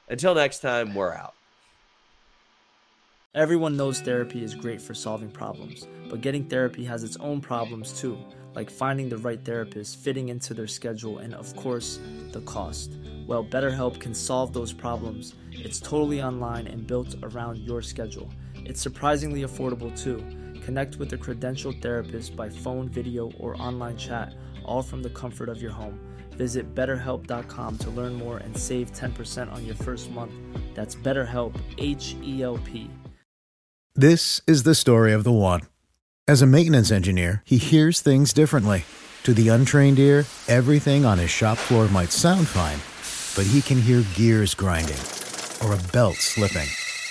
Until 0.09 0.35
next 0.35 0.59
time, 0.59 0.93
we're 0.93 1.13
out. 1.13 1.33
Everyone 3.35 3.77
knows 3.77 4.01
therapy 4.01 4.43
is 4.43 4.55
great 4.55 4.81
for 4.81 4.93
solving 4.93 5.29
problems, 5.29 5.85
but 6.09 6.21
getting 6.21 6.45
therapy 6.45 6.83
has 6.85 7.03
its 7.03 7.17
own 7.17 7.39
problems 7.39 7.99
too, 7.99 8.17
like 8.55 8.69
finding 8.69 9.09
the 9.09 9.17
right 9.17 9.43
therapist, 9.45 9.99
fitting 9.99 10.29
into 10.29 10.53
their 10.53 10.65
schedule, 10.65 11.19
and 11.19 11.33
of 11.35 11.55
course, 11.55 11.99
the 12.31 12.41
cost. 12.41 12.93
Well, 13.27 13.43
BetterHelp 13.43 13.99
can 13.99 14.13
solve 14.13 14.53
those 14.53 14.73
problems. 14.73 15.35
It's 15.51 15.79
totally 15.79 16.21
online 16.21 16.67
and 16.67 16.87
built 16.87 17.15
around 17.21 17.59
your 17.59 17.81
schedule. 17.81 18.29
It's 18.55 18.81
surprisingly 18.81 19.41
affordable 19.43 19.95
too. 20.01 20.23
Connect 20.67 20.97
with 20.97 21.13
a 21.13 21.17
credentialed 21.17 21.81
therapist 21.81 22.35
by 22.35 22.49
phone, 22.49 22.89
video, 22.89 23.31
or 23.39 23.55
online 23.55 23.95
chat, 23.95 24.35
all 24.65 24.81
from 24.81 25.01
the 25.01 25.09
comfort 25.11 25.47
of 25.47 25.61
your 25.61 25.71
home. 25.71 25.97
Visit 26.31 26.75
betterhelp.com 26.75 27.77
to 27.77 27.89
learn 27.91 28.13
more 28.13 28.39
and 28.39 28.57
save 28.57 28.91
10% 28.91 29.49
on 29.49 29.65
your 29.65 29.75
first 29.75 30.11
month. 30.11 30.33
That's 30.75 30.93
BetterHelp, 30.93 31.57
H 31.77 32.17
E 32.21 32.43
L 32.43 32.57
P. 32.65 32.91
This 33.95 34.41
is 34.45 34.63
the 34.63 34.75
story 34.75 35.13
of 35.13 35.23
the 35.23 35.31
one. 35.31 35.61
As 36.27 36.41
a 36.41 36.45
maintenance 36.45 36.91
engineer, 36.91 37.43
he 37.45 37.55
hears 37.55 38.01
things 38.01 38.33
differently. 38.33 38.83
To 39.23 39.33
the 39.33 39.47
untrained 39.47 39.99
ear, 39.99 40.25
everything 40.49 41.05
on 41.05 41.17
his 41.17 41.29
shop 41.29 41.57
floor 41.57 41.87
might 41.87 42.11
sound 42.11 42.45
fine, 42.45 42.79
but 43.37 43.49
he 43.49 43.61
can 43.61 43.81
hear 43.81 44.03
gears 44.15 44.53
grinding 44.53 44.99
or 45.63 45.73
a 45.73 45.83
belt 45.93 46.15
slipping. 46.15 46.67